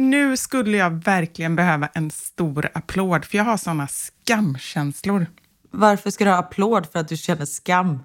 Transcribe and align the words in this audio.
nu 0.00 0.36
skulle 0.36 0.76
jag 0.76 1.04
verkligen 1.04 1.56
behöva 1.56 1.88
en 1.94 2.10
stor 2.10 2.68
applåd, 2.72 3.24
för 3.24 3.36
jag 3.36 3.44
har 3.44 3.56
såna 3.56 3.88
skamkänslor. 3.88 5.26
Varför 5.70 6.10
ska 6.10 6.24
du 6.24 6.30
ha 6.30 6.38
applåd 6.38 6.86
för 6.92 6.98
att 6.98 7.08
du 7.08 7.16
känner 7.16 7.44
skam? 7.44 7.98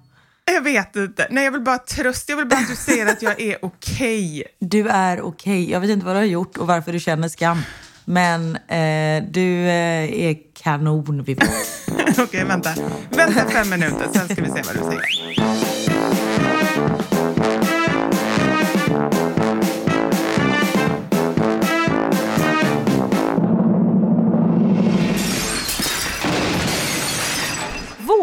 Jag 0.46 0.62
vet 0.62 0.96
inte. 0.96 1.28
Nej, 1.29 1.46
jag 1.46 1.52
vill 1.52 1.62
bara 1.62 1.78
trösta. 1.78 2.31
Jag 2.31 2.38
vill 2.38 2.47
bara 2.47 2.60
att 2.60 2.68
du 2.68 2.76
säger 2.76 3.12
att 3.12 3.21
jag 3.21 3.42
är 3.42 3.66
okej. 3.66 4.44
Du 4.60 4.88
är 4.88 5.21
okej. 5.21 5.71
Jag 5.71 5.79
vet 5.79 5.89
inte 5.89 6.05
vad 6.05 6.16
du 6.16 6.20
har 6.20 6.26
gjort 6.26 6.58
och 6.58 6.68
varför 6.68 6.94
du 6.94 7.00
känner 7.00 7.28
skam. 7.28 7.62
Men 8.06 8.56
eh, 8.56 9.24
du 9.32 9.68
eh, 9.68 10.26
är 10.26 10.38
kanon, 10.54 11.24
Vivi. 11.24 11.42
Okej, 12.18 12.46
vänta. 12.46 12.70
Vänta 13.10 13.46
fem 13.50 13.70
minuter, 13.70 14.08
sen 14.14 14.30
ska 14.30 14.42
vi 14.42 14.50
se 14.50 14.62
vad 14.66 14.76
du 14.76 14.82
säger. 14.82 15.06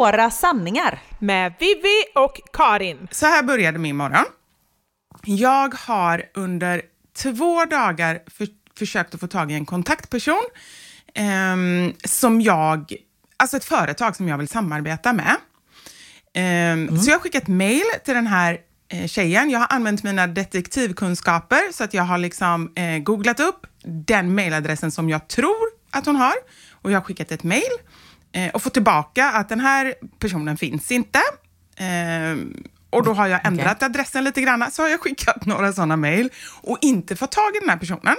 Våra 0.02 0.30
sanningar. 0.30 0.98
Med 1.18 1.54
Vivi 1.60 2.04
och 2.14 2.40
Karin. 2.52 3.08
Så 3.10 3.26
här 3.26 3.42
började 3.42 3.78
min 3.78 3.96
morgon. 3.96 4.24
Jag 5.24 5.74
har 5.74 6.24
under 6.34 6.82
två 7.16 7.64
dagar 7.64 8.22
för, 8.26 8.48
försökt 8.78 9.14
att 9.14 9.20
få 9.20 9.26
tag 9.26 9.52
i 9.52 9.54
en 9.54 9.66
kontaktperson 9.66 10.42
ehm, 11.14 11.92
som 12.04 12.40
jag, 12.40 12.92
alltså 13.36 13.56
ett 13.56 13.64
företag 13.64 14.16
som 14.16 14.28
jag 14.28 14.38
vill 14.38 14.48
samarbeta 14.48 15.12
med. 15.12 15.36
Ehm, 16.34 16.98
Så 16.98 17.10
jag 17.10 17.14
har 17.14 17.20
skickat 17.20 17.48
mail 17.48 17.84
till 18.04 18.14
den 18.14 18.26
här 18.26 18.58
eh, 18.88 19.06
tjejen. 19.06 19.50
Jag 19.50 19.58
har 19.58 19.66
använt 19.70 20.02
mina 20.02 20.26
detektivkunskaper 20.26 21.72
så 21.72 21.84
att 21.84 21.94
jag 21.94 22.04
har 22.04 22.18
liksom 22.18 22.72
eh, 22.74 22.98
googlat 22.98 23.40
upp 23.40 23.66
den 23.84 24.34
mailadressen 24.34 24.90
som 24.90 25.08
jag 25.10 25.28
tror 25.28 25.70
att 25.90 26.06
hon 26.06 26.16
har 26.16 26.34
och 26.72 26.90
jag 26.90 26.96
har 26.96 27.04
skickat 27.04 27.32
ett 27.32 27.42
mail 27.42 27.72
eh, 28.32 28.50
och 28.50 28.62
fått 28.62 28.74
tillbaka 28.74 29.30
att 29.30 29.48
den 29.48 29.60
här 29.60 29.94
personen 30.18 30.56
finns 30.56 30.92
inte. 30.92 31.20
Ehm, 31.76 32.64
och 32.90 33.04
då 33.04 33.12
har 33.12 33.26
jag 33.26 33.46
ändrat 33.46 33.82
adressen 33.82 34.24
lite 34.24 34.40
grann, 34.40 34.70
så 34.70 34.82
har 34.82 34.88
jag 34.88 35.00
skickat 35.00 35.46
några 35.46 35.72
sådana 35.72 35.96
mail 35.96 36.30
och 36.62 36.78
inte 36.80 37.16
fått 37.16 37.32
tag 37.32 37.56
i 37.56 37.60
den 37.60 37.68
här 37.68 37.76
personen. 37.76 38.16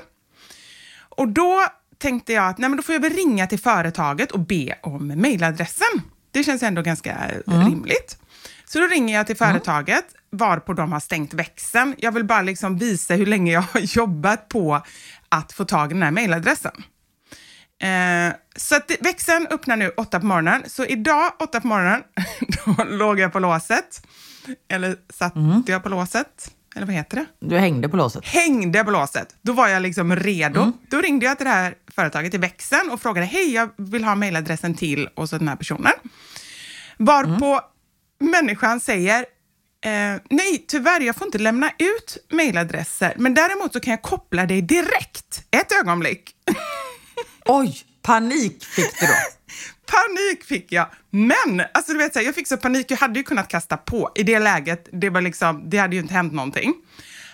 Och 1.09 1.27
då 1.27 1.61
tänkte 1.97 2.33
jag 2.33 2.47
att 2.47 2.57
nej, 2.57 2.69
men 2.69 2.77
då 2.77 2.83
får 2.83 2.93
jag 2.93 3.01
väl 3.01 3.13
ringa 3.13 3.47
till 3.47 3.59
företaget 3.59 4.31
och 4.31 4.39
be 4.39 4.75
om 4.83 5.07
mailadressen. 5.07 6.01
Det 6.31 6.43
känns 6.43 6.63
ändå 6.63 6.81
ganska 6.81 7.17
rimligt. 7.45 8.17
Så 8.65 8.79
då 8.79 8.87
ringer 8.87 9.15
jag 9.15 9.27
till 9.27 9.37
företaget, 9.37 10.05
varpå 10.29 10.73
de 10.73 10.91
har 10.91 10.99
stängt 10.99 11.33
växeln. 11.33 11.95
Jag 11.97 12.11
vill 12.11 12.23
bara 12.23 12.41
liksom 12.41 12.77
visa 12.77 13.13
hur 13.13 13.25
länge 13.25 13.51
jag 13.51 13.61
har 13.61 13.79
jobbat 13.97 14.49
på 14.49 14.81
att 15.29 15.53
få 15.53 15.65
tag 15.65 15.91
i 15.91 15.93
den 15.93 16.03
här 16.03 16.11
mailadressen. 16.11 16.83
Eh, 17.83 18.33
så 18.55 18.75
att 18.75 18.91
växeln 18.99 19.47
öppnar 19.49 19.77
nu 19.77 19.89
åtta 19.89 20.19
på 20.19 20.25
morgonen. 20.25 20.63
Så 20.67 20.85
idag 20.85 21.31
åtta 21.39 21.61
på 21.61 21.67
morgonen, 21.67 22.03
då 22.65 22.83
låg 22.83 23.19
jag 23.19 23.33
på 23.33 23.39
låset. 23.39 24.07
Eller 24.69 24.95
satt 25.09 25.33
jag 25.67 25.83
på 25.83 25.89
låset? 25.89 26.51
Eller 26.75 26.85
vad 26.85 26.95
heter 26.95 27.15
det? 27.17 27.25
Du 27.47 27.57
hängde 27.57 27.89
på 27.89 27.97
låset. 27.97 28.25
hängde 28.25 28.83
på 28.83 28.91
låset. 28.91 29.35
Då 29.41 29.53
var 29.53 29.67
jag 29.67 29.81
liksom 29.81 30.15
redo. 30.15 30.71
Då 30.89 31.01
ringde 31.01 31.25
jag 31.25 31.37
till 31.37 31.45
det 31.45 31.51
här 31.51 31.75
företaget 31.95 32.33
i 32.33 32.37
växeln 32.37 32.89
och 32.91 33.01
frågade, 33.01 33.27
hej, 33.27 33.53
jag 33.53 33.69
vill 33.77 34.03
ha 34.03 34.15
mailadressen 34.15 34.75
till 34.75 35.07
och 35.15 35.29
så 35.29 35.37
den 35.37 35.47
här 35.47 35.55
personen. 35.55 35.93
Varpå 36.97 37.61
människan 38.19 38.79
säger, 38.79 39.19
eh, 39.85 40.21
nej, 40.29 40.65
tyvärr, 40.67 41.01
jag 41.01 41.15
får 41.15 41.27
inte 41.27 41.37
lämna 41.37 41.69
ut 41.69 42.17
mailadresser, 42.31 43.13
men 43.17 43.33
däremot 43.33 43.73
så 43.73 43.79
kan 43.79 43.91
jag 43.91 44.01
koppla 44.01 44.45
dig 44.45 44.61
direkt. 44.61 45.43
Ett 45.51 45.71
ögonblick. 45.81 46.35
Oj, 47.45 47.77
panik 48.01 48.63
fick 48.63 48.99
du 48.99 49.07
då. 49.07 49.13
Panik 49.85 50.43
fick 50.43 50.71
jag. 50.71 50.87
Men, 51.09 51.61
alltså 51.73 51.91
du 51.91 51.97
vet, 51.97 52.13
så 52.13 52.19
här, 52.19 52.25
jag 52.25 52.35
fick 52.35 52.47
så 52.47 52.57
panik, 52.57 52.91
jag 52.91 52.97
hade 52.97 53.19
ju 53.19 53.23
kunnat 53.23 53.47
kasta 53.47 53.77
på. 53.77 54.11
I 54.15 54.23
det 54.23 54.39
läget, 54.39 54.89
det, 54.91 55.09
var 55.09 55.21
liksom, 55.21 55.69
det 55.69 55.77
hade 55.77 55.95
ju 55.95 56.01
inte 56.01 56.13
hänt 56.13 56.33
någonting. 56.33 56.73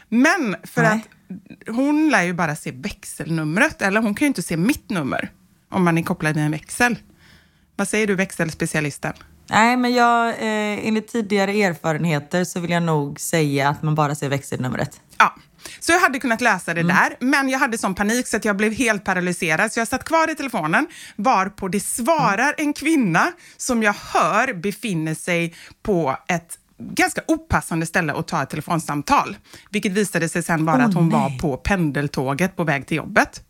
Men 0.10 0.56
för 0.64 0.82
Nej. 0.82 0.92
att 0.92 1.76
hon 1.76 2.10
lär 2.10 2.24
ju 2.24 2.34
bara 2.34 2.56
se 2.56 2.72
växelnumret, 2.72 3.82
eller 3.82 4.02
hon 4.02 4.16
kan 4.16 4.26
ju 4.26 4.28
inte 4.28 4.42
se 4.42 4.58
mitt 4.58 4.90
nummer 4.90 5.32
om 5.70 5.84
man 5.84 5.98
är 5.98 6.04
kopplad 6.04 6.38
i 6.38 6.40
en 6.40 6.52
växel. 6.52 6.96
Vad 7.76 7.88
säger 7.88 8.08
du, 8.08 8.16
växelspecialisten? 8.16 9.14
Nej, 9.50 9.78
men 9.78 9.94
jag, 9.94 10.30
eh, 10.30 10.88
enligt 10.88 11.08
tidigare 11.08 11.52
erfarenheter 11.52 12.44
så 12.44 12.60
vill 12.60 12.72
jag 12.72 12.84
nog 12.84 13.20
säga 13.20 13.70
att 13.70 13.84
man 13.84 13.96
bara 13.96 14.16
ser 14.16 14.30
växelnumret. 14.30 15.02
Ja, 15.18 15.36
så 15.80 15.92
jag 15.92 16.00
hade 16.00 16.20
kunnat 16.20 16.42
läsa 16.42 16.74
det 16.74 16.84
där, 16.84 17.16
men 17.20 17.50
jag 17.50 17.60
hade 17.60 17.78
sån 17.78 17.96
panik 17.96 18.28
så 18.28 18.38
att 18.38 18.46
jag 18.46 18.58
blev 18.58 18.74
helt 18.74 19.04
paralyserad. 19.04 19.72
Så 19.72 19.80
jag 19.80 19.88
satt 19.88 20.04
kvar 20.04 20.32
i 20.32 20.36
telefonen, 20.36 20.88
varpå 21.16 21.68
det 21.68 21.80
svarar 21.80 22.56
en 22.58 22.74
kvinna 22.74 23.32
som 23.58 23.84
jag 23.84 23.94
hör 24.14 24.54
befinner 24.54 25.16
sig 25.16 25.56
på 25.84 26.18
ett 26.28 26.58
ganska 26.80 27.22
opassande 27.28 27.86
ställe 27.86 28.14
att 28.14 28.28
ta 28.28 28.44
ett 28.44 28.50
telefonsamtal. 28.50 29.38
Vilket 29.70 29.92
visade 29.92 30.30
sig 30.30 30.44
sen 30.44 30.66
vara 30.66 30.78
Åh, 30.78 30.86
att 30.86 30.94
hon 30.94 31.10
nej. 31.10 31.20
var 31.20 31.40
på 31.40 31.58
pendeltåget 31.58 32.56
på 32.56 32.64
väg 32.64 32.88
till 32.88 32.98
jobbet. 32.98 33.44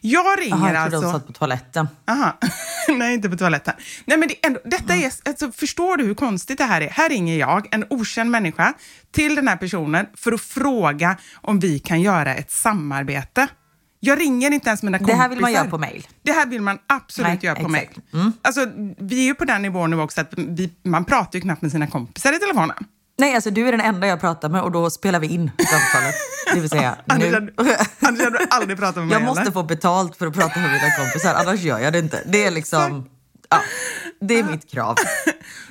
Jag 0.00 0.40
ringer 0.40 0.56
jag 0.56 0.60
trodde 0.60 0.80
alltså... 0.80 0.96
hon 1.00 1.12
satt 1.12 1.26
på 1.26 1.32
toaletten. 1.32 1.88
Aha. 2.08 2.38
Nej, 2.88 3.14
inte 3.14 3.30
på 3.30 3.36
toaletten. 3.36 3.74
Nej, 4.04 4.18
men 4.18 4.28
det, 4.28 4.46
ändå, 4.46 4.60
detta 4.64 4.94
är, 4.94 5.12
alltså, 5.24 5.52
förstår 5.52 5.96
du 5.96 6.04
hur 6.04 6.14
konstigt 6.14 6.58
det 6.58 6.64
här 6.64 6.80
är? 6.80 6.88
Här 6.90 7.08
ringer 7.08 7.38
jag, 7.38 7.68
en 7.74 7.84
okänd 7.90 8.30
människa, 8.30 8.74
till 9.12 9.34
den 9.34 9.48
här 9.48 9.56
personen 9.56 10.06
för 10.16 10.32
att 10.32 10.40
fråga 10.40 11.16
om 11.34 11.60
vi 11.60 11.78
kan 11.78 12.00
göra 12.00 12.34
ett 12.34 12.50
samarbete. 12.50 13.48
Jag 14.00 14.20
ringer 14.20 14.50
inte 14.50 14.68
ens 14.68 14.82
mina 14.82 14.98
Det 14.98 15.04
kompisar. 15.04 15.18
här 15.22 15.28
vill 15.28 15.40
man 15.40 15.52
göra 15.52 15.70
på 15.70 15.78
mail. 15.78 16.06
Det 16.22 16.32
här 16.32 16.46
vill 16.46 16.62
man 16.62 16.78
absolut 16.86 17.28
Nej, 17.28 17.38
göra 17.42 17.56
på 17.56 17.68
mail. 17.68 17.82
exakt. 17.90 18.12
Mm. 18.14 18.32
Alltså, 18.42 18.66
vi 18.98 19.20
är 19.20 19.24
ju 19.24 19.34
på 19.34 19.44
den 19.44 19.62
nivån 19.62 19.90
nu 19.90 20.00
också 20.00 20.20
att 20.20 20.32
vi, 20.36 20.70
man 20.84 21.04
pratar 21.04 21.38
ju 21.38 21.40
knappt 21.40 21.62
med 21.62 21.70
sina 21.70 21.86
kompisar 21.86 22.32
i 22.32 22.38
telefonen. 22.38 22.76
Nej, 23.20 23.34
alltså 23.34 23.50
du 23.50 23.68
är 23.68 23.72
den 23.72 23.80
enda 23.80 24.06
jag 24.06 24.20
pratar 24.20 24.48
med 24.48 24.62
och 24.62 24.72
då 24.72 24.90
spelar 24.90 25.20
vi 25.20 25.26
in 25.26 25.50
samtalet. 25.70 26.14
Det 26.54 26.60
vill 26.60 26.70
säga 26.70 26.96
nu. 27.18 27.48
annars 28.04 28.20
hade 28.20 28.30
du 28.38 28.46
aldrig 28.50 28.78
pratat 28.78 28.96
med 28.96 29.06
mig 29.06 29.14
Jag 29.14 29.22
måste 29.22 29.40
heller. 29.40 29.52
få 29.52 29.62
betalt 29.62 30.16
för 30.16 30.26
att 30.26 30.34
prata 30.34 30.60
med 30.60 30.70
mina 30.70 30.90
kompisar, 30.96 31.34
annars 31.34 31.60
gör 31.60 31.78
jag 31.78 31.92
det 31.92 31.98
inte. 31.98 32.22
Det 32.26 32.44
är 32.44 32.50
liksom... 32.50 33.08
Ja, 33.52 33.60
det 34.20 34.38
är 34.38 34.44
mitt 34.44 34.70
krav. 34.70 34.96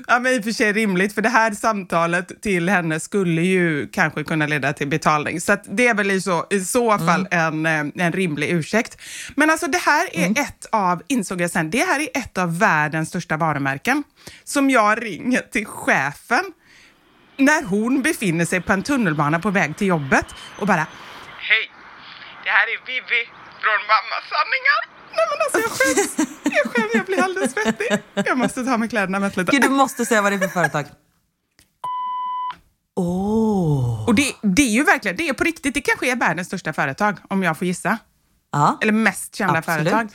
Ja, 0.07 0.19
men 0.19 0.33
i 0.33 0.39
och 0.39 0.43
för 0.43 0.51
sig 0.51 0.73
rimligt, 0.73 1.13
för 1.15 1.21
det 1.21 1.29
här 1.29 1.51
samtalet 1.51 2.41
till 2.41 2.69
henne 2.69 2.99
skulle 2.99 3.41
ju 3.41 3.87
kanske 3.87 4.23
kunna 4.23 4.47
leda 4.47 4.73
till 4.73 4.87
betalning. 4.87 5.41
Så 5.41 5.57
det 5.71 5.87
är 5.87 5.93
väl 5.93 6.11
i 6.11 6.21
så, 6.21 6.45
i 6.49 6.59
så 6.59 6.97
fall 6.97 7.27
en, 7.31 7.65
eh, 7.65 7.85
en 7.95 8.11
rimlig 8.11 8.49
ursäkt. 8.49 8.97
Men 9.35 9.49
alltså 9.49 9.67
det 9.67 9.77
här 9.77 10.07
är 10.17 10.31
ett 10.41 10.65
av, 10.71 11.01
insåg 11.07 11.41
jag 11.41 11.51
sen, 11.51 11.69
det 11.69 11.77
här 11.87 11.99
är 11.99 12.07
ett 12.13 12.37
av 12.37 12.59
världens 12.59 13.09
största 13.09 13.37
varumärken 13.37 14.03
som 14.43 14.69
jag 14.69 15.03
ringer 15.05 15.41
till 15.51 15.65
chefen 15.65 16.43
när 17.39 17.63
hon 17.63 18.01
befinner 18.01 18.45
sig 18.45 18.61
på 18.61 18.73
en 18.73 18.83
tunnelbana 18.83 19.39
på 19.39 19.49
väg 19.49 19.77
till 19.77 19.87
jobbet 19.87 20.25
och 20.59 20.67
bara 20.67 20.87
Hej, 21.37 21.71
det 22.43 22.49
här 22.49 22.67
är 22.67 22.85
Vivi 22.85 23.25
från 23.63 23.79
Mamma 23.91 24.17
Sanningar. 24.31 24.81
Nej 25.17 25.25
men 25.29 25.37
alltså 25.45 25.59
jag 25.59 25.71
skäms, 25.71 26.29
jag 26.43 26.73
skäms, 26.73 26.93
jag 26.93 27.05
blir 27.05 27.23
alldeles 27.23 27.51
svettig. 27.51 27.87
Jag 28.13 28.37
måste 28.37 28.63
ta 28.63 28.77
med 28.77 28.89
kläderna 28.89 29.19
vänta 29.19 29.41
lite. 29.41 29.51
Gud, 29.51 29.61
du 29.61 29.69
måste 29.69 30.05
säga 30.05 30.21
vad 30.21 30.31
det 30.31 30.35
är 30.35 30.39
för 30.39 30.47
företag. 30.47 30.85
Åh! 32.95 34.07
Och 34.07 34.15
det, 34.15 34.35
det 34.41 34.61
är 34.61 34.69
ju 34.69 34.83
verkligen, 34.83 35.17
det 35.17 35.29
är 35.29 35.33
på 35.33 35.43
riktigt, 35.43 35.73
det 35.73 35.81
kanske 35.81 36.11
är 36.11 36.15
världens 36.15 36.47
största 36.47 36.73
företag 36.73 37.17
om 37.29 37.43
jag 37.43 37.57
får 37.57 37.67
gissa. 37.67 37.97
Ja. 38.51 38.77
Eller 38.81 38.91
mest 38.91 39.35
kända 39.35 39.57
Absolut. 39.57 39.77
företag. 39.79 40.09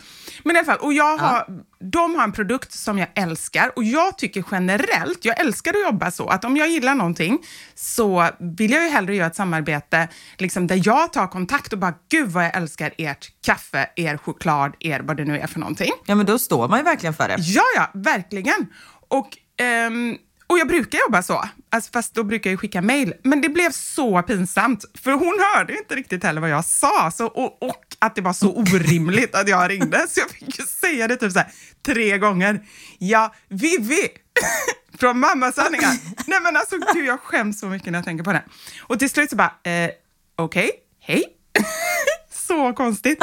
Men 0.44 0.56
i 0.56 0.58
alla 0.58 0.66
fall, 0.66 0.78
och 0.78 0.92
jag 0.92 1.16
har, 1.16 1.46
de 1.80 2.14
har 2.14 2.24
en 2.24 2.32
produkt 2.32 2.72
som 2.72 2.98
jag 2.98 3.08
älskar 3.14 3.72
och 3.76 3.84
jag 3.84 4.18
tycker 4.18 4.44
generellt, 4.50 5.24
jag 5.24 5.40
älskar 5.40 5.70
att 5.70 5.92
jobba 5.92 6.10
så, 6.10 6.28
att 6.28 6.44
om 6.44 6.56
jag 6.56 6.68
gillar 6.68 6.94
någonting 6.94 7.38
så 7.74 8.28
vill 8.58 8.70
jag 8.70 8.84
ju 8.84 8.90
hellre 8.90 9.16
göra 9.16 9.26
ett 9.26 9.36
samarbete 9.36 10.08
liksom, 10.38 10.66
där 10.66 10.80
jag 10.84 11.12
tar 11.12 11.26
kontakt 11.26 11.72
och 11.72 11.78
bara, 11.78 11.94
gud 12.10 12.28
vad 12.28 12.44
jag 12.44 12.56
älskar 12.56 12.94
ert 12.98 13.32
kaffe, 13.46 13.90
er 13.96 14.16
choklad, 14.16 14.74
er 14.80 15.00
vad 15.00 15.16
det 15.16 15.24
nu 15.24 15.38
är 15.38 15.46
för 15.46 15.60
någonting. 15.60 15.92
ja, 16.06 16.14
men 16.14 16.26
då 16.26 16.38
står 16.38 16.68
man 16.68 16.78
ju 16.78 16.84
verkligen 16.84 17.14
för 17.14 17.28
det. 17.28 17.36
Ja, 17.38 17.62
ja, 17.76 17.90
verkligen. 17.94 18.66
Och, 19.08 19.28
ehm, 19.60 20.16
och 20.46 20.58
jag 20.58 20.68
brukar 20.68 20.98
jobba 20.98 21.22
så, 21.22 21.44
alltså, 21.70 21.90
fast 21.92 22.14
då 22.14 22.24
brukar 22.24 22.50
jag 22.50 22.60
skicka 22.60 22.82
mejl. 22.82 23.14
Men 23.22 23.40
det 23.40 23.48
blev 23.48 23.70
så 23.70 24.22
pinsamt, 24.22 24.84
för 25.02 25.12
hon 25.12 25.40
hörde 25.54 25.78
inte 25.78 25.94
riktigt 25.94 26.24
heller 26.24 26.40
vad 26.40 26.50
jag 26.50 26.64
sa. 26.64 27.10
Så, 27.10 27.26
och, 27.26 27.62
och 27.62 27.84
att 27.98 28.14
det 28.14 28.20
var 28.20 28.32
så 28.32 28.56
orimligt 28.56 29.34
att 29.34 29.48
jag 29.48 29.70
ringde, 29.70 30.06
så 30.08 30.20
jag 30.20 30.30
fick 30.30 30.58
ju 30.58 30.64
säga 30.64 31.08
det 31.08 31.16
typ 31.16 31.32
så 31.32 31.38
här, 31.38 31.52
tre 31.86 32.18
gånger. 32.18 32.66
Ja, 32.98 33.34
Vivi! 33.48 34.08
Från 34.98 35.18
Mammasanningar. 35.18 35.96
Nej 36.26 36.40
men 36.42 36.56
alltså 36.56 36.76
gud, 36.94 37.06
jag 37.06 37.20
skäms 37.20 37.60
så 37.60 37.66
mycket 37.66 37.92
när 37.92 37.98
jag 37.98 38.04
tänker 38.04 38.24
på 38.24 38.32
det. 38.32 38.42
Och 38.80 38.98
till 38.98 39.10
slut 39.10 39.30
så 39.30 39.36
bara, 39.36 39.54
eh, 39.62 39.90
okej, 40.36 40.70
hej. 41.00 41.24
så 42.30 42.72
konstigt. 42.72 43.18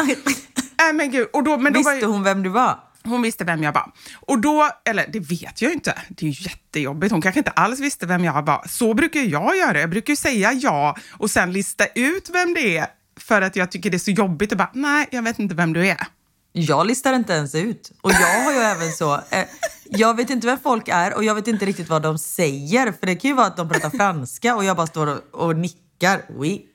Nej 0.77 0.93
men 0.93 1.11
gud, 1.11 1.27
och 1.33 1.43
då, 1.43 1.57
men 1.57 1.73
då 1.73 1.79
Visste 1.79 2.05
hon 2.05 2.23
vem 2.23 2.43
du 2.43 2.49
var? 2.49 2.79
Hon 3.03 3.21
visste 3.21 3.43
vem 3.43 3.63
jag 3.63 3.73
var. 3.73 3.91
Och 4.15 4.41
då, 4.41 4.69
eller 4.85 5.07
det 5.13 5.19
vet 5.19 5.61
jag 5.61 5.69
ju 5.69 5.73
inte, 5.73 5.97
det 6.09 6.25
är 6.25 6.29
ju 6.29 6.43
jättejobbigt. 6.43 7.11
Hon 7.11 7.21
kanske 7.21 7.39
inte 7.39 7.51
alls 7.51 7.79
visste 7.79 8.05
vem 8.05 8.23
jag 8.23 8.45
var. 8.45 8.65
Så 8.67 8.93
brukar 8.93 9.19
jag 9.19 9.57
göra. 9.57 9.79
Jag 9.79 9.89
brukar 9.89 10.11
ju 10.11 10.17
säga 10.17 10.53
ja 10.53 10.97
och 11.17 11.31
sen 11.31 11.53
lista 11.53 11.85
ut 11.95 12.29
vem 12.33 12.53
det 12.53 12.77
är 12.77 12.87
för 13.19 13.41
att 13.41 13.55
jag 13.55 13.71
tycker 13.71 13.89
det 13.89 13.97
är 13.97 13.99
så 13.99 14.11
jobbigt 14.11 14.51
att 14.51 14.57
bara, 14.57 14.71
nej, 14.73 15.07
jag 15.11 15.23
vet 15.23 15.39
inte 15.39 15.55
vem 15.55 15.73
du 15.73 15.87
är. 15.87 16.07
Jag 16.53 16.87
listar 16.87 17.13
inte 17.13 17.33
ens 17.33 17.55
ut. 17.55 17.91
Och 18.01 18.11
jag 18.11 18.43
har 18.43 18.51
ju 18.51 18.57
även 18.57 18.91
så... 18.91 19.15
Eh, 19.29 19.45
jag 19.83 20.15
vet 20.17 20.29
inte 20.29 20.47
vem 20.47 20.59
folk 20.63 20.87
är 20.87 21.15
och 21.15 21.23
jag 21.23 21.35
vet 21.35 21.47
inte 21.47 21.65
riktigt 21.65 21.89
vad 21.89 22.01
de 22.01 22.17
säger. 22.17 22.91
För 22.91 23.05
det 23.05 23.15
kan 23.15 23.29
ju 23.29 23.35
vara 23.35 23.47
att 23.47 23.57
de 23.57 23.69
pratar 23.69 23.89
franska 23.89 24.55
och 24.55 24.65
jag 24.65 24.77
bara 24.77 24.87
står 24.87 25.07
och, 25.07 25.47
och 25.47 25.55
nickar. 25.55 26.21
Oui, 26.37 26.65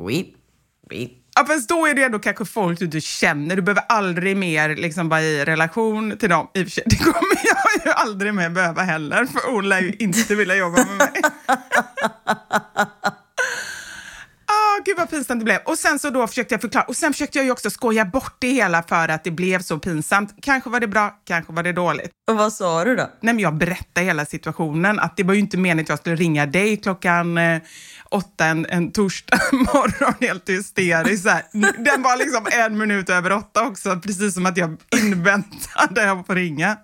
oui, 0.00 0.34
oui. 0.90 1.19
Ja, 1.34 1.44
fast 1.46 1.68
då 1.68 1.86
är 1.86 1.94
det 1.94 2.02
ändå 2.02 2.18
kanske 2.18 2.44
folk 2.44 2.78
du 2.78 2.84
inte 2.84 3.00
känner. 3.00 3.56
Du 3.56 3.62
behöver 3.62 3.82
aldrig 3.88 4.36
mer 4.36 4.76
liksom 4.76 5.08
vara 5.08 5.22
i 5.22 5.44
relation 5.44 6.16
till 6.18 6.28
dem. 6.28 6.48
I 6.54 6.62
och 6.62 6.66
för 6.66 6.70
sig, 6.70 6.84
det 6.86 6.96
kommer 6.96 7.40
jag 7.44 7.86
ju 7.86 7.90
aldrig 7.92 8.34
mer 8.34 8.50
behöva 8.50 8.82
heller, 8.82 9.24
för 9.24 9.52
hon 9.52 9.68
lär 9.68 9.80
ju 9.80 9.92
inte 9.98 10.34
vilja 10.34 10.56
jobba 10.56 10.76
med 10.76 10.96
mig. 10.96 11.22
Gud 14.84 14.96
vad 14.96 15.10
pinsamt 15.10 15.40
det 15.40 15.44
blev. 15.44 15.58
Och 15.64 15.78
sen 15.78 15.98
så 15.98 16.10
då 16.10 16.26
försökte 16.26 16.54
jag 16.54 16.60
förklara. 16.60 16.84
Och 16.84 16.96
sen 16.96 17.12
försökte 17.12 17.38
jag 17.38 17.44
ju 17.44 17.50
också 17.50 17.70
skoja 17.70 18.04
bort 18.04 18.36
det 18.38 18.52
hela 18.52 18.82
för 18.82 19.08
att 19.08 19.24
det 19.24 19.30
blev 19.30 19.62
så 19.62 19.78
pinsamt. 19.78 20.34
Kanske 20.42 20.70
var 20.70 20.80
det 20.80 20.88
bra, 20.88 21.20
kanske 21.24 21.52
var 21.52 21.62
det 21.62 21.72
dåligt. 21.72 22.10
Och 22.30 22.36
vad 22.36 22.52
sa 22.52 22.84
du 22.84 22.96
då? 22.96 23.10
Nej, 23.20 23.34
men 23.34 23.38
jag 23.38 23.54
berättade 23.54 24.06
hela 24.06 24.26
situationen. 24.26 24.98
Att 24.98 25.16
det 25.16 25.22
var 25.22 25.34
ju 25.34 25.40
inte 25.40 25.56
meningen 25.56 25.84
att 25.84 25.88
jag 25.88 25.98
skulle 25.98 26.16
ringa 26.16 26.46
dig 26.46 26.76
klockan 26.76 27.38
eh, 27.38 27.62
åtta 28.10 28.44
en, 28.44 28.66
en 28.66 28.92
torsdag 28.92 29.38
morgon 29.52 30.14
helt 30.20 30.48
hysteriskt. 30.48 31.22
Så 31.22 31.28
här. 31.28 31.42
Den 31.84 32.02
var 32.02 32.16
liksom 32.16 32.46
en 32.52 32.78
minut 32.78 33.10
över 33.10 33.32
åtta 33.32 33.66
också, 33.66 34.00
precis 34.00 34.34
som 34.34 34.46
att 34.46 34.56
jag 34.56 34.76
inväntade 35.02 36.12
att 36.12 36.26
få 36.26 36.34
ringa. 36.34 36.76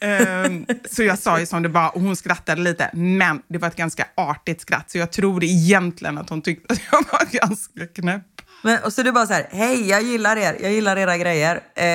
Um, 0.00 0.66
så 0.90 1.02
jag 1.02 1.18
sa 1.18 1.40
ju 1.40 1.46
som 1.46 1.62
det 1.62 1.68
var 1.68 1.96
och 1.96 2.00
hon 2.00 2.16
skrattade 2.16 2.60
lite, 2.60 2.90
men 2.92 3.42
det 3.48 3.58
var 3.58 3.68
ett 3.68 3.76
ganska 3.76 4.06
artigt 4.14 4.60
skratt, 4.60 4.90
så 4.90 4.98
jag 4.98 5.12
tror 5.12 5.44
egentligen 5.44 6.18
att 6.18 6.30
hon 6.30 6.42
tyckte 6.42 6.74
att 6.74 6.80
jag 6.92 7.04
var 7.12 7.24
ganska 7.48 7.86
knäpp. 7.86 8.22
Men, 8.62 8.78
och 8.84 8.92
så 8.92 9.02
du 9.02 9.12
bara 9.12 9.26
så 9.26 9.32
här, 9.32 9.46
hej 9.50 9.88
jag 9.88 10.02
gillar 10.02 10.36
er, 10.36 10.56
jag 10.62 10.72
gillar 10.72 10.96
era 10.96 11.16
grejer. 11.16 11.60
Eh, 11.74 11.86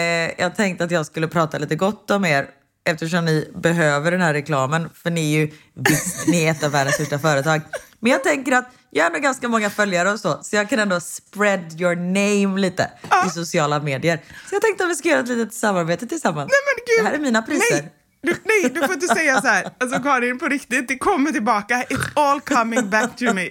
jag 0.42 0.56
tänkte 0.56 0.84
att 0.84 0.92
jag 0.92 1.06
skulle 1.06 1.28
prata 1.28 1.58
lite 1.58 1.76
gott 1.76 2.12
om 2.12 2.26
er 2.26 2.48
eftersom 2.84 3.26
ni 3.26 3.52
behöver 3.56 4.12
den 4.12 4.22
här 4.22 4.34
reklamen. 4.34 4.90
För 4.94 5.10
ni 5.10 5.36
är 5.36 5.40
ju, 5.40 5.52
visst, 5.74 6.28
ni 6.28 6.44
är 6.44 6.52
ett 6.52 6.64
av 6.64 6.72
världens 6.72 6.96
största 6.96 7.20
företag. 7.20 7.62
Men 8.00 8.12
jag 8.12 8.24
tänker 8.24 8.52
att 8.52 8.70
jag 8.94 9.04
har 9.04 9.08
ändå 9.08 9.20
ganska 9.20 9.48
många 9.48 9.70
följare 9.70 10.12
och 10.12 10.20
så, 10.20 10.40
så 10.44 10.56
jag 10.56 10.70
kan 10.70 10.80
ändå 10.80 11.00
spread 11.00 11.82
your 11.82 11.96
name 11.96 12.62
lite 12.62 12.92
ah. 13.10 13.28
i 13.28 13.30
sociala 13.30 13.80
medier. 13.80 14.20
Så 14.50 14.56
jag 14.56 14.62
tänkte 14.62 14.84
att 14.84 14.90
vi 14.90 14.96
ska 14.96 15.10
göra 15.10 15.20
ett 15.20 15.28
litet 15.28 15.54
samarbete 15.54 16.08
tillsammans. 16.08 16.52
Nej, 16.52 16.60
men 16.66 16.84
gud. 16.88 17.06
Det 17.06 17.10
här 17.10 17.18
är 17.18 17.22
mina 17.22 17.42
priser. 17.42 17.82
Nej. 17.82 17.92
Du, 18.24 18.36
nej, 18.44 18.72
du 18.74 18.82
får 18.82 18.94
inte 18.94 19.08
säga 19.08 19.42
så 19.42 19.48
här. 19.48 19.70
Alltså 19.80 20.00
Karin, 20.00 20.40
på 20.40 20.48
riktigt, 20.48 20.88
det 20.88 20.98
kommer 20.98 21.32
tillbaka. 21.32 21.84
It's 21.90 22.10
all 22.14 22.42
coming 22.42 22.90
back 22.90 23.18
to 23.18 23.34
me. 23.34 23.50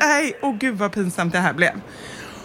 Nej, 0.00 0.38
åh 0.42 0.50
oh, 0.50 0.58
gud 0.58 0.78
vad 0.78 0.92
pinsamt 0.92 1.32
det 1.32 1.38
här 1.38 1.52
blev. 1.52 1.80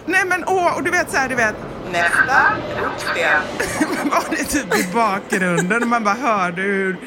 Nej 0.06 0.26
men 0.26 0.44
åh, 0.48 0.78
och 0.78 0.84
du 0.84 0.92
vet 0.92 1.12
så 1.12 1.18
här, 1.18 1.30
du 1.30 1.36
vet. 1.36 1.56
Nästa 1.92 2.56
ropsten. 2.82 3.42
var 4.12 4.24
det 4.30 4.44
typ 4.44 4.76
i 4.76 4.94
bakgrunden. 4.94 5.90
Man 5.90 6.04
bara 6.04 6.16
hörde 6.16 6.62
hur 6.62 6.98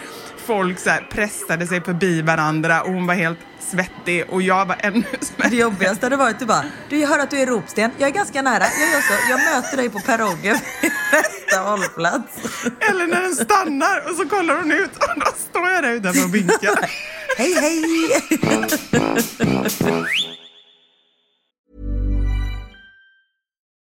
folk 0.47 0.79
så 0.79 0.91
här 0.91 1.09
pressade 1.11 1.67
sig 1.67 1.81
förbi 1.81 2.23
varandra 2.23 2.83
och 2.83 2.93
hon 2.93 3.07
var 3.07 3.15
helt 3.15 3.39
svettig 3.71 4.25
och 4.29 4.43
jag 4.43 4.67
var 4.67 4.77
ännu 4.81 5.05
svettig. 5.21 5.51
Det 5.51 5.57
jobbigaste 5.57 6.07
hade 6.07 6.17
varit 6.17 6.43
att 6.43 6.49
bara, 6.49 6.65
du 6.89 6.99
jag 6.99 7.09
hör 7.09 7.19
att 7.19 7.31
du 7.31 7.39
är 7.39 7.47
Ropsten, 7.47 7.91
jag 7.99 8.09
är 8.09 8.13
ganska 8.13 8.43
nära, 8.43 8.65
jag 8.81 8.91
gör 8.93 9.01
så, 9.01 9.15
jag 9.31 9.41
möter 9.55 9.77
dig 9.77 9.91
på 9.91 10.01
perrongen 10.01 10.59
nästa 11.13 11.61
hållplats. 11.61 12.39
Eller 12.91 13.07
när 13.07 13.23
den 13.23 13.35
stannar 13.35 14.11
och 14.11 14.17
så 14.17 14.29
kollar 14.29 14.57
hon 14.57 14.73
ut 14.73 14.91
och 14.97 15.21
då 15.21 15.33
står 15.51 15.71
jag 15.71 15.83
där 15.83 15.93
utanför 15.93 16.25
och 16.25 16.35
vinkar. 16.35 16.91
hej 17.37 17.55
hej! 17.55 17.85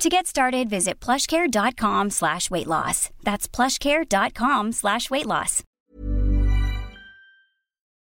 To 0.00 0.08
get 0.08 0.26
started, 0.26 0.70
visit 0.70 1.04
plushcare.com 1.04 2.10
slash 2.10 2.50
weight 2.50 2.66
loss. 2.66 3.10
That's 3.22 3.56
plushcare.com 3.56 4.72
slash 4.72 5.10
weight 5.10 5.26
loss. 5.26 5.62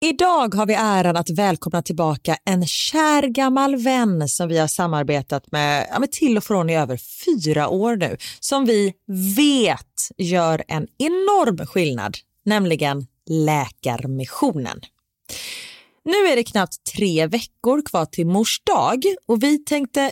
Idag 0.02 0.56
har 0.56 0.66
vi 0.66 0.74
äran 0.74 1.18
att 1.18 1.30
välkomna 1.30 1.82
tillbaka 1.82 2.38
en 2.46 2.66
kär 2.66 3.28
gammal 3.28 3.76
vän 3.76 4.28
som 4.30 4.48
vi 4.50 4.58
har 4.58 4.68
samarbetat 4.68 5.52
med, 5.52 5.88
ja, 5.92 6.00
med 6.00 6.12
till 6.12 6.38
och 6.38 6.44
från 6.44 6.70
i 6.70 6.78
över 6.78 7.00
fyra 7.26 7.70
år 7.70 7.96
nu. 7.96 8.18
Som 8.40 8.66
vi 8.66 8.94
vet 9.38 10.10
gör 10.18 10.64
en 10.68 10.88
enorm 10.98 11.68
skillnad, 11.68 12.18
nämligen 12.46 13.08
Läkarmissionen. 13.30 14.80
Nu 16.06 16.28
är 16.32 16.36
det 16.36 16.44
knappt 16.44 16.84
tre 16.96 17.28
veckor 17.28 17.82
kvar 17.86 18.06
till 18.06 18.28
mors 18.28 18.62
dag 18.64 19.04
och 19.28 19.44
vi 19.44 19.58
tänkte 19.58 20.12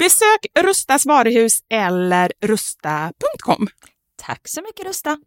Besök 0.00 0.46
Rustas 0.60 1.06
varuhus 1.06 1.60
eller 1.68 2.32
rusta.com. 2.40 3.68
Tack 4.22 4.48
så 4.48 4.62
mycket 4.62 4.86
Rusta. 4.86 5.18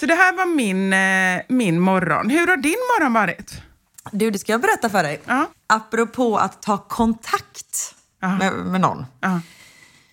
Så 0.00 0.06
det 0.06 0.14
här 0.14 0.36
var 0.36 0.46
min, 0.46 0.92
eh, 0.92 1.42
min 1.48 1.80
morgon. 1.80 2.30
Hur 2.30 2.46
har 2.46 2.56
din 2.56 2.70
morgon 2.70 3.12
varit? 3.12 3.62
Du, 4.12 4.30
det 4.30 4.38
ska 4.38 4.52
jag 4.52 4.60
berätta 4.60 4.90
för 4.90 5.02
dig. 5.02 5.20
Ja. 5.26 5.46
Apropå 5.66 6.36
att 6.38 6.62
ta 6.62 6.78
kontakt 6.78 7.94
med, 8.20 8.52
med 8.52 8.80
någon. 8.80 9.06
Ja. 9.20 9.40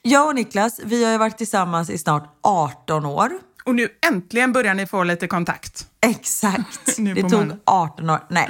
Jag 0.02 0.28
och 0.28 0.36
Niklas, 0.36 0.80
vi 0.84 1.04
har 1.04 1.12
ju 1.12 1.18
varit 1.18 1.38
tillsammans 1.38 1.90
i 1.90 1.98
snart 1.98 2.38
18 2.42 3.06
år. 3.06 3.32
Och 3.66 3.76
nu 3.76 3.90
äntligen 4.08 4.54
börjar 4.54 4.74
ni 4.74 4.88
få 4.88 5.04
lite 5.04 5.28
kontakt. 5.28 5.88
Exakt. 6.02 6.98
det 6.98 7.22
tog 7.22 7.48
man. 7.48 7.60
18 7.66 8.10
år. 8.10 8.20
Nej, 8.30 8.50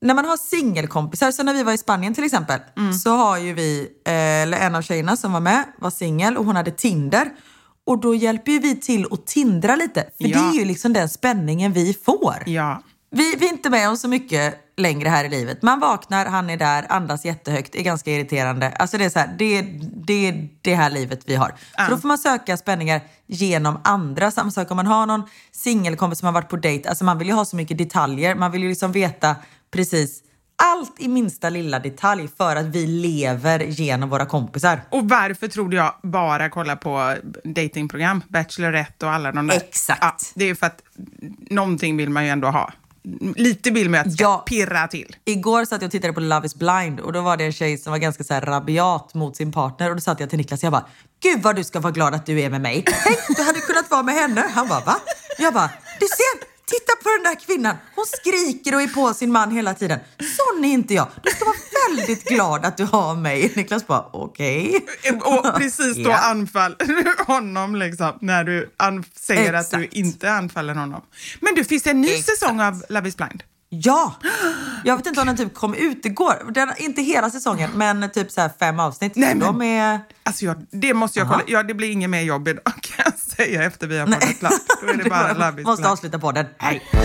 när 0.00 0.14
man 0.14 0.24
har 0.24 0.36
singelkompisar, 0.36 1.30
så 1.30 1.42
när 1.42 1.54
vi 1.54 1.62
var 1.62 1.72
i 1.72 1.78
Spanien 1.78 2.14
till 2.14 2.24
exempel, 2.24 2.60
mm. 2.76 2.92
så 2.92 3.16
har 3.16 3.38
ju 3.38 3.54
vi, 3.54 3.88
eh, 4.06 4.12
eller 4.12 4.58
en 4.58 4.74
av 4.74 4.82
tjejerna 4.82 5.16
som 5.16 5.32
var 5.32 5.40
med 5.40 5.64
var 5.78 5.90
singel 5.90 6.36
och 6.36 6.44
hon 6.44 6.56
hade 6.56 6.70
Tinder. 6.70 7.32
Och 7.86 8.00
då 8.00 8.14
hjälper 8.14 8.52
ju 8.52 8.58
vi 8.58 8.80
till 8.80 9.06
att 9.10 9.26
tindra 9.26 9.76
lite, 9.76 10.00
för 10.00 10.28
ja. 10.28 10.38
det 10.38 10.44
är 10.44 10.52
ju 10.60 10.64
liksom 10.64 10.92
den 10.92 11.08
spänningen 11.08 11.72
vi 11.72 11.94
får. 12.04 12.42
Ja. 12.46 12.82
Vi, 13.10 13.36
vi 13.38 13.46
är 13.46 13.52
inte 13.52 13.70
med 13.70 13.88
om 13.88 13.96
så 13.96 14.08
mycket 14.08 14.54
längre 14.76 15.08
här 15.08 15.24
i 15.24 15.28
livet. 15.28 15.62
Man 15.62 15.80
vaknar, 15.80 16.26
han 16.26 16.50
är 16.50 16.56
där, 16.56 16.86
andas 16.88 17.24
jättehögt, 17.24 17.74
är 17.74 17.82
ganska 17.82 18.10
irriterande. 18.10 18.70
Alltså 18.70 18.98
det 18.98 19.04
är 19.04 19.10
så 19.10 19.18
här, 19.18 19.34
det, 19.38 19.62
det 20.06 20.28
är 20.28 20.48
det 20.62 20.74
här 20.74 20.90
livet 20.90 21.20
vi 21.26 21.34
har. 21.34 21.54
Ja. 21.76 21.84
Så 21.84 21.90
då 21.90 21.98
får 21.98 22.08
man 22.08 22.18
söka 22.18 22.56
spänningar 22.56 23.00
genom 23.26 23.80
andra. 23.84 24.30
Samma 24.30 24.50
sak 24.50 24.70
om 24.70 24.76
man 24.76 24.86
har 24.86 25.06
någon 25.06 25.22
singelkompis 25.52 26.18
som 26.18 26.26
har 26.26 26.32
varit 26.32 26.48
på 26.48 26.56
dejt. 26.56 26.88
Alltså 26.88 27.04
man 27.04 27.18
vill 27.18 27.28
ju 27.28 27.34
ha 27.34 27.44
så 27.44 27.56
mycket 27.56 27.78
detaljer. 27.78 28.34
Man 28.34 28.52
vill 28.52 28.62
ju 28.62 28.68
liksom 28.68 28.92
veta 28.92 29.36
precis 29.70 30.22
allt 30.62 30.94
i 31.00 31.08
minsta 31.08 31.50
lilla 31.50 31.78
detalj 31.78 32.28
för 32.38 32.56
att 32.56 32.66
vi 32.66 32.86
lever 32.86 33.60
genom 33.60 34.08
våra 34.10 34.26
kompisar. 34.26 34.80
Och 34.90 35.08
varför 35.08 35.48
trodde 35.48 35.76
jag 35.76 35.94
bara 36.02 36.48
kolla 36.50 36.76
på 36.76 37.14
datingprogram, 37.44 38.22
Bachelorette 38.28 39.06
och 39.06 39.12
alla 39.12 39.32
de 39.32 39.46
där? 39.46 39.56
Exakt. 39.56 40.02
Ja, 40.02 40.16
det 40.34 40.44
är 40.50 40.54
för 40.54 40.66
att 40.66 40.82
någonting 41.50 41.96
vill 41.96 42.10
man 42.10 42.24
ju 42.24 42.30
ändå 42.30 42.48
ha. 42.48 42.72
Lite 43.36 43.70
vill 43.70 43.90
man 43.90 44.00
ju 44.00 44.06
att 44.06 44.12
ska 44.12 44.24
Ja. 44.24 44.44
pirra 44.46 44.88
till. 44.88 45.16
Igår 45.24 45.64
satt 45.64 45.82
jag 45.82 45.88
och 45.88 45.92
tittade 45.92 46.12
på 46.12 46.20
Love 46.20 46.46
is 46.46 46.54
blind 46.54 47.00
och 47.00 47.12
då 47.12 47.20
var 47.20 47.36
det 47.36 47.44
en 47.44 47.52
tjej 47.52 47.78
som 47.78 47.90
var 47.90 47.98
ganska 47.98 48.24
så 48.24 48.34
här 48.34 48.40
rabiat 48.40 49.14
mot 49.14 49.36
sin 49.36 49.52
partner 49.52 49.88
och 49.90 49.96
då 49.96 50.00
satt 50.00 50.20
jag 50.20 50.28
till 50.30 50.38
Niklas 50.38 50.60
och 50.60 50.64
jag 50.64 50.72
bara 50.72 50.86
Gud 51.22 51.42
vad 51.42 51.56
du 51.56 51.64
ska 51.64 51.80
vara 51.80 51.92
glad 51.92 52.14
att 52.14 52.26
du 52.26 52.40
är 52.40 52.50
med 52.50 52.60
mig. 52.60 52.84
Tänk 53.04 53.36
du 53.36 53.42
hade 53.42 53.60
kunnat 53.60 53.90
vara 53.90 54.02
med 54.02 54.14
henne. 54.14 54.44
Han 54.54 54.68
bara 54.68 54.80
va? 54.80 54.96
Jag 55.38 55.54
bara 55.54 55.70
titta 56.68 56.92
på 57.02 57.08
den 57.08 57.22
där 57.22 57.40
kvinnan. 57.46 57.76
Hon 57.94 58.04
skriker 58.06 58.74
och 58.74 58.82
är 58.82 58.88
på 58.88 59.14
sin 59.14 59.32
man 59.32 59.50
hela 59.50 59.74
tiden. 59.74 59.98
Sån 60.18 60.64
är 60.64 60.68
inte 60.68 60.94
jag. 60.94 61.08
Du 61.22 61.30
ska 61.30 61.44
vara 61.44 61.56
väldigt 61.88 62.24
glad 62.24 62.64
att 62.64 62.76
du 62.76 62.84
har 62.84 63.14
mig. 63.14 63.52
Niklas 63.56 63.86
bara 63.86 64.06
okej. 64.12 64.86
Och 65.24 65.54
precis 65.56 65.96
då 66.04 66.12
anfaller 66.12 66.76
du 66.86 67.24
honom 67.26 67.76
liksom, 67.76 68.18
när 68.20 68.44
du 68.44 68.70
säger 69.14 69.52
att 69.52 69.70
du 69.70 69.76
Exakt. 69.76 69.94
inte 69.94 70.32
anfaller 70.32 70.74
honom. 70.74 71.02
Men 71.40 71.54
du, 71.54 71.64
finns 71.64 71.82
det 71.82 71.90
en 71.90 72.00
ny 72.00 72.08
Exakt. 72.08 72.38
säsong 72.38 72.60
av 72.60 72.84
Love 72.88 73.08
is 73.08 73.16
blind? 73.16 73.42
Ja! 73.70 74.14
Jag 74.84 74.96
vet 74.96 75.06
inte 75.06 75.20
om 75.20 75.26
den 75.26 75.36
typ 75.36 75.54
kom 75.54 75.74
ut 75.74 76.06
igår. 76.06 76.52
Den, 76.52 76.68
inte 76.78 77.02
hela 77.02 77.30
säsongen 77.30 77.70
men 77.74 78.10
typ 78.10 78.30
så 78.30 78.48
fem 78.58 78.80
avsnitt. 78.80 79.12
Nej, 79.16 79.34
men- 79.34 79.46
De 79.46 79.62
är... 79.62 80.00
Alltså 80.22 80.44
jag, 80.44 80.66
det 80.70 80.94
måste 80.94 81.18
jag 81.18 81.26
Aha. 81.26 81.34
kolla. 81.34 81.44
Ja, 81.48 81.62
det 81.62 81.74
blir 81.74 81.90
inget 81.90 82.10
mer 82.10 82.20
jobb 82.22 82.48
idag 82.48 82.64
kan 82.64 83.04
jag 83.04 83.18
säga 83.18 83.62
efter 83.62 83.86
vi 83.86 83.98
har 83.98 84.06
poddat 84.06 84.38
klart. 84.38 84.52
Då 84.82 84.88
är 84.88 84.94
det 84.94 85.10
bara 85.10 85.30
is 85.60 85.66
Måste 85.66 85.88
avsluta 85.88 86.18
podden. 86.18 86.46
Hej! 86.58 86.82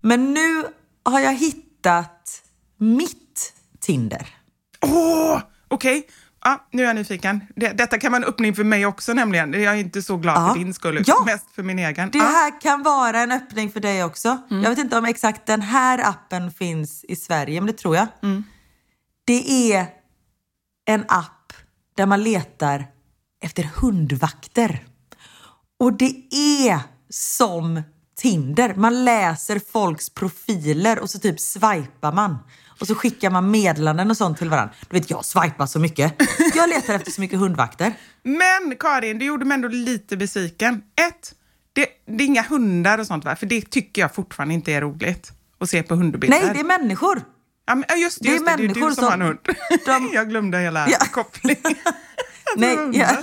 Men 0.00 0.34
nu 0.34 0.64
har 1.04 1.20
jag 1.20 1.34
hittat 1.34 2.42
mitt 2.78 3.52
Tinder. 3.80 4.28
Åh, 4.82 5.40
okej. 5.68 6.08
Ja, 6.46 6.66
nu 6.72 6.82
är 6.82 6.86
jag 6.86 6.96
nyfiken. 6.96 7.40
Det, 7.56 7.68
detta 7.72 7.98
kan 7.98 8.12
vara 8.12 8.22
en 8.22 8.28
öppning 8.28 8.54
för 8.54 8.64
mig 8.64 8.86
också 8.86 9.12
nämligen. 9.12 9.52
Jag 9.52 9.74
är 9.74 9.78
inte 9.78 10.02
så 10.02 10.16
glad 10.16 10.36
Ja. 10.36 10.48
för 10.52 10.58
din 10.58 10.74
skull, 10.74 11.02
Ja. 11.06 11.22
mest 11.26 11.50
för 11.54 11.62
min 11.62 11.78
egen. 11.78 12.10
Det 12.10 12.18
Ja. 12.18 12.24
här 12.24 12.60
kan 12.60 12.82
vara 12.82 13.20
en 13.20 13.32
öppning 13.32 13.70
för 13.70 13.80
dig 13.80 14.04
också. 14.04 14.38
Mm. 14.50 14.62
Jag 14.62 14.70
vet 14.70 14.78
inte 14.78 14.98
om 14.98 15.04
exakt 15.04 15.46
den 15.46 15.60
här 15.62 16.08
appen 16.08 16.50
finns 16.52 17.04
i 17.04 17.16
Sverige, 17.16 17.60
men 17.60 17.66
det 17.66 17.72
tror 17.78 17.96
jag. 17.96 18.06
Mm. 18.22 18.44
Det 19.26 19.72
är 19.72 19.86
en 20.88 21.04
app 21.08 21.52
där 21.96 22.06
man 22.06 22.22
letar 22.22 22.86
efter 23.42 23.62
hundvakter. 23.62 24.84
Och 25.80 25.92
det 25.92 26.14
är 26.32 26.80
som 27.10 27.82
Tinder. 28.18 28.74
Man 28.74 29.04
läser 29.04 29.60
folks 29.72 30.10
profiler 30.10 30.98
och 30.98 31.10
så 31.10 31.18
typ 31.18 31.40
swipar 31.40 32.12
man. 32.12 32.38
Och 32.80 32.86
så 32.86 32.94
skickar 32.94 33.30
man 33.30 33.50
meddelanden 33.50 34.10
och 34.10 34.16
sånt 34.16 34.38
till 34.38 34.48
varandra. 34.50 34.74
Du 34.90 34.98
vet, 34.98 35.10
jag 35.10 35.24
swipar 35.24 35.66
så 35.66 35.78
mycket. 35.78 36.14
Jag 36.54 36.68
letar 36.68 36.94
efter 36.94 37.10
så 37.10 37.20
mycket 37.20 37.38
hundvakter. 37.38 37.94
Men 38.22 38.76
Karin, 38.80 39.18
du 39.18 39.24
gjorde 39.24 39.44
mig 39.44 39.54
ändå 39.54 39.68
lite 39.68 40.16
besviken. 40.16 40.74
Ett, 41.08 41.34
det, 41.72 41.86
det 42.16 42.24
är 42.24 42.26
inga 42.26 42.42
hundar 42.42 42.98
och 42.98 43.06
sånt 43.06 43.24
va? 43.24 43.36
För 43.36 43.46
det 43.46 43.70
tycker 43.70 44.02
jag 44.02 44.14
fortfarande 44.14 44.54
inte 44.54 44.72
är 44.72 44.80
roligt. 44.80 45.32
Att 45.60 45.70
se 45.70 45.82
på 45.82 45.94
hundbilder. 45.94 46.40
Nej, 46.42 46.50
det 46.54 46.60
är 46.60 46.64
människor. 46.78 47.22
Ja, 47.66 47.74
men, 47.74 48.00
just 48.00 48.18
det, 48.22 48.28
det 48.28 48.30
är 48.30 48.32
just 48.32 48.46
det, 48.46 48.56
det 48.56 48.64
är 48.64 48.74
du 48.74 48.80
som, 48.80 48.94
som- 48.94 49.04
har 49.04 49.12
en 49.12 49.22
hund. 49.22 49.38
de- 49.86 50.10
jag 50.14 50.28
glömde 50.28 50.58
hela 50.58 50.88
Ja. 50.90 50.98
kopplingen. 51.12 51.74
Nej, 52.56 52.76
jag, 52.92 53.16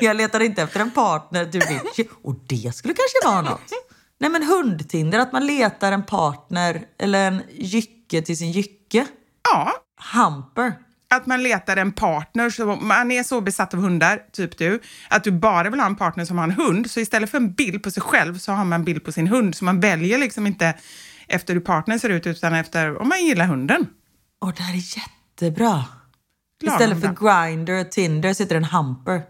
jag 0.00 0.16
letar 0.16 0.40
inte 0.40 0.62
efter 0.62 0.80
en 0.80 0.90
partner 0.90 1.46
till 1.46 1.60
Richie. 1.60 2.06
Och 2.22 2.34
det 2.46 2.74
skulle 2.74 2.94
kanske 2.94 3.28
vara 3.28 3.42
något. 3.42 3.72
Nej 4.20 4.30
men 4.30 4.42
hundtinder, 4.42 5.18
att 5.18 5.32
man 5.32 5.46
letar 5.46 5.92
en 5.92 6.02
partner 6.02 6.84
eller 6.98 7.26
en 7.28 7.42
jycke 8.12 8.26
till 8.26 8.36
sin 8.36 8.52
jycke. 8.52 9.06
Ja, 9.52 9.72
Humper. 10.14 10.74
att 11.10 11.26
man 11.26 11.42
letar 11.42 11.76
en 11.76 11.92
partner. 11.92 12.50
Så 12.50 12.76
man 12.76 13.12
är 13.12 13.22
så 13.22 13.40
besatt 13.40 13.74
av 13.74 13.80
hundar, 13.80 14.22
typ 14.32 14.58
du, 14.58 14.80
att 15.10 15.24
du 15.24 15.30
bara 15.30 15.70
vill 15.70 15.80
ha 15.80 15.86
en 15.86 15.96
partner 15.96 16.24
som 16.24 16.38
har 16.38 16.44
en 16.44 16.50
hund. 16.50 16.90
Så 16.90 17.00
istället 17.00 17.30
för 17.30 17.38
en 17.38 17.52
bild 17.52 17.82
på 17.82 17.90
sig 17.90 18.02
själv 18.02 18.38
så 18.38 18.52
har 18.52 18.64
man 18.64 18.72
en 18.80 18.84
bild 18.84 19.04
på 19.04 19.12
sin 19.12 19.26
hund. 19.28 19.54
Så 19.54 19.64
man 19.64 19.80
väljer 19.80 20.18
liksom 20.18 20.46
inte 20.46 20.74
efter 21.28 21.54
hur 21.54 21.60
partnern 21.60 21.98
ser 22.00 22.08
ut 22.08 22.26
utan 22.26 22.54
efter 22.54 23.00
om 23.02 23.08
man 23.08 23.24
gillar 23.24 23.46
hunden. 23.46 23.86
Och 24.38 24.52
det 24.52 24.62
här 24.62 24.74
är 24.74 24.98
jättebra. 24.98 25.84
Glada 26.60 26.74
Istället 26.74 27.00
för. 27.00 27.46
Grindr 27.48 27.72
och 27.72 27.90
Tinder 27.92 28.34
sitter 28.34 28.56
en 28.56 28.64
humper. 28.64 29.22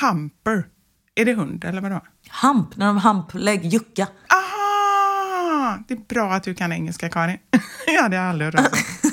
Humper. 0.00 0.64
Är 1.14 1.24
det 1.24 1.34
hund 1.34 1.64
eller 1.64 1.80
vadå? 1.80 2.00
Hump, 2.42 2.76
när 2.76 2.86
de 2.86 2.96
hamplägg, 2.98 3.64
jucka. 3.64 4.02
Aha! 4.02 4.51
Det 5.88 5.94
är 5.94 5.98
bra 6.08 6.32
att 6.32 6.42
du 6.42 6.54
kan 6.54 6.72
engelska, 6.72 7.08
Karin. 7.08 7.38
jag 7.86 8.02
hade 8.02 8.22
aldrig 8.22 8.46
hört 8.46 8.56
talas 8.56 8.72
om. 8.72 9.12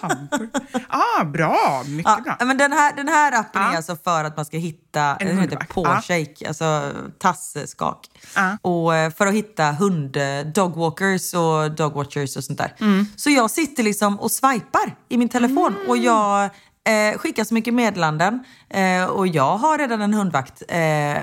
Humper. 0.00 0.48
Ah, 0.88 1.24
bra! 1.24 1.82
Mycket 1.86 2.24
bra. 2.24 2.36
Ja, 2.38 2.44
men 2.44 2.58
den, 2.58 2.72
här, 2.72 2.96
den 2.96 3.08
här 3.08 3.32
appen 3.32 3.62
Ja. 3.62 3.72
är 3.72 3.76
alltså 3.76 3.96
för 4.04 4.24
att 4.24 4.36
man 4.36 4.44
ska 4.44 4.56
hitta, 4.56 5.00
den 5.18 5.28
heter 5.28 5.40
hundvakt. 5.40 5.74
paw 5.74 6.24
Ja. 6.38 6.48
alltså 6.48 6.92
tasseskak. 7.18 8.06
Ja. 8.36 8.58
Och 8.62 8.94
eh, 8.96 9.10
för 9.12 9.26
att 9.26 9.34
hitta 9.34 9.64
hund, 9.72 10.16
eh, 10.16 10.40
dogwalkers 10.54 11.34
och 11.34 11.70
dogwatchers 11.70 12.36
och 12.36 12.44
sånt 12.44 12.58
där. 12.58 12.74
Mm. 12.80 13.06
Så 13.16 13.30
jag 13.30 13.50
sitter 13.50 13.82
liksom 13.82 14.20
och 14.20 14.30
swipar 14.30 14.96
i 15.08 15.18
min 15.18 15.28
telefon 15.28 15.74
och 15.88 15.96
Mm. 15.96 16.04
jag 16.04 16.44
eh, 16.84 17.18
skickar 17.18 17.44
så 17.44 17.54
mycket 17.54 17.74
meddelanden. 17.74 18.44
Eh, 18.70 19.04
och 19.04 19.26
jag 19.26 19.56
har 19.56 19.78
redan 19.78 20.02
en 20.02 20.14
hundvakt, 20.14 20.62
eh, 20.68 20.78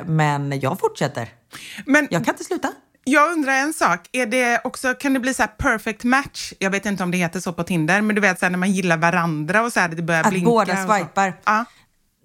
men 0.06 0.60
jag 0.60 0.80
fortsätter. 0.80 1.30
Men 1.86 2.08
Jag 2.12 2.26
kan 2.26 2.34
inte 2.34 2.44
sluta. 2.44 2.72
Jag 3.08 3.32
undrar 3.32 3.54
en 3.54 3.74
sak. 3.74 4.00
Är 4.12 4.26
det 4.26 4.62
också, 4.64 4.94
kan 4.94 5.14
det 5.14 5.20
bli 5.20 5.34
så 5.34 5.44
här 5.44 5.48
perfect 5.58 6.04
match? 6.04 6.54
Jag 6.60 6.72
vet 6.72 6.86
inte 6.86 7.04
om 7.04 7.12
det 7.12 7.18
heter 7.18 7.40
så 7.40 7.54
på 7.54 7.64
Tinder, 7.64 8.02
men 8.02 8.16
du 8.16 8.22
vet 8.22 8.40
så 8.40 8.46
här, 8.46 8.52
när 8.52 8.58
man 8.60 8.72
gillar 8.72 8.98
varandra 8.98 9.62
och 9.64 9.74
så 9.74 9.80
här, 9.80 9.90
det 9.90 10.02
börjar 10.02 10.24
Att 10.24 10.30
blinka. 10.30 10.46
båda 10.50 10.74
och 10.84 10.90
så. 10.90 10.96
swipar. 10.96 11.34
Ja, 11.46 11.66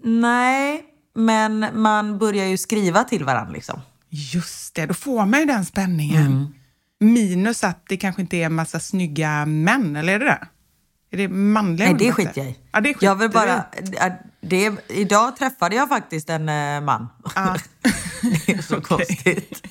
Nej, 0.05 0.85
men 1.15 1.67
man 1.75 2.19
börjar 2.19 2.45
ju 2.47 2.57
skriva 2.59 3.05
till 3.05 3.25
varandra 3.25 3.53
liksom. 3.53 3.81
just 4.09 4.75
det. 4.75 4.87
Då 4.87 4.95
får 4.95 5.27
man 5.27 5.41
ju 5.41 5.47
den 5.47 5.65
spänningen. 5.65 6.27
Mm. 6.27 6.47
Minus 7.01 7.65
att 7.65 7.85
det 7.89 7.97
kanske 7.97 8.23
inte 8.23 8.37
är 8.37 8.47
en 8.47 8.55
massa 8.55 8.81
snygga 8.81 9.47
män, 9.47 9.97
eller 9.97 10.13
är 10.15 10.19
det 10.19 10.25
det? 10.25 10.47
Är 11.13 11.17
det 11.17 11.29
manliga 11.29 11.89
Nej, 11.89 11.97
det 11.99 12.13
skiter 12.13 12.33
jag 12.35 12.47
i. 12.47 12.59
Ja, 12.73 12.81
det 12.81 12.95
skiter 12.95 13.07
jag 13.07 13.15
vill 13.17 13.31
bara, 13.31 13.65
det, 14.41 14.73
idag 14.89 15.37
träffade 15.37 15.77
jag 15.77 15.89
faktiskt 15.89 16.31
en 16.31 16.49
eh, 16.49 16.81
man. 16.81 17.09
Ja. 17.35 17.57
det 18.47 18.53
är 18.53 18.63
så 18.63 18.77
Okej. 18.77 18.83
konstigt. 19.07 19.63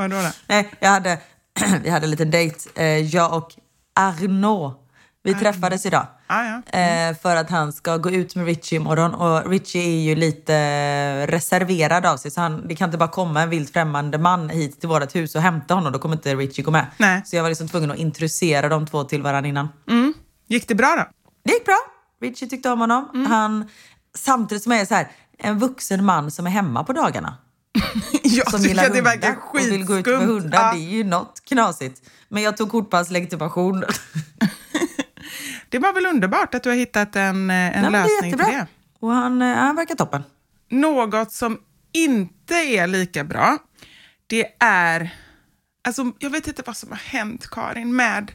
Vadå 0.00 0.16
då? 0.16 0.28
Nej, 0.46 0.70
jag 0.80 0.90
hade, 0.90 1.18
vi 1.82 1.90
hade 1.90 2.06
en 2.06 2.10
liten 2.10 2.30
dejt, 2.30 2.70
eh, 2.74 2.86
jag 2.86 3.36
och 3.36 3.54
Arnaud. 3.94 4.72
Vi 5.22 5.34
träffades 5.34 5.86
idag. 5.86 6.06
Ah, 6.26 6.44
ja. 6.44 6.78
Eh, 6.78 7.16
för 7.16 7.36
att 7.36 7.50
han 7.50 7.72
ska 7.72 7.96
gå 7.96 8.10
ut 8.10 8.34
med 8.36 8.44
Richie 8.46 8.80
imorgon. 8.80 9.14
Och 9.14 9.50
Richie 9.50 9.82
är 9.82 10.00
ju 10.00 10.14
lite 10.14 11.26
reserverad 11.26 12.06
av 12.06 12.16
sig. 12.16 12.30
Så 12.30 12.40
han, 12.40 12.68
det 12.68 12.76
kan 12.76 12.88
inte 12.88 12.98
bara 12.98 13.08
komma 13.08 13.42
en 13.42 13.50
vilt 13.50 13.72
främmande 13.72 14.18
man 14.18 14.48
hit 14.48 14.80
till 14.80 14.88
vårt 14.88 15.14
hus 15.14 15.34
och 15.34 15.42
hämta 15.42 15.74
honom. 15.74 15.92
Då 15.92 15.98
kommer 15.98 16.16
inte 16.16 16.34
Richie 16.34 16.64
gå 16.64 16.70
med. 16.70 16.86
Nej. 16.96 17.22
Så 17.24 17.36
jag 17.36 17.42
var 17.42 17.48
liksom 17.48 17.68
tvungen 17.68 17.90
att 17.90 17.98
introducera 17.98 18.68
de 18.68 18.86
två 18.86 19.04
till 19.04 19.22
varandra 19.22 19.48
innan. 19.48 19.68
Gick 20.46 20.68
det 20.68 20.74
bra 20.74 20.94
då? 20.96 21.30
Det 21.44 21.52
gick 21.52 21.64
bra. 21.64 21.78
Richie 22.22 22.48
tyckte 22.48 22.70
om 22.70 22.80
honom. 22.80 23.08
Mm. 23.14 23.26
Han, 23.26 23.68
samtidigt 24.14 24.62
som 24.62 24.72
jag 24.72 24.80
är 24.80 24.86
så 24.86 24.94
här, 24.94 25.08
en 25.38 25.58
vuxen 25.58 26.04
man 26.04 26.30
som 26.30 26.46
är 26.46 26.50
hemma 26.50 26.84
på 26.84 26.92
dagarna. 26.92 27.36
Jag 28.22 28.50
Som 28.50 28.60
tycker 28.60 28.68
gillar 28.68 28.86
att 28.86 28.94
det 28.94 29.02
verkar 29.02 29.36
och 29.52 29.58
vill 29.58 29.84
gå 29.84 29.98
ut 29.98 30.06
med 30.06 30.18
hundar. 30.18 30.58
Ja. 30.58 30.72
Det 30.72 30.78
är 30.78 30.90
ju 30.90 31.04
något 31.04 31.44
knasigt. 31.44 32.02
Men 32.28 32.42
jag 32.42 32.56
tog 32.56 32.70
kort 32.70 32.90
på 32.90 32.96
hans 32.96 33.10
legitimation. 33.10 33.84
Det 35.68 35.78
var 35.78 35.92
väl 35.92 36.06
underbart 36.06 36.54
att 36.54 36.62
du 36.62 36.68
har 36.68 36.76
hittat 36.76 37.16
en, 37.16 37.50
eh, 37.50 37.56
en 37.56 37.84
Ja, 37.84 37.90
men 37.90 37.92
det 37.92 37.98
lösning 37.98 38.32
till 38.32 38.46
det. 38.46 38.66
Och 39.00 39.10
han, 39.10 39.42
eh, 39.42 39.56
han 39.56 39.76
verkar 39.76 39.94
toppen. 39.94 40.22
Något 40.70 41.32
som 41.32 41.58
inte 41.92 42.54
är 42.54 42.86
lika 42.86 43.24
bra, 43.24 43.58
det 44.26 44.46
är... 44.60 45.10
Alltså, 45.84 46.12
jag 46.18 46.30
vet 46.30 46.46
inte 46.46 46.62
vad 46.66 46.76
som 46.76 46.90
har 46.90 46.98
hänt, 46.98 47.50
Karin, 47.50 47.96
med... 47.96 48.32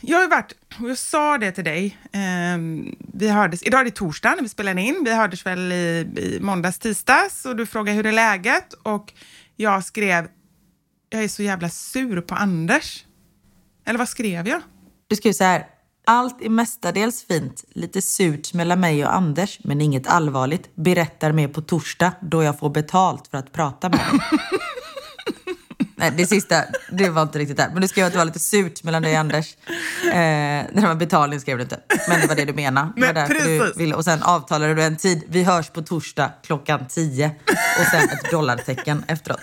Jag 0.00 0.18
har 0.18 0.28
varit, 0.28 0.52
och 0.80 0.90
jag 0.90 0.98
sa 0.98 1.38
det 1.38 1.52
till 1.52 1.64
dig, 1.64 1.98
ehm, 2.12 2.96
vi 3.12 3.28
hördes, 3.28 3.62
idag 3.62 3.80
är 3.80 3.84
det 3.84 3.90
torsdag 3.90 4.34
när 4.34 4.42
vi 4.42 4.48
spelar 4.48 4.78
in, 4.78 5.02
vi 5.04 5.14
hördes 5.14 5.46
väl 5.46 5.72
i, 5.72 6.08
i 6.16 6.38
måndags, 6.40 6.78
tisdags 6.78 7.44
och 7.44 7.56
du 7.56 7.66
frågade 7.66 7.96
hur 7.96 8.06
är 8.06 8.12
läget 8.12 8.72
och 8.72 9.12
jag 9.56 9.84
skrev, 9.84 10.28
jag 11.10 11.24
är 11.24 11.28
så 11.28 11.42
jävla 11.42 11.68
sur 11.68 12.20
på 12.20 12.34
Anders. 12.34 13.04
Eller 13.86 13.98
vad 13.98 14.08
skrev 14.08 14.48
jag? 14.48 14.62
Du 15.08 15.16
skriver 15.16 15.34
så 15.34 15.44
här. 15.44 15.66
Allt 16.08 16.42
är 16.42 16.48
mestadels 16.48 17.26
fint. 17.26 17.64
Lite 17.68 18.02
surt 18.02 18.54
mellan 18.54 18.80
mig 18.80 19.04
och 19.04 19.14
Anders, 19.14 19.58
men 19.64 19.80
inget 19.80 20.06
allvarligt. 20.06 20.76
Berättar 20.76 21.32
mer 21.32 21.48
på 21.48 21.60
torsdag 21.60 22.12
då 22.20 22.42
jag 22.42 22.58
får 22.58 22.70
betalt 22.70 23.26
för 23.26 23.38
att 23.38 23.52
prata 23.52 23.88
med 23.88 23.98
dig. 23.98 24.20
Nej, 25.98 26.12
det 26.16 26.26
sista, 26.26 26.64
det 26.90 27.08
var 27.08 27.22
inte 27.22 27.38
riktigt 27.38 27.56
där. 27.56 27.68
Men 27.72 27.82
du 27.82 27.88
skrev 27.88 28.06
att 28.06 28.12
det 28.12 28.18
var 28.18 28.24
lite 28.24 28.38
surt 28.38 28.82
mellan 28.82 29.02
dig 29.02 29.12
och 29.12 29.18
Anders. 29.18 29.56
Eh, 30.04 30.64
det 30.72 30.80
var 30.82 30.94
betalning 30.94 31.40
skrev 31.40 31.56
du 31.56 31.62
inte. 31.62 31.80
Men 32.08 32.20
det 32.20 32.26
var 32.26 32.34
det 32.34 32.44
du 32.44 32.52
menade. 32.52 32.92
Det 32.96 33.12
var 33.12 33.28
du 33.28 33.72
ville. 33.76 33.94
Och 33.94 34.04
sen 34.04 34.22
avtalade 34.22 34.74
du 34.74 34.82
en 34.82 34.96
tid. 34.96 35.22
Vi 35.28 35.42
hörs 35.42 35.70
på 35.70 35.82
torsdag 35.82 36.32
klockan 36.46 36.86
10. 36.88 37.30
Och 37.80 37.86
sen 37.86 38.02
ett 38.02 38.30
dollartecken 38.30 39.04
efteråt. 39.08 39.40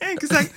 Exakt. 0.00 0.52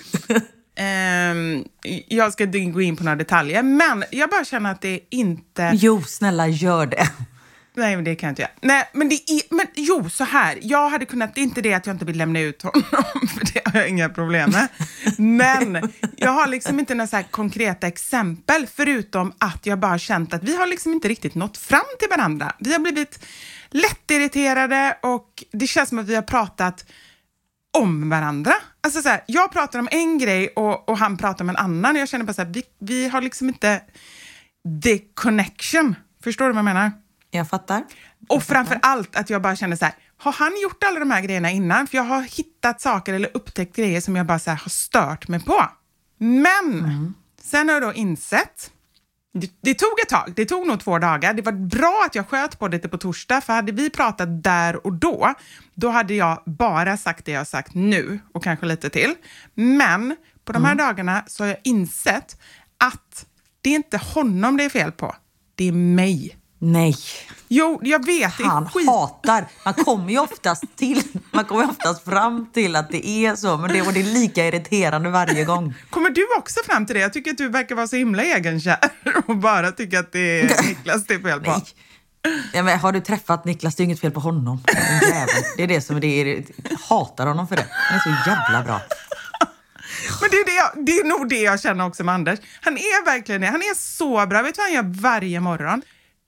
Ehm, 0.78 1.64
jag 2.08 2.34
ska 2.34 2.44
inte 2.44 2.60
gå 2.60 2.82
in 2.82 2.96
på 2.96 3.04
några 3.04 3.16
detaljer, 3.16 3.64
men 3.64 4.04
jag 4.12 4.30
bara 4.30 4.46
känner 4.46 4.72
att 4.72 4.82
det 4.82 5.00
inte... 5.10 5.72
Jo, 5.74 6.02
snälla 6.02 6.48
gör 6.48 6.86
det. 6.86 7.08
Nej, 7.76 7.96
men 7.96 8.06
det 8.06 8.16
kan 8.16 8.28
jag 8.28 8.32
inte 8.32 8.42
göra. 8.42 8.52
Nej, 8.62 8.90
men, 8.94 9.10
det 9.10 9.16
är, 9.16 9.56
men 9.56 9.68
jo, 9.76 10.10
så 10.10 10.24
här. 10.24 10.60
Jag 10.62 10.90
hade 10.90 11.06
kunnat, 11.06 11.36
det 11.36 11.42
är 11.42 11.44
inte 11.44 11.62
det 11.62 11.74
att 11.74 11.86
jag 11.86 11.94
inte 11.94 12.06
vill 12.06 12.18
lämna 12.18 12.40
ut 12.40 12.62
honom, 12.62 12.84
för 13.38 13.54
det 13.54 13.62
har 13.66 13.80
jag 13.80 13.90
inga 13.90 14.10
problem 14.10 14.52
med. 14.52 14.68
Men 15.18 15.92
jag 16.18 16.32
har 16.32 16.48
liksom 16.48 16.80
inte 16.80 16.96
några 16.96 17.08
så 17.08 17.16
här 17.16 17.24
konkreta 17.24 17.88
exempel, 17.88 18.68
förutom 18.76 19.34
att 19.38 19.66
jag 19.66 19.80
bara 19.80 19.92
har 19.92 19.98
känt 19.98 20.34
att 20.34 20.44
vi 20.44 20.56
har 20.56 20.68
liksom 20.68 20.94
inte 20.94 21.08
riktigt 21.08 21.36
nått 21.36 21.58
fram 21.58 21.86
till 22.00 22.10
varandra. 22.10 22.56
Vi 22.60 22.72
har 22.72 22.80
blivit 22.80 23.26
lättirriterade 23.70 24.98
och 25.02 25.44
det 25.52 25.68
känns 25.68 25.90
som 25.90 26.00
att 26.00 26.08
vi 26.08 26.16
har 26.16 26.22
pratat 26.22 26.86
om 27.78 28.10
varandra. 28.10 28.54
Alltså 28.82 29.02
så 29.02 29.10
här, 29.10 29.24
jag 29.28 29.52
pratar 29.52 29.80
om 29.80 29.88
en 29.92 30.18
grej 30.18 30.48
och, 30.48 30.90
och 30.90 30.98
han 30.98 31.18
pratar 31.18 31.46
om 31.46 31.50
en 31.50 31.56
annan. 31.56 31.96
Jag 31.96 32.10
känner 32.10 32.26
bara 32.26 32.34
så 32.34 32.42
här, 32.42 32.50
vi, 32.50 32.64
vi 32.80 33.08
har 33.08 33.22
liksom 33.22 33.48
inte 33.48 33.82
the 34.84 35.00
connection. 35.14 35.96
Förstår 36.24 36.46
du 36.46 36.52
vad 36.52 36.58
jag 36.58 36.66
menar? 36.66 36.92
Jag 37.36 37.50
fattar. 37.50 37.84
Och 38.30 38.44
framför 38.44 38.80
allt 38.82 39.16
att 39.16 39.30
jag 39.30 39.42
bara 39.42 39.56
känner 39.56 39.76
så 39.76 39.86
här, 39.86 39.94
har 40.18 40.32
han 40.32 40.52
gjort 40.64 40.84
alla 40.84 41.00
de 41.00 41.12
här 41.12 41.22
grejerna 41.22 41.52
innan? 41.52 41.88
För 41.88 41.98
jag 41.98 42.04
har 42.04 42.22
hittat 42.22 42.82
saker 42.82 43.14
eller 43.14 43.30
upptäckt 43.34 43.76
grejer 43.76 44.02
som 44.02 44.16
jag 44.16 44.26
bara 44.26 44.40
så 44.40 44.50
här, 44.50 44.58
har 44.58 44.70
stört 44.70 45.28
mig 45.28 45.40
på. 45.40 45.70
Men 46.18 47.14
sen 47.42 47.70
har 47.70 47.76
jag 47.76 47.84
då 47.84 47.94
insett, 47.94 48.72
det, 49.34 49.52
det 49.62 49.74
tog 49.74 50.00
ett 50.04 50.10
tag, 50.10 50.34
det 50.36 50.46
tog 50.46 50.68
nog 50.68 50.80
två 50.80 51.00
dagar. 51.00 51.34
Det 51.34 51.42
var 51.42 51.52
bra 51.52 52.04
att 52.06 52.16
jag 52.16 52.30
sköt 52.30 52.60
på 52.60 52.68
det 52.68 52.80
på 52.80 52.98
torsdag, 52.98 53.42
för 53.42 53.54
hade 53.54 53.72
vi 53.72 53.90
pratat 53.90 54.44
där 54.44 54.86
och 54.86 54.94
då, 54.94 55.34
då 55.74 55.90
hade 55.90 56.14
jag 56.14 56.44
bara 56.46 56.98
sagt 56.98 57.26
det 57.26 57.32
jag 57.32 57.48
sagt 57.48 57.74
nu 57.74 58.20
och 58.34 58.44
kanske 58.44 58.66
lite 58.66 58.90
till. 58.90 59.16
Men 59.54 60.16
på 60.46 60.54
de 60.54 60.66
här 60.66 60.76
dagarna 60.76 61.24
så 61.28 61.44
har 61.44 61.48
jag 61.48 61.58
insett 61.64 62.42
att 62.78 63.26
det 63.62 63.70
är 63.70 63.76
inte 63.76 63.98
honom 63.98 64.58
det 64.58 64.64
är 64.64 64.70
fel 64.70 64.92
på, 64.92 65.16
det 65.56 65.68
är 65.68 65.72
mig. 65.72 66.38
Nej. 66.60 66.96
Jo, 67.48 67.80
jag 67.84 68.06
vet. 68.06 68.34
Han 68.34 68.70
skit. 68.70 68.88
hatar. 68.88 69.46
Man 69.66 69.74
kommer 69.74 70.10
ju 70.12 70.20
oftast 70.20 70.64
till, 70.76 71.02
man 71.32 71.46
kommer 71.46 71.70
oftast 71.70 72.04
fram 72.06 72.50
till 72.54 72.76
att 72.76 72.92
det 72.92 73.08
är 73.08 73.36
så, 73.36 73.58
men 73.58 73.74
det, 73.74 73.82
och 73.82 73.94
det 73.94 74.00
är 74.00 74.04
lika 74.04 74.48
irriterande 74.48 75.10
varje 75.10 75.46
gång. 75.46 75.74
Kommer 75.90 76.10
du 76.10 76.28
också 76.38 76.60
fram 76.66 76.86
till 76.86 76.96
det? 76.96 77.02
Jag 77.02 77.14
tycker 77.14 77.32
att 77.32 77.38
du 77.38 77.50
verkar 77.50 77.76
vara 77.76 77.88
så 77.88 77.96
himla 77.96 78.24
egenkär 78.24 78.78
och 79.28 79.38
bara 79.38 79.72
tycker 79.72 80.00
att 80.00 80.12
det 80.12 80.42
är 80.42 80.64
Niklas 80.68 81.06
det 81.08 81.14
är 81.14 81.20
fel 81.20 81.42
på. 81.42 81.52
Nej. 81.52 81.64
Ja, 82.54 82.64
men 82.64 82.80
har 82.80 82.92
du 82.92 83.02
träffat 83.02 83.46
Niklas, 83.46 83.76
det 83.76 83.84
är 83.84 83.86
inget 83.86 84.00
fel 84.00 84.12
på 84.12 84.20
honom. 84.20 84.64
Det 85.58 85.64
är 85.64 85.68
det 85.68 85.82
som 85.82 86.00
det. 86.00 86.08
är- 86.22 86.44
Jag 86.70 86.78
hatar 86.90 87.28
honom 87.28 87.48
för 87.48 87.56
det. 87.56 87.66
Han 87.72 87.98
är 87.98 88.02
så 88.04 88.30
jävla 88.30 88.64
bra. 88.64 88.82
Men 90.22 90.30
det 90.32 90.38
är, 90.38 90.46
det, 90.46 90.52
jag, 90.54 90.86
det 90.86 90.92
är 90.92 91.04
nog 91.04 91.30
det 91.30 91.42
jag 91.42 91.62
känner 91.62 91.86
också 91.86 92.04
med 92.04 92.16
Anders. 92.16 92.40
Han 92.62 92.74
är 92.78 93.06
verkligen 93.06 93.42
det. 93.42 93.48
Han 93.48 93.62
är 93.62 93.76
så 93.76 94.26
bra. 94.28 94.42
Vet 94.42 94.56
du 94.56 94.60
vad 94.62 94.66
han 94.68 94.74
gör 94.76 95.02
varje 95.02 95.40
morgon? 95.40 95.82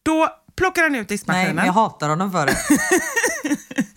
Då 0.07 0.29
plockar 0.55 0.83
han 0.83 0.95
ut 0.95 0.99
Nej, 0.99 1.05
diskmaskinen. 1.05 1.55
men 1.55 1.65
jag 1.65 1.73
hatar 1.73 2.09
honom 2.09 2.31
för 2.31 2.45
det. 2.45 2.57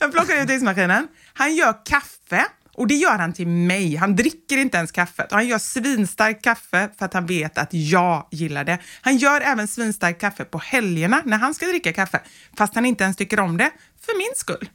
Han 0.00 0.12
plockar 0.12 0.42
ut 0.42 0.48
diskmaskinen. 0.48 1.08
Han 1.32 1.54
gör 1.54 1.74
kaffe 1.84 2.46
och 2.74 2.86
det 2.86 2.94
gör 2.94 3.18
han 3.18 3.32
till 3.32 3.48
mig. 3.48 3.96
Han 3.96 4.16
dricker 4.16 4.56
inte 4.58 4.76
ens 4.76 4.92
kaffet. 4.92 5.32
Och 5.32 5.38
han 5.38 5.46
gör 5.46 5.58
svinstarkt 5.58 6.44
kaffe 6.44 6.88
för 6.98 7.04
att 7.04 7.14
han 7.14 7.26
vet 7.26 7.58
att 7.58 7.68
jag 7.72 8.28
gillar 8.30 8.64
det. 8.64 8.78
Han 9.00 9.16
gör 9.16 9.40
även 9.40 9.68
svinstarkt 9.68 10.20
kaffe 10.20 10.44
på 10.44 10.58
helgerna 10.58 11.22
när 11.24 11.36
han 11.36 11.54
ska 11.54 11.66
dricka 11.66 11.92
kaffe, 11.92 12.20
fast 12.56 12.74
han 12.74 12.86
inte 12.86 13.04
ens 13.04 13.16
tycker 13.16 13.40
om 13.40 13.56
det, 13.56 13.70
för 14.06 14.18
min 14.18 14.32
skull. 14.36 14.68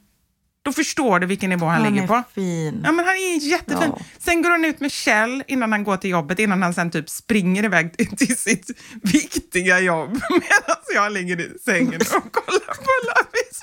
Då 0.64 0.72
förstår 0.72 1.18
du 1.20 1.26
vilken 1.26 1.50
nivå 1.50 1.66
han, 1.66 1.82
Han 1.82 1.92
ligger 1.92 2.02
är 2.02 2.06
på. 2.06 2.22
fin. 2.34 2.80
Ja, 2.84 2.92
men 2.92 3.04
han 3.04 3.14
är 3.14 3.36
jättefin. 3.50 3.92
Ja. 3.98 4.04
Sen 4.18 4.42
går 4.42 4.50
han 4.50 4.64
ut 4.64 4.80
med 4.80 4.92
Kjell 4.92 5.42
innan 5.48 5.72
han 5.72 5.84
går 5.84 5.96
till 5.96 6.10
jobbet, 6.10 6.38
innan 6.38 6.62
han 6.62 6.74
sen 6.74 6.90
typ 6.90 7.10
springer 7.10 7.64
iväg 7.64 7.96
till- 8.18 8.36
sitt 8.36 8.70
viktiga 9.02 9.80
jobb 9.80 10.12
medan 10.30 10.76
jag 10.94 11.12
ligger 11.12 11.40
i 11.40 11.58
sängen 11.64 12.00
och 12.00 12.32
kollar 12.32 12.74
på 12.74 12.90
Love 13.06 13.30
is. 13.50 13.62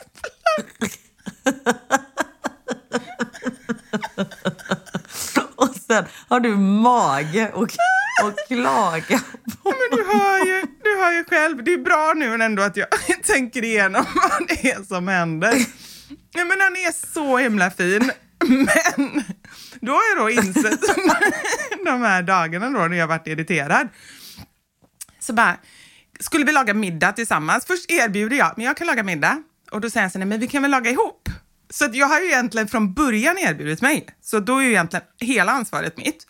Och 5.56 5.76
sen 5.88 6.06
har 6.28 6.40
du 6.40 6.56
mage 6.58 7.52
och, 7.54 7.64
och 8.24 8.48
klaga 8.48 9.20
på... 9.64 9.74
Men 9.80 9.98
du 9.98 10.04
hör, 10.18 10.46
ju, 10.46 10.62
du 10.84 10.98
hör 10.98 11.12
ju 11.12 11.24
själv, 11.24 11.64
det 11.64 11.74
är 11.74 11.78
bra 11.78 12.14
nu 12.16 12.44
ändå 12.44 12.64
att 12.64 12.78
jag 12.78 12.88
tänker 13.24 13.64
igenom 13.64 14.06
vad 14.16 14.48
det 14.48 14.72
är 14.72 14.84
som 14.84 15.08
händer. 15.08 15.54
Nej 16.40 16.48
men 16.48 16.62
han 16.62 16.76
är 16.76 17.14
så 17.14 17.38
himla 17.38 17.72
fin. 17.72 18.12
Men 18.40 19.24
då 19.82 19.92
har 19.92 20.02
jag 20.16 20.18
då 20.18 20.30
insett 20.30 20.82
de 21.86 22.02
här 22.02 22.24
dagarna 22.24 22.70
då 22.70 22.88
när 22.88 22.98
jag 22.98 23.08
varit 23.08 23.28
irriterad. 23.28 23.88
Så 25.20 25.34
bara, 25.34 25.58
skulle 26.20 26.46
vi 26.46 26.52
laga 26.52 26.74
middag 26.74 27.12
tillsammans? 27.12 27.66
Först 27.66 27.92
erbjuder 27.92 28.38
jag, 28.38 28.54
men 28.58 28.66
jag 28.66 28.78
kan 28.78 28.88
laga 28.88 29.04
middag. 29.04 29.44
Och 29.72 29.82
då 29.82 29.90
säger 29.90 30.02
han 30.02 30.12
så 30.12 30.18
här, 30.18 30.26
nej 30.26 30.30
men 30.30 30.40
vi 30.40 30.48
kan 30.48 30.62
väl 30.62 30.72
laga 30.72 30.92
ihop? 30.92 31.30
Så 31.70 31.86
att 31.86 31.96
jag 31.96 32.08
har 32.08 32.20
ju 32.20 32.26
egentligen 32.26 32.68
från 32.68 32.94
början 32.94 33.38
erbjudit 33.38 33.82
mig. 33.82 34.08
Så 34.22 34.40
då 34.40 34.58
är 34.58 34.62
ju 34.62 34.70
egentligen 34.70 35.06
hela 35.20 35.52
ansvaret 35.52 35.98
mitt. 35.98 36.28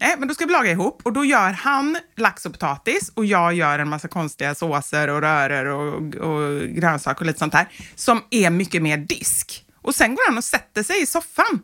Nej, 0.00 0.14
men 0.18 0.28
då 0.28 0.34
ska 0.34 0.46
vi 0.46 0.52
laga 0.52 0.70
ihop 0.70 1.00
och 1.04 1.12
då 1.12 1.24
gör 1.24 1.52
han 1.52 1.98
lax 2.16 2.46
och 2.46 2.52
potatis 2.52 3.12
och 3.14 3.24
jag 3.24 3.54
gör 3.54 3.78
en 3.78 3.88
massa 3.88 4.08
konstiga 4.08 4.54
såser 4.54 5.08
och 5.08 5.20
röror 5.20 5.66
och, 5.66 6.14
och 6.14 6.68
grönsaker 6.68 7.20
och 7.20 7.26
lite 7.26 7.38
sånt 7.38 7.54
här 7.54 7.68
som 7.94 8.22
är 8.30 8.50
mycket 8.50 8.82
mer 8.82 8.96
disk. 8.96 9.64
Och 9.82 9.94
sen 9.94 10.14
går 10.14 10.28
han 10.28 10.38
och 10.38 10.44
sätter 10.44 10.82
sig 10.82 11.02
i 11.02 11.06
soffan 11.06 11.60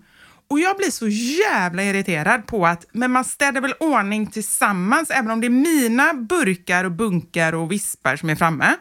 och 0.50 0.60
jag 0.60 0.76
blir 0.76 0.90
så 0.90 1.08
jävla 1.08 1.82
irriterad 1.82 2.46
på 2.46 2.66
att 2.66 2.86
men 2.92 3.10
man 3.10 3.24
städar 3.24 3.60
väl 3.60 3.74
ordning 3.80 4.26
tillsammans 4.26 5.10
även 5.10 5.30
om 5.30 5.40
det 5.40 5.46
är 5.46 5.50
mina 5.50 6.14
burkar 6.14 6.84
och 6.84 6.92
bunkar 6.92 7.52
och 7.52 7.72
vispar 7.72 8.16
som 8.16 8.30
är 8.30 8.36
framme 8.36 8.76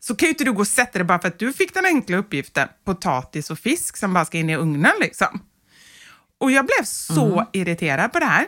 så 0.00 0.14
kan 0.14 0.26
ju 0.26 0.30
inte 0.30 0.44
du 0.44 0.52
gå 0.52 0.60
och 0.60 0.68
sätta 0.68 0.98
dig 0.98 1.04
bara 1.04 1.18
för 1.18 1.28
att 1.28 1.38
du 1.38 1.52
fick 1.52 1.74
den 1.74 1.84
enkla 1.84 2.16
uppgiften 2.16 2.68
potatis 2.84 3.50
och 3.50 3.58
fisk 3.58 3.96
som 3.96 4.14
bara 4.14 4.24
ska 4.24 4.38
in 4.38 4.50
i 4.50 4.56
ugnen 4.56 4.92
liksom. 5.00 5.40
Och 6.38 6.50
jag 6.50 6.66
blev 6.66 6.84
så 6.84 7.46
irriterad 7.52 8.12
på 8.12 8.18
det 8.18 8.26
här 8.26 8.46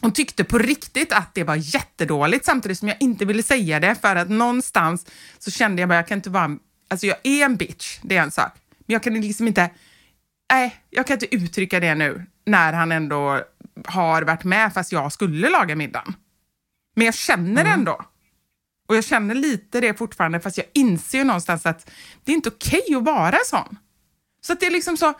och 0.00 0.14
tyckte 0.14 0.44
på 0.44 0.58
riktigt 0.58 1.12
att 1.12 1.34
det 1.34 1.44
var 1.44 1.56
jättedåligt 1.56 2.44
samtidigt 2.44 2.78
som 2.78 2.88
jag 2.88 2.96
inte 3.00 3.24
ville 3.24 3.42
säga 3.42 3.80
det 3.80 3.94
för 3.94 4.16
att 4.16 4.28
någonstans 4.28 5.06
så 5.38 5.50
kände 5.50 5.82
jag 5.82 5.88
bara 5.88 5.94
jag 5.96 6.08
kan 6.08 6.18
inte 6.18 6.30
vara, 6.30 6.56
alltså 6.88 7.06
jag 7.06 7.16
är 7.22 7.44
en 7.44 7.56
bitch, 7.56 7.98
det 8.02 8.16
är 8.16 8.22
en 8.22 8.30
sak, 8.30 8.52
men 8.78 8.92
jag 8.92 9.02
kan 9.02 9.20
liksom 9.20 9.48
inte, 9.48 9.70
nej, 10.52 10.76
jag 10.90 11.06
kan 11.06 11.14
inte 11.14 11.34
uttrycka 11.34 11.80
det 11.80 11.94
nu 11.94 12.26
när 12.46 12.72
han 12.72 12.92
ändå 12.92 13.40
har 13.86 14.22
varit 14.22 14.44
med 14.44 14.74
fast 14.74 14.92
jag 14.92 15.12
skulle 15.12 15.50
laga 15.50 15.76
middagen. 15.76 16.14
Men 16.96 17.04
jag 17.04 17.14
känner 17.14 17.64
det 17.64 17.70
ändå. 17.70 18.04
Och 18.88 18.96
jag 18.96 19.04
känner 19.04 19.34
lite 19.34 19.80
det 19.80 19.98
fortfarande 19.98 20.40
fast 20.40 20.56
jag 20.56 20.66
inser 20.72 21.18
ju 21.18 21.24
någonstans 21.24 21.66
att 21.66 21.90
det 22.24 22.32
är 22.32 22.36
inte 22.36 22.48
okej 22.48 22.94
att 22.96 23.04
vara 23.04 23.38
sån. 23.44 23.78
Så 24.40 24.52
att 24.52 24.60
det 24.60 24.66
är 24.66 24.70
liksom 24.70 24.96
så, 24.96 25.14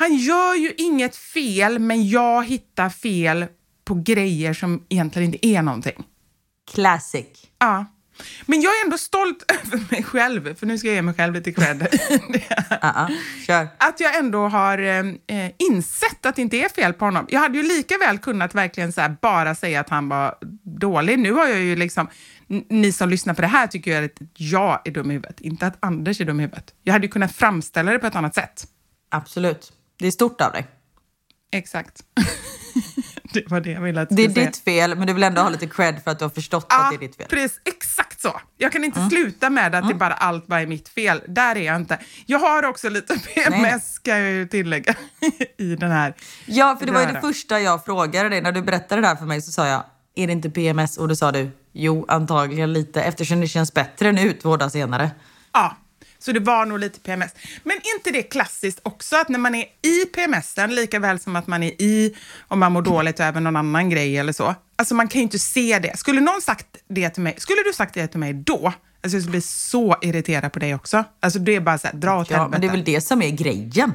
han 0.00 0.16
gör 0.16 0.54
ju 0.54 0.72
inget 0.76 1.16
fel 1.16 1.78
men 1.78 2.08
jag 2.08 2.44
hittar 2.44 2.88
fel 2.88 3.46
på 3.84 3.94
grejer 3.94 4.54
som 4.54 4.86
egentligen 4.88 5.34
inte 5.34 5.46
är 5.46 5.62
någonting. 5.62 6.04
Classic. 6.72 7.26
Ja. 7.58 7.86
Men 8.46 8.60
jag 8.60 8.72
är 8.72 8.84
ändå 8.84 8.98
stolt 8.98 9.52
över 9.64 9.84
mig 9.90 10.02
själv, 10.02 10.54
för 10.54 10.66
nu 10.66 10.78
ska 10.78 10.88
jag 10.88 10.94
ge 10.94 11.02
mig 11.02 11.14
själv 11.14 11.34
lite 11.34 11.52
cred. 11.52 11.82
Uh-uh. 11.82 13.08
Kör. 13.46 13.68
att 13.78 14.00
jag 14.00 14.18
ändå 14.18 14.48
har 14.48 14.78
eh, 14.78 15.50
insett 15.58 16.26
att 16.26 16.36
det 16.36 16.42
inte 16.42 16.56
är 16.56 16.68
fel 16.68 16.92
på 16.92 17.04
honom. 17.04 17.26
Jag 17.28 17.40
hade 17.40 17.58
ju 17.58 17.62
lika 17.62 17.98
väl 17.98 18.18
kunnat 18.18 18.54
verkligen 18.54 18.92
så 18.92 19.16
bara 19.22 19.54
säga 19.54 19.80
att 19.80 19.88
han 19.88 20.08
var 20.08 20.34
dålig. 20.80 21.18
Nu 21.18 21.32
har 21.32 21.46
jag 21.46 21.60
ju 21.60 21.76
liksom, 21.76 22.08
ni 22.68 22.92
som 22.92 23.08
lyssnar 23.08 23.34
på 23.34 23.40
det 23.40 23.48
här 23.48 23.66
tycker 23.66 24.00
ju 24.00 24.06
att 24.06 24.18
jag 24.34 24.80
är 24.84 24.90
dum 24.90 25.10
i 25.10 25.14
huvudet, 25.14 25.40
inte 25.40 25.66
att 25.66 25.76
Anders 25.80 26.20
är 26.20 26.24
dum 26.24 26.40
i 26.40 26.42
huvudet. 26.42 26.74
Jag 26.82 26.92
hade 26.92 27.06
ju 27.06 27.12
kunnat 27.12 27.32
framställa 27.32 27.92
det 27.92 27.98
på 27.98 28.06
ett 28.06 28.16
annat 28.16 28.34
sätt. 28.34 28.66
Absolut. 29.10 29.72
Det 30.00 30.06
är 30.06 30.10
stort 30.10 30.40
av 30.40 30.52
dig. 30.52 30.66
Exakt. 31.52 32.02
det 33.32 33.50
var 33.50 33.60
det 33.60 33.70
jag 33.70 33.80
ville 33.80 34.00
att 34.02 34.08
Det 34.10 34.24
är 34.24 34.30
säga. 34.30 34.46
ditt 34.46 34.56
fel, 34.56 34.96
men 34.96 35.06
du 35.06 35.12
vill 35.12 35.22
ändå 35.22 35.42
ha 35.42 35.48
lite 35.48 35.66
cred 35.66 36.00
för 36.04 36.10
att 36.10 36.18
du 36.18 36.24
har 36.24 36.30
förstått 36.30 36.66
att 36.68 36.90
det 36.90 36.96
är 36.96 37.00
ditt 37.00 37.16
fel. 37.16 37.26
Precis, 37.30 37.60
exakt 37.64 38.20
så. 38.20 38.40
Jag 38.56 38.72
kan 38.72 38.84
inte 38.84 39.08
sluta 39.08 39.50
med 39.50 39.74
att 39.74 39.88
det 39.88 39.94
bara 39.94 40.14
allt 40.14 40.46
bara 40.46 40.60
är 40.60 40.66
mitt 40.66 40.88
fel. 40.88 41.22
Där 41.28 41.56
är 41.56 41.60
jag 41.60 41.76
inte. 41.76 41.98
Jag 42.26 42.38
har 42.38 42.64
också 42.64 42.88
lite 42.88 43.18
PMS, 43.34 43.92
ska 43.94 44.18
jag 44.18 44.30
ju 44.30 44.46
tillägga, 44.48 44.94
i 45.58 45.76
den 45.76 45.90
här. 45.90 46.14
Ja, 46.46 46.76
för 46.78 46.86
det 46.86 46.92
var 46.92 47.00
ju 47.00 47.06
det 47.06 47.20
första 47.20 47.60
jag 47.60 47.84
frågade 47.84 48.28
dig. 48.28 48.40
När 48.40 48.52
du 48.52 48.62
berättade 48.62 49.00
det 49.00 49.06
här 49.08 49.16
för 49.16 49.26
mig 49.26 49.42
så 49.42 49.52
sa 49.52 49.66
jag, 49.66 49.84
är 50.14 50.26
det 50.26 50.32
inte 50.32 50.50
PMS? 50.50 50.96
Och 50.98 51.08
då 51.08 51.16
sa 51.16 51.32
du, 51.32 51.50
jo 51.72 52.04
antagligen 52.08 52.72
lite 52.72 53.02
eftersom 53.02 53.40
det 53.40 53.48
känns 53.48 53.74
bättre 53.74 54.12
nu 54.12 54.32
två 54.32 54.56
dagar 54.56 54.70
senare. 54.70 55.10
Ja, 55.52 55.76
så 56.20 56.32
det 56.32 56.40
var 56.40 56.66
nog 56.66 56.78
lite 56.78 57.00
PMS. 57.00 57.30
Men 57.64 57.76
inte 57.96 58.10
det 58.10 58.22
klassiskt 58.22 58.80
också 58.82 59.16
att 59.16 59.28
när 59.28 59.38
man 59.38 59.54
är 59.54 59.64
i 59.82 60.04
PMSen, 60.14 60.74
lika 60.74 60.98
väl 60.98 61.18
som 61.20 61.36
att 61.36 61.46
man 61.46 61.62
är 61.62 61.82
i 61.82 62.16
om 62.48 62.58
man 62.60 62.72
mår 62.72 62.82
dåligt 62.82 63.20
över 63.20 63.40
någon 63.40 63.56
annan 63.56 63.90
grej 63.90 64.18
eller 64.18 64.32
så. 64.32 64.54
Alltså 64.76 64.94
man 64.94 65.08
kan 65.08 65.18
ju 65.18 65.22
inte 65.22 65.38
se 65.38 65.78
det. 65.78 65.98
Skulle 65.98 66.20
någon 66.20 66.40
sagt 66.42 66.66
det 66.88 67.10
till 67.10 67.22
mig, 67.22 67.34
skulle 67.38 67.62
du 67.62 67.72
sagt 67.72 67.94
det 67.94 68.06
till 68.06 68.20
mig 68.20 68.32
då? 68.34 68.72
Alltså 69.02 69.16
jag 69.16 69.22
skulle 69.22 69.30
bli 69.30 69.40
så 69.40 69.96
irriterad 70.02 70.52
på 70.52 70.58
dig 70.58 70.74
också. 70.74 71.04
Alltså 71.20 71.38
det 71.38 71.56
är 71.56 71.60
bara 71.60 71.78
så 71.78 71.86
här, 71.86 71.94
dra 71.94 72.20
åt 72.20 72.30
Ja, 72.30 72.36
helvete. 72.36 72.50
men 72.50 72.60
det 72.60 72.66
är 72.66 72.70
väl 72.70 72.84
det 72.84 73.00
som 73.00 73.22
är 73.22 73.30
grejen. 73.30 73.92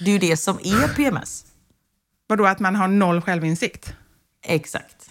Det 0.00 0.04
är 0.10 0.12
ju 0.12 0.18
det 0.18 0.36
som 0.36 0.58
är 0.64 0.94
PMS. 0.94 1.44
Vadå, 2.26 2.46
att 2.46 2.60
man 2.60 2.76
har 2.76 2.88
noll 2.88 3.20
självinsikt? 3.22 3.92
Exakt. 4.46 5.10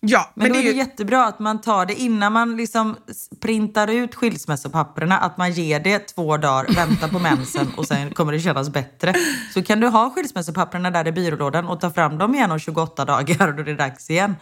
Ja, 0.00 0.32
Men, 0.34 0.42
men, 0.42 0.52
då 0.52 0.54
det 0.54 0.58
är 0.58 0.60
är 0.60 0.72
det 0.72 0.72
ju... 0.72 0.78
jättebra 0.78 1.24
att 1.24 1.38
man 1.38 1.60
tar 1.60 1.86
det 1.86 1.94
innan 1.94 2.32
man 2.32 2.56
liksom 2.56 2.96
printar 3.40 3.88
ut 3.88 4.14
skilsmässopapperna. 4.14 5.18
Att 5.18 5.36
man 5.36 5.52
ger 5.52 5.80
det 5.80 5.98
två 5.98 6.36
dagar, 6.36 6.74
väntar 6.74 7.08
på 7.08 7.18
mensen 7.18 7.66
och 7.76 7.86
sen 7.86 8.10
kommer 8.10 8.32
det 8.32 8.40
kännas 8.40 8.70
bättre. 8.70 9.14
Så 9.54 9.62
kan 9.62 9.80
du 9.80 9.86
ha 9.86 10.10
skilsmässopapperna 10.10 10.90
där 10.90 11.08
i 11.08 11.12
byrålådan 11.12 11.66
och 11.66 11.80
ta 11.80 11.90
fram 11.90 12.18
dem 12.18 12.34
igen 12.34 12.50
om 12.50 12.58
28 12.58 13.04
dagar 13.04 13.48
och 13.48 13.54
då 13.54 13.60
är 13.60 13.64
det 13.64 13.74
dags 13.74 14.10
igen. 14.10 14.36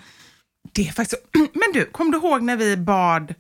Det 0.73 0.89
är 0.89 0.93
faktiskt. 0.93 1.23
Men 1.35 1.73
du, 1.73 1.85
kom 1.85 2.11
du 2.11 2.19
ihåg 2.19 2.43
när 2.43 2.57
vi 2.57 2.77
bad 2.77 3.35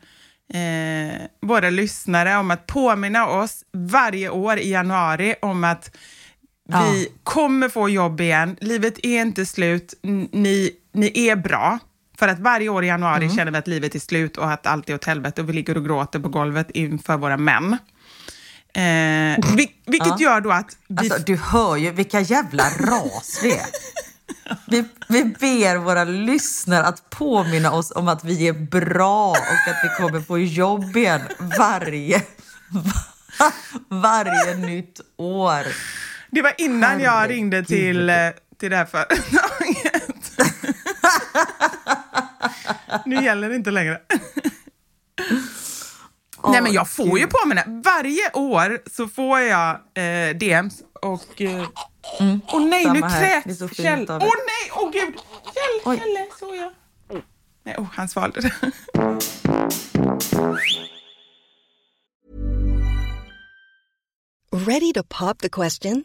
eh, 0.54 1.22
våra 1.42 1.70
lyssnare 1.70 2.36
om 2.36 2.50
att 2.50 2.66
påminna 2.66 3.26
oss 3.28 3.64
varje 3.72 4.30
år 4.30 4.58
i 4.58 4.70
januari 4.70 5.34
om 5.42 5.64
att 5.64 5.96
vi 6.68 7.08
kommer 7.22 7.68
få 7.68 7.88
jobb 7.88 8.20
igen, 8.20 8.56
livet 8.60 8.98
är 9.02 9.20
inte 9.22 9.46
slut, 9.46 9.94
ni, 10.32 10.70
ni 10.92 11.28
är 11.28 11.36
bra. 11.36 11.78
För 12.18 12.28
att 12.28 12.38
varje 12.38 12.68
år 12.68 12.84
i 12.84 12.86
januari 12.86 13.24
Mm. 13.24 13.36
känner 13.36 13.52
vi 13.52 13.58
att 13.58 13.66
livet 13.66 13.94
är 13.94 13.98
slut 13.98 14.36
och 14.36 14.52
att 14.52 14.66
allt 14.66 14.90
är 14.90 14.94
åt 14.94 15.04
helvete 15.04 15.40
och 15.42 15.48
vi 15.48 15.52
ligger 15.52 15.76
och 15.76 15.84
gråter 15.84 16.18
på 16.20 16.28
golvet 16.28 16.70
inför 16.70 17.16
våra 17.16 17.36
män. 17.36 17.72
Eh, 18.74 19.56
vil, 19.56 19.68
vilket 19.86 20.20
gör 20.20 20.40
då 20.40 20.50
att 20.50 20.76
vi 20.88 20.96
Alltså, 20.98 21.18
du 21.26 21.36
hör 21.36 21.76
ju 21.76 21.90
vilka 21.90 22.20
jävla 22.20 22.64
ras 22.64 23.40
vi 23.42 23.52
är. 23.52 23.66
Vi, 24.66 24.84
vi 25.08 25.24
ber 25.24 25.76
våra 25.76 26.04
lyssnare 26.04 26.84
att 26.84 27.10
påminna 27.10 27.72
oss 27.72 27.90
om 27.90 28.08
att 28.08 28.24
vi 28.24 28.48
är 28.48 28.52
bra 28.52 29.30
och 29.30 29.36
att 29.70 29.76
vi 29.84 29.88
kommer 30.02 30.20
få 30.20 30.38
jobb 30.38 30.96
igen 30.96 31.20
varje, 31.58 32.22
varje 33.88 34.54
nytt 34.56 35.00
år. 35.16 35.66
Det 36.30 36.42
var 36.42 36.52
innan 36.58 37.00
jag 37.00 37.10
Herregud. 37.10 37.36
ringde 37.36 37.64
till, 37.64 38.10
eh, 38.10 38.16
till 38.60 38.70
det 38.70 38.76
här 38.76 38.84
företaget. 38.84 40.02
nu 43.04 43.24
gäller 43.24 43.48
det 43.48 43.56
inte 43.56 43.70
längre. 43.70 44.00
Nej 46.48 46.62
men 46.62 46.72
jag 46.72 46.88
får 46.88 47.18
ju 47.18 47.26
påminna. 47.26 47.62
Varje 47.66 48.30
år 48.32 48.78
så 48.90 49.08
får 49.08 49.40
jag 49.40 49.70
eh, 49.94 50.36
DMs 50.36 50.82
och... 51.02 51.40
Eh, 51.42 51.66
Åh 52.52 52.64
nej, 52.64 52.84
nu 52.92 53.00
samma 53.00 53.10
så 53.10 53.16
kräks 53.16 53.76
Kjell. 53.76 54.06
Åh 54.08 54.16
er. 54.16 54.20
nej, 54.20 54.70
åh 54.72 54.90
gud! 54.90 55.14
Kjell, 55.44 55.80
Oj. 55.84 55.98
Kjelle, 55.98 56.26
så 56.38 56.54
jag. 56.54 56.72
Nej, 57.64 57.74
oh, 57.78 57.86
han 57.92 58.08
svalde 58.08 58.40
det. 58.40 58.52
Ready 64.52 64.92
to 64.92 65.02
pop 65.02 65.38
the 65.38 65.48
question? 65.48 66.04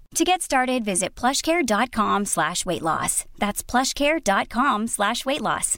To 0.15 0.23
get 0.23 0.41
started, 0.41 0.85
visit 0.85 1.19
plushcare.com 1.19 2.25
slash 2.25 2.65
weight 2.65 2.81
loss. 2.81 3.25
That's 3.39 3.63
plushcare.com 3.71 4.87
slash 4.87 5.25
weight 5.25 5.41
loss. 5.41 5.77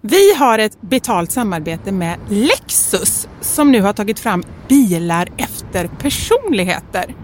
Vi 0.00 0.34
har 0.34 0.58
ett 0.58 0.80
betalt 0.80 1.32
samarbete 1.32 1.92
med 1.92 2.18
Lexus 2.28 3.28
som 3.40 3.72
nu 3.72 3.80
har 3.80 3.92
tagit 3.92 4.18
fram 4.18 4.42
bilar 4.68 5.28
efter 5.36 5.88
personligheter. 5.88 7.14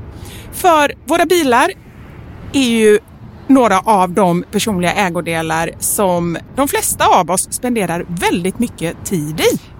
För 0.52 0.94
våra 1.04 1.26
bilar 1.26 1.70
är 2.52 2.68
ju 2.70 2.98
några 3.46 3.80
av 3.80 4.10
de 4.10 4.42
personliga 4.50 4.92
ägodelar 4.92 5.70
som 5.78 6.38
de 6.56 6.68
flesta 6.68 7.06
av 7.06 7.30
oss 7.30 7.52
spenderar 7.52 8.06
väldigt 8.08 8.58
mycket 8.58 9.04
tid 9.04 9.40
i. 9.40 9.79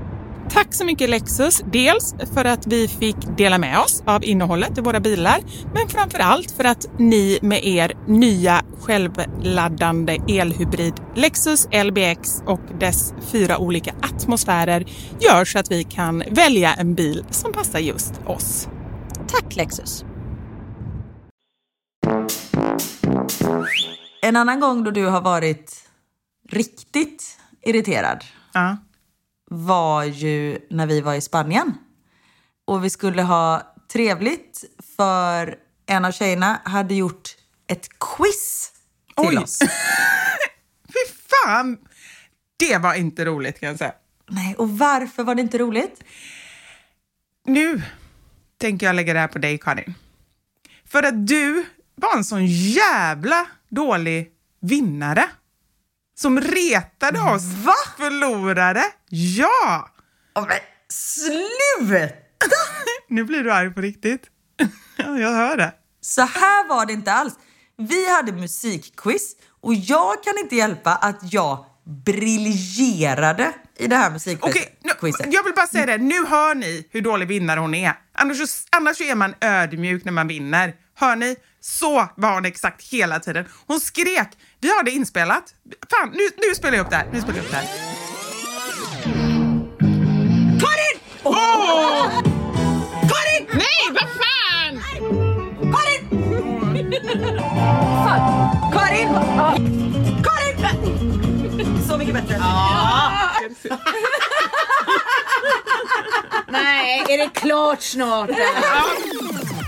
Tack 0.53 0.73
så 0.73 0.85
mycket 0.85 1.09
Lexus, 1.09 1.61
dels 1.71 2.15
för 2.33 2.45
att 2.45 2.67
vi 2.67 2.87
fick 2.87 3.15
dela 3.37 3.57
med 3.57 3.79
oss 3.79 4.03
av 4.05 4.23
innehållet 4.23 4.77
i 4.77 4.81
våra 4.81 4.99
bilar, 4.99 5.39
men 5.73 5.89
framför 5.89 6.19
allt 6.19 6.51
för 6.51 6.63
att 6.63 6.99
ni 6.99 7.39
med 7.41 7.65
er 7.65 7.93
nya 8.07 8.61
självladdande 8.81 10.17
elhybrid 10.27 10.93
Lexus 11.15 11.67
LBX 11.85 12.41
och 12.45 12.59
dess 12.79 13.13
fyra 13.31 13.57
olika 13.57 13.93
atmosfärer 14.01 14.85
gör 15.19 15.45
så 15.45 15.59
att 15.59 15.71
vi 15.71 15.83
kan 15.83 16.23
välja 16.31 16.73
en 16.73 16.95
bil 16.95 17.25
som 17.29 17.53
passar 17.53 17.79
just 17.79 18.13
oss. 18.25 18.67
Tack 19.27 19.55
Lexus! 19.55 20.05
En 24.21 24.35
annan 24.35 24.59
gång 24.59 24.83
då 24.83 24.91
du 24.91 25.05
har 25.05 25.21
varit 25.21 25.89
riktigt 26.49 27.37
irriterad 27.65 28.23
Ja. 28.53 28.77
Var 29.53 30.03
ju 30.03 30.59
när 30.69 30.87
vi 30.87 31.01
var 31.01 31.13
i 31.13 31.21
Spanien. 31.21 31.73
Och 32.65 32.83
vi 32.83 32.89
skulle 32.89 33.21
ha 33.21 33.75
trevligt 33.91 34.63
för 34.95 35.55
en 35.85 36.05
av 36.05 36.11
tjejerna 36.11 36.61
hade 36.65 36.95
gjort 36.95 37.29
ett 37.67 37.87
quiz 37.99 38.71
till 39.15 39.37
Oj. 39.37 39.43
oss. 39.43 39.59
Fy 40.87 41.13
fan! 41.27 41.77
Det 42.57 42.77
var 42.77 42.93
inte 42.93 43.25
roligt 43.25 43.59
kan 43.59 43.69
jag 43.69 43.77
säga. 43.77 43.93
Nej, 44.29 44.55
och 44.55 44.69
varför 44.69 45.23
var 45.23 45.35
det 45.35 45.41
inte 45.41 45.57
roligt? 45.57 46.03
Nu 47.45 47.81
tänker 48.57 48.85
jag 48.85 48.95
lägga 48.95 49.13
det 49.13 49.19
här 49.19 49.27
på 49.27 49.39
dig 49.39 49.57
Karin. 49.57 49.93
För 50.85 51.03
att 51.03 51.27
du 51.27 51.65
var 51.95 52.17
en 52.17 52.23
sån 52.23 52.45
jävla 52.47 53.47
dålig 53.69 54.31
vinnare. 54.61 55.29
Som 56.21 56.41
retade 56.41 57.19
oss 57.19 57.43
Va? 57.43 57.73
förlorare. 57.97 58.83
Ja! 59.09 59.89
Oh, 60.35 60.47
men 60.47 60.57
sluta! 60.89 62.13
Nu 63.09 63.23
blir 63.23 63.43
du 63.43 63.51
arg 63.51 63.73
på 63.73 63.81
riktigt. 63.81 64.21
Ja, 64.97 65.17
jag 65.17 65.31
hör 65.31 65.57
det. 65.57 65.73
Så 66.01 66.21
här 66.21 66.67
var 66.69 66.85
det 66.85 66.93
inte 66.93 67.11
alls. 67.11 67.33
Vi 67.77 68.09
hade 68.09 68.31
musikquiz 68.31 69.35
och 69.61 69.73
jag 69.73 70.23
kan 70.23 70.37
inte 70.37 70.55
hjälpa 70.55 70.95
att 70.95 71.33
jag 71.33 71.65
briljerade 72.05 73.53
i 73.77 73.87
det 73.87 73.95
här 73.95 74.11
musikquizet. 74.11 74.77
Nu, 74.83 75.31
jag 75.31 75.43
vill 75.43 75.53
bara 75.55 75.67
säga 75.67 75.85
det. 75.85 75.97
Nu 75.97 76.25
hör 76.25 76.55
ni 76.55 76.87
hur 76.91 77.01
dålig 77.01 77.27
vinnare 77.27 77.59
hon 77.59 77.73
är. 77.73 77.93
Annars, 78.13 78.37
annars 78.69 79.01
är 79.01 79.15
man 79.15 79.33
ödmjuk 79.41 80.05
när 80.05 80.11
man 80.11 80.27
vinner. 80.27 80.73
Hör 81.01 81.15
ni? 81.15 81.35
Så 81.61 82.09
var 82.15 82.33
hon 82.33 82.45
exakt 82.45 82.83
hela 82.83 83.19
tiden. 83.19 83.45
Hon 83.67 83.79
skrek. 83.79 84.29
Vi 84.59 84.69
har 84.69 84.83
det 84.83 84.91
inspelat. 84.91 85.43
Fan, 85.91 86.09
nu, 86.09 86.29
nu 86.47 86.55
spelar 86.55 86.77
jag 86.77 86.83
upp 86.83 86.89
det 86.89 86.95
här. 86.95 87.07
Nu 87.13 87.21
spelar 87.21 87.37
jag 87.37 87.45
upp 87.45 87.51
det 87.51 87.57
här. 87.57 87.67
Karin! 90.59 90.99
Åh! 91.23 92.09
Karin! 93.01 93.47
Nej, 93.53 93.91
vad 93.91 94.07
fan! 94.21 94.83
Karin! 95.71 96.09
Karin! 98.73 99.07
Så 101.87 101.97
mycket 101.97 102.13
bättre. 102.13 102.37
Nej, 106.47 107.05
är 107.09 107.17
det 107.17 107.29
klart 107.33 107.81
snart? 107.81 108.29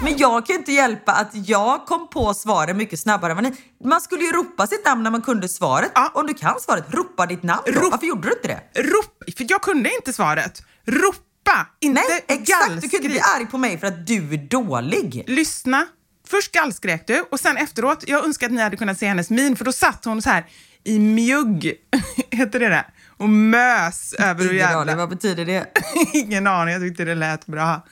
Men 0.03 0.17
jag 0.17 0.45
kan 0.45 0.53
ju 0.53 0.59
inte 0.59 0.71
hjälpa 0.71 1.11
att 1.11 1.29
jag 1.33 1.85
kom 1.85 2.07
på 2.09 2.33
svaren 2.33 2.77
mycket 2.77 2.99
snabbare 2.99 3.31
än 3.31 3.35
vad 3.37 3.43
ni. 3.43 3.53
Man 3.83 4.01
skulle 4.01 4.23
ju 4.23 4.31
ropa 4.31 4.67
sitt 4.67 4.85
namn 4.85 5.03
när 5.03 5.11
man 5.11 5.21
kunde 5.21 5.49
svaret. 5.49 5.91
Ja. 5.95 6.11
Om 6.13 6.27
du 6.27 6.33
kan 6.33 6.59
svaret, 6.59 6.83
ropa 6.93 7.25
ditt 7.25 7.43
namn. 7.43 7.61
Rop- 7.65 7.91
Varför 7.91 8.07
gjorde 8.07 8.27
du 8.27 8.33
inte 8.33 8.47
det? 8.47 8.81
Rop, 8.81 9.37
för 9.37 9.45
jag 9.49 9.61
kunde 9.61 9.95
inte 9.95 10.13
svaret. 10.13 10.63
Ropa, 10.85 11.67
inte 11.79 12.01
Nej, 12.09 12.25
exakt. 12.27 12.81
Du 12.81 12.89
kan 12.89 12.97
inte 12.97 13.09
bli 13.09 13.19
arg 13.37 13.45
på 13.45 13.57
mig 13.57 13.77
för 13.79 13.87
att 13.87 14.07
du 14.07 14.33
är 14.33 14.37
dålig. 14.37 15.23
Lyssna. 15.27 15.85
Först 16.27 16.51
gallskrek 16.51 17.07
du 17.07 17.21
och 17.31 17.39
sen 17.39 17.57
efteråt, 17.57 18.03
jag 18.07 18.25
önskar 18.25 18.47
att 18.47 18.53
ni 18.53 18.61
hade 18.61 18.77
kunnat 18.77 18.99
se 18.99 19.05
hennes 19.07 19.29
min 19.29 19.55
för 19.55 19.65
då 19.65 19.71
satt 19.71 20.05
hon 20.05 20.21
så 20.21 20.29
här 20.29 20.45
i 20.83 20.99
mjugg, 20.99 21.73
heter 22.31 22.59
det 22.59 22.69
det? 22.69 22.85
Och 23.17 23.29
mös 23.29 24.13
över 24.13 24.43
hur 24.43 24.53
Ingen 24.53 24.65
aning, 24.65 24.77
jävla... 24.77 24.95
vad 24.95 25.09
betyder 25.09 25.45
det? 25.45 25.65
Ingen 26.13 26.47
aning, 26.47 26.73
jag 26.73 26.81
tyckte 26.81 27.05
det 27.05 27.15
lät 27.15 27.45
bra. 27.45 27.85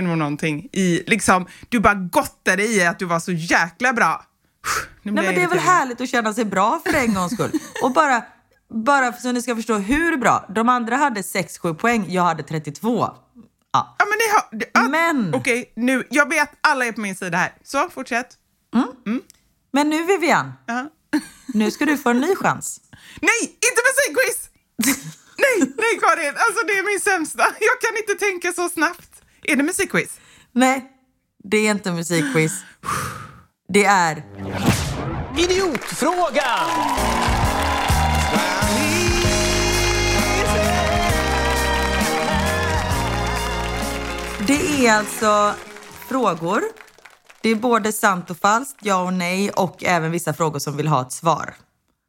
Nog 0.00 0.18
någonting 0.18 0.68
i, 0.72 1.02
liksom, 1.06 1.46
du 1.68 1.80
bara 1.80 1.94
gottade 1.94 2.62
i 2.66 2.86
att 2.86 2.98
du 2.98 3.04
var 3.04 3.20
så 3.20 3.32
jäkla 3.32 3.92
bra. 3.92 4.24
Nej 5.02 5.14
men 5.14 5.24
det 5.34 5.42
är 5.42 5.48
väl 5.48 5.58
härligt 5.58 6.00
att 6.00 6.08
känna 6.08 6.34
sig 6.34 6.44
bra 6.44 6.80
för 6.86 6.94
en 6.94 7.14
gångs 7.14 7.32
skull. 7.32 7.50
Och 7.82 7.92
bara, 7.92 8.22
bara 8.86 9.12
så 9.12 9.32
ni 9.32 9.42
ska 9.42 9.56
förstå 9.56 9.74
hur 9.74 10.16
bra. 10.16 10.46
De 10.54 10.68
andra 10.68 10.96
hade 10.96 11.20
6-7 11.20 11.74
poäng, 11.74 12.06
jag 12.08 12.22
hade 12.22 12.42
32. 12.42 12.98
Ja. 13.72 13.96
Ja, 13.98 14.04
men 14.04 14.18
ni 14.18 14.32
har... 14.32 14.68
ja, 14.74 14.88
Men- 14.88 15.34
Okej, 15.34 15.72
nu. 15.76 16.06
Jag 16.10 16.28
vet 16.28 16.50
alla 16.60 16.84
är 16.86 16.92
på 16.92 17.00
min 17.00 17.16
sida 17.16 17.38
här. 17.38 17.52
Så, 17.64 17.90
fortsätt. 17.90 18.26
Men 19.72 19.90
nu 19.90 20.02
Vivian, 20.06 20.52
Ja. 20.66 20.88
nu 21.54 21.70
ska 21.70 21.86
du 21.86 21.96
få 21.98 22.10
en 22.10 22.20
ny 22.20 22.34
chans. 22.36 22.80
Nej, 23.20 23.42
inte 23.42 23.80
musikquiz! 23.88 24.48
nej, 25.38 25.74
nej 25.78 25.98
Karin. 26.00 26.28
Alltså 26.36 26.66
det 26.66 26.72
är 26.72 26.86
min 26.92 27.00
sämsta. 27.00 27.42
Jag 27.42 27.80
kan 27.80 27.96
inte 27.96 28.14
tänka 28.26 28.52
så 28.52 28.68
snabbt. 28.68 29.11
Är 29.42 29.56
det 29.56 29.62
musikquiz? 29.62 30.20
Nej, 30.52 30.90
det 31.44 31.56
är 31.56 31.70
inte 31.70 31.92
musikquiz. 31.92 32.64
Det 33.68 33.84
är 33.84 34.22
Idiotfrågan! 35.38 36.70
Det 44.46 44.86
är 44.86 44.92
alltså 44.92 45.54
frågor. 46.08 46.62
Det 47.40 47.48
är 47.48 47.54
både 47.54 47.92
sant 47.92 48.30
och 48.30 48.36
falskt, 48.36 48.78
ja 48.82 49.02
och 49.02 49.12
nej 49.12 49.50
och 49.50 49.84
även 49.84 50.10
vissa 50.10 50.32
frågor 50.32 50.58
som 50.58 50.76
vill 50.76 50.88
ha 50.88 51.02
ett 51.02 51.12
svar. 51.12 51.54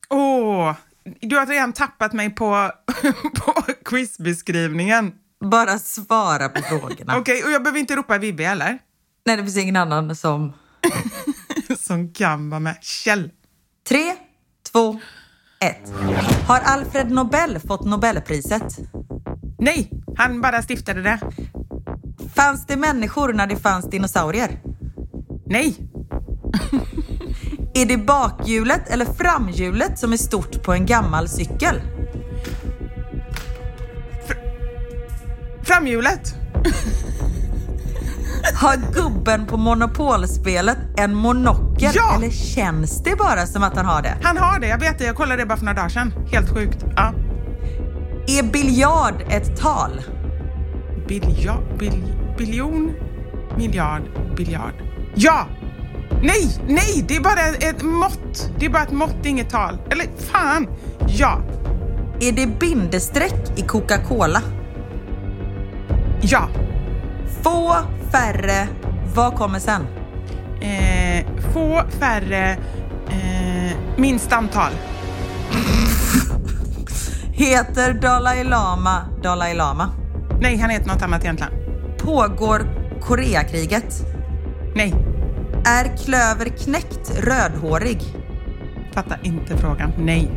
Åh, 0.09 0.73
du 1.21 1.38
har 1.38 1.45
redan 1.45 1.73
tappat 1.73 2.13
mig 2.13 2.29
på, 2.29 2.71
på 3.36 3.53
quizbeskrivningen. 3.86 5.11
Bara 5.43 5.79
svara 5.79 6.49
på 6.49 6.61
frågorna. 6.69 7.17
Okej, 7.17 7.43
och 7.43 7.51
jag 7.51 7.63
behöver 7.63 7.79
inte 7.79 7.95
ropa 7.95 8.17
Vivi 8.17 8.45
eller? 8.45 8.79
Nej, 9.25 9.37
det 9.37 9.43
finns 9.43 9.57
ingen 9.57 9.75
annan 9.75 10.15
som... 10.15 10.53
Som 11.79 12.13
kan 12.13 12.49
vara 12.49 12.59
med. 12.59 12.75
Kjell. 12.81 13.31
Tre, 13.87 14.15
två, 14.71 14.99
ett. 15.59 15.93
Har 16.47 16.59
Alfred 16.59 17.11
Nobel 17.11 17.59
fått 17.59 17.85
Nobelpriset? 17.85 18.77
Nej, 19.59 19.89
han 20.17 20.41
bara 20.41 20.61
stiftade 20.61 21.01
det. 21.01 21.19
Fanns 22.35 22.65
det 22.65 22.77
människor 22.77 23.33
när 23.33 23.47
det 23.47 23.55
fanns 23.55 23.89
dinosaurier? 23.89 24.61
Nej, 25.45 25.75
Är 27.73 27.85
det 27.85 27.97
bakhjulet 27.97 28.89
eller 28.89 29.05
framhjulet 29.05 29.99
som 29.99 30.13
är 30.13 30.17
stort 30.17 30.63
på 30.63 30.73
en 30.73 30.85
gammal 30.85 31.29
cykel? 31.29 31.81
Framhjulet. 35.64 36.36
Har 38.55 38.93
gubben 38.93 39.45
på 39.45 39.57
monopolspelet 39.57 40.78
en 40.97 41.16
monokel 41.16 41.91
Ja! 41.95 42.16
eller 42.18 42.30
känns 42.30 43.03
det 43.03 43.16
bara 43.18 43.45
som 43.45 43.64
att 43.64 43.76
han 43.76 43.86
har 43.86 44.01
det? 44.01 44.18
Han 44.24 44.38
har 44.38 44.59
det, 44.59 44.68
jag 44.68 44.80
vet 44.80 44.99
det. 44.99 45.05
Jag 45.05 45.16
kollade 45.16 45.41
det 45.41 45.45
bara 45.45 45.57
för 45.57 45.66
några 45.66 45.76
dagar 45.78 45.89
sedan. 45.89 46.14
Helt 46.32 46.49
sjukt. 46.49 46.86
Ja. 46.95 47.14
Är 48.28 48.43
biljard 48.43 49.14
ett 49.30 49.57
tal? 49.61 50.01
Bilja, 51.07 51.57
bil, 51.80 52.03
biljon, 52.38 52.91
miljard, 53.57 54.01
biljard. 54.38 54.74
Ja! 55.16 55.47
Nej, 56.24 56.57
nej, 56.68 57.05
det 57.07 57.16
är 57.16 57.22
bara 57.22 57.41
ett 57.70 57.84
mått. 57.84 58.51
Det 58.59 58.66
är 58.66 58.70
bara 58.70 58.84
ett 58.84 58.91
mått, 58.91 59.26
inget 59.26 59.49
tal. 59.49 59.78
Eller 59.91 60.05
fan, 60.32 60.68
ja, 61.07 61.39
Är 62.20 62.32
det 62.32 62.47
bindestreck 62.59 63.51
i 63.55 63.61
Coca-Cola? 63.61 64.41
Ja. 66.24 66.49
Få 67.43 67.76
färre, 68.11 68.67
vad 69.15 69.36
kommer 69.36 69.59
sen? 69.59 69.82
Eh, 70.61 71.26
få 71.53 71.82
färre, 71.99 72.51
eh, 73.09 73.78
minst 73.97 74.34
antal. 74.34 74.71
Heter 77.34 77.93
Dalai 77.93 78.43
Lama 78.43 79.01
Dalai 79.24 79.53
Lama? 79.53 79.89
Nej, 80.41 80.57
han 80.57 80.69
heter 80.69 80.88
något 80.88 81.01
annat 81.01 81.24
egentligen. 81.24 81.53
Pågår 81.97 82.61
Koreakriget? 83.01 84.01
Nej, 84.76 84.93
Är 85.65 85.97
klöver 85.97 86.45
knäckt 86.45 87.19
rödhårig? 87.19 88.01
fattar 88.93 89.19
inte 89.24 89.57
frågan. 89.57 89.91
Nej. 89.97 90.32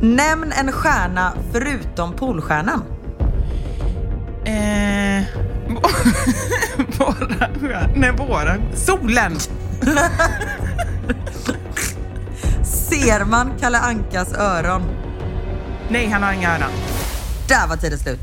Nämn 0.00 0.52
en 0.60 0.72
stjärna 0.72 1.32
förutom 1.52 2.12
Polstjärnan. 2.12 2.82
Eh, 4.44 4.97
våra, 6.98 7.86
nej, 7.96 8.12
våran. 8.12 8.60
Solen. 8.74 9.38
Ser 12.64 13.24
man 13.24 13.52
Kalle 13.60 13.78
Ankas 13.78 14.32
öron? 14.32 14.82
Nej, 15.90 16.06
han 16.06 16.22
har 16.22 16.32
inga 16.32 16.56
öron. 16.56 16.70
Där 17.48 17.68
var 17.68 17.76
tiden 17.76 17.98
slut. 17.98 18.20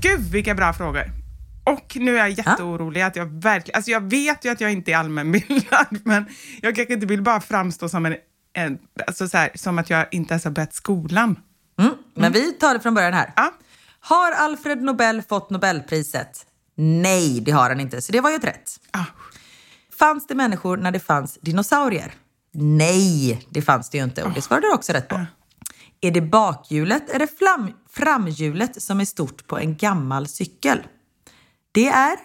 Gud 0.00 0.20
vilka 0.20 0.54
bra 0.54 0.72
frågor. 0.72 1.22
Och 1.64 1.96
nu 2.00 2.14
är 2.14 2.18
jag 2.18 2.30
jätteorolig 2.30 3.00
att 3.00 3.16
jag 3.16 3.26
verkligen, 3.26 3.76
alltså 3.76 3.90
jag 3.90 4.10
vet 4.10 4.44
ju 4.44 4.48
att 4.52 4.60
jag 4.60 4.72
inte 4.72 4.92
är 4.92 4.96
allmänbildad, 4.96 5.86
men 6.04 6.26
jag 6.62 6.76
kanske 6.76 6.94
inte 6.94 7.06
vill 7.06 7.22
bara 7.22 7.40
framstå 7.40 7.88
som 7.88 8.06
en, 8.06 8.16
en 8.52 8.78
alltså 9.06 9.28
så 9.28 9.36
här, 9.36 9.50
som 9.54 9.78
att 9.78 9.90
jag 9.90 10.06
inte 10.10 10.34
ens 10.34 10.44
har 10.44 10.50
börjat 10.50 10.74
skolan. 10.74 11.36
Mm. 11.80 11.94
Men 12.14 12.32
vi 12.32 12.52
tar 12.52 12.74
det 12.74 12.80
från 12.80 12.94
början 12.94 13.12
här. 13.12 13.32
Ja. 13.36 13.52
Har 14.00 14.32
Alfred 14.32 14.82
Nobel 14.82 15.22
fått 15.22 15.50
Nobelpriset? 15.50 16.46
Nej, 16.84 17.40
det 17.40 17.50
har 17.50 17.68
han 17.68 17.80
inte, 17.80 18.02
så 18.02 18.12
det 18.12 18.20
var 18.20 18.30
ju 18.30 18.36
ett 18.36 18.44
rätt. 18.44 18.80
Ah. 18.90 19.04
Fanns 19.98 20.26
det 20.26 20.34
människor 20.34 20.76
när 20.76 20.90
det 20.90 21.00
fanns 21.00 21.38
dinosaurier? 21.40 22.14
Nej, 22.52 23.46
det 23.50 23.62
fanns 23.62 23.90
det 23.90 23.98
ju 23.98 24.04
inte 24.04 24.22
och 24.22 24.32
det 24.32 24.42
svarade 24.42 24.66
du 24.66 24.72
också 24.72 24.92
rätt 24.92 25.08
på. 25.08 25.26
Är 26.00 26.10
det 26.10 26.20
bakhjulet 26.20 27.10
eller 27.10 27.26
fram, 27.26 27.70
framhjulet 27.90 28.82
som 28.82 29.00
är 29.00 29.04
stort 29.04 29.46
på 29.46 29.58
en 29.58 29.76
gammal 29.76 30.28
cykel? 30.28 30.82
Det 31.72 31.88
är 31.88 32.16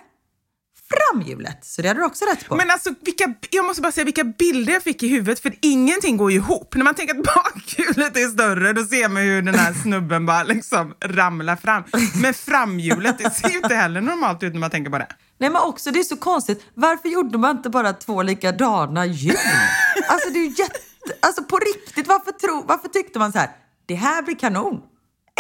framhjulet, 0.90 1.66
så 1.66 1.82
det 1.82 1.88
hade 1.88 2.00
du 2.00 2.06
också 2.06 2.26
rätt 2.26 2.48
på. 2.48 2.56
Men 2.56 2.72
alltså, 2.72 2.90
vilka, 3.02 3.34
jag 3.50 3.66
måste 3.66 3.82
bara 3.82 3.92
säga 3.92 4.06
vilka 4.06 4.24
bilder 4.24 4.74
jag 4.74 4.84
fick 4.84 5.04
i 5.04 5.08
huvudet, 5.08 5.40
för 5.40 5.54
ingenting 5.62 6.18
går 6.18 6.32
ju 6.32 6.38
ihop. 6.38 6.76
När 6.76 6.84
man 6.84 6.96
tänker 6.96 7.20
att 7.20 7.24
bakhjulet 7.36 8.18
är 8.18 8.28
större, 8.28 8.74
då 8.74 8.84
ser 8.84 9.10
man 9.10 9.24
hur 9.24 9.42
den 9.42 9.56
här 9.56 9.74
snubben 9.84 10.26
bara 10.26 10.44
liksom 10.44 10.94
ramlar 11.02 11.56
fram. 11.56 11.84
Men 12.22 12.34
framhjulet, 12.34 13.18
det 13.18 13.30
ser 13.30 13.50
ju 13.50 13.58
inte 13.58 13.76
heller 13.76 14.02
normalt 14.02 14.44
ut 14.44 14.54
när 14.54 14.60
man 14.60 14.70
tänker 14.70 14.92
på 14.92 14.98
det. 14.98 15.08
Nej 15.40 15.50
men 15.50 15.62
också 15.62 15.92
det 15.92 16.00
är 16.00 16.04
så 16.04 16.18
konstigt, 16.18 16.66
varför 16.74 17.10
gjorde 17.10 17.38
man 17.38 17.58
inte 17.58 17.70
bara 17.70 17.94
två 17.94 18.24
likadana 18.24 19.06
djur? 19.06 19.38
Alltså 20.08 20.30
det 20.30 20.40
är 20.40 20.44
ju 20.44 20.50
jätte... 20.50 20.80
Alltså 21.20 21.44
på 21.44 21.58
riktigt, 21.58 22.08
varför, 22.08 22.32
tro, 22.32 22.64
varför 22.68 22.88
tyckte 22.88 23.20
man 23.20 23.32
så 23.32 23.40
här, 23.40 23.50
det 23.86 23.96
här 23.96 24.22
blir 24.22 24.36
kanon? 24.36 24.82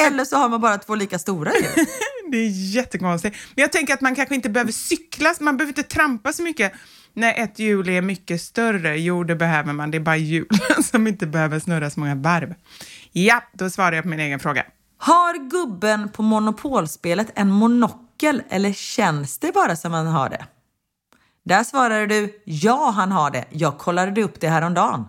Eller 0.06 0.26
så 0.26 0.38
har 0.38 0.50
man 0.50 0.62
bara 0.62 0.78
två 0.78 0.96
lika 0.96 1.20
stora 1.20 1.52
djur. 1.54 1.86
Det 2.32 2.38
är 2.38 2.50
jättekonstigt. 2.76 3.38
Men 3.56 3.62
jag 3.62 3.72
tänker 3.72 3.94
att 3.94 4.02
man 4.02 4.16
kanske 4.16 4.36
inte 4.36 4.50
behöver 4.50 4.72
cykla, 4.72 5.34
man 5.40 5.58
behöver 5.58 5.72
inte 5.72 5.84
trampa 5.84 6.34
så 6.34 6.44
mycket 6.44 6.74
när 7.14 7.34
ett 7.34 7.60
hjul 7.60 7.90
är 7.90 8.02
mycket 8.02 8.42
större. 8.42 8.98
Jo, 8.98 9.24
det 9.24 9.36
behöver 9.36 9.74
man. 9.74 9.92
Det 9.92 9.98
är 9.98 10.00
bara 10.00 10.18
hjulen 10.18 10.84
som 10.84 11.08
inte 11.08 11.28
behöver 11.28 11.60
snurra 11.60 11.90
så 11.90 12.00
många 12.00 12.16
varv. 12.16 12.54
Ja, 13.12 13.44
då 13.54 13.70
svarar 13.70 13.92
jag 13.92 14.04
på 14.04 14.10
min 14.10 14.20
egen 14.20 14.40
fråga. 14.40 14.66
Har 14.98 15.50
gubben 15.50 16.10
på 16.10 16.22
monopolspelet 16.22 17.32
en 17.36 17.50
monokel 17.50 18.44
eller 18.50 18.74
känns 18.74 19.40
det 19.40 19.52
bara 19.54 19.76
som 19.76 19.94
han 19.94 20.08
har 20.08 20.30
det? 20.30 20.46
Där 21.46 21.64
svarade 21.64 22.08
du 22.08 22.42
ja, 22.46 22.94
han 22.96 23.12
har 23.12 23.32
det. 23.32 23.46
Jag 23.50 23.78
kollade 23.78 24.24
upp 24.24 24.40
det 24.40 24.48
häromdagen. 24.48 25.06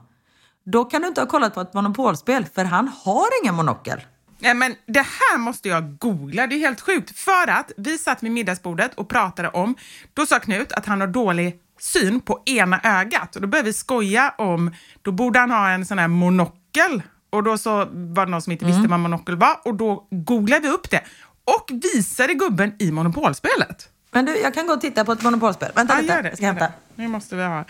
Då 0.65 0.85
kan 0.85 1.03
du 1.03 1.09
inte 1.09 1.21
ha 1.21 1.29
kollat 1.29 1.55
på 1.55 1.61
ett 1.61 1.75
monopolspel 1.75 2.45
för 2.55 2.65
han 2.65 2.89
har 3.05 3.27
ingen 3.43 3.55
monokel. 3.55 4.01
Nej, 4.39 4.55
men 4.55 4.75
det 4.87 5.07
här 5.07 5.39
måste 5.39 5.69
jag 5.69 5.99
googla, 5.99 6.47
det 6.47 6.55
är 6.55 6.59
helt 6.59 6.81
sjukt. 6.81 7.19
För 7.19 7.51
att 7.51 7.73
vi 7.77 7.99
satt 7.99 8.23
vid 8.23 8.31
middagsbordet 8.33 8.95
och 8.95 9.09
pratade 9.09 9.49
om, 9.49 9.75
då 10.15 10.27
sa 10.27 10.39
Knut 10.39 10.73
att 10.73 10.87
han 10.87 11.01
har 11.01 11.09
dålig 11.09 11.57
syn 11.81 12.21
på 12.21 12.43
ena 12.47 12.81
ögat. 12.85 13.37
Och 13.37 13.43
då 13.43 13.49
började 13.49 13.67
vi 13.67 13.73
skoja 13.73 14.35
om, 14.39 14.75
då 15.03 15.13
borde 15.13 15.39
han 15.39 15.51
ha 15.51 15.71
en 15.71 15.87
sån 15.87 15.99
här 15.99 16.09
monokel. 16.09 17.03
Och 17.31 17.43
då 17.43 17.59
så 17.59 17.77
var 17.93 18.25
det 18.27 18.31
någon 18.31 18.43
som 18.43 18.53
inte 18.53 18.65
visste 18.65 18.89
vad 18.89 19.01
monokel 19.01 19.37
var 19.37 19.61
och 19.65 19.75
då 19.75 20.07
googlade 20.11 20.63
vi 20.63 20.69
upp 20.69 20.91
det 20.91 21.01
och 21.45 21.71
visade 21.95 22.35
gubben 22.35 22.73
i 22.79 22.93
monopolspelet. 22.93 23.89
Men 24.13 24.25
du, 24.25 24.37
jag 24.39 24.55
kan 24.55 24.67
gå 24.67 24.73
och 24.73 24.81
titta 24.81 25.05
på 25.05 25.13
ett 25.13 25.23
monopolspel. 25.23 25.73
Vänta 25.75 25.95
Ja, 25.95 26.01
lite, 26.01 26.23
det. 26.23 26.29
jag 26.29 26.37
ska 26.37 26.47
hämta. 26.47 26.73
Nu 26.95 27.09
måste 27.09 27.37
vi 27.37 27.43
ha... 27.43 27.65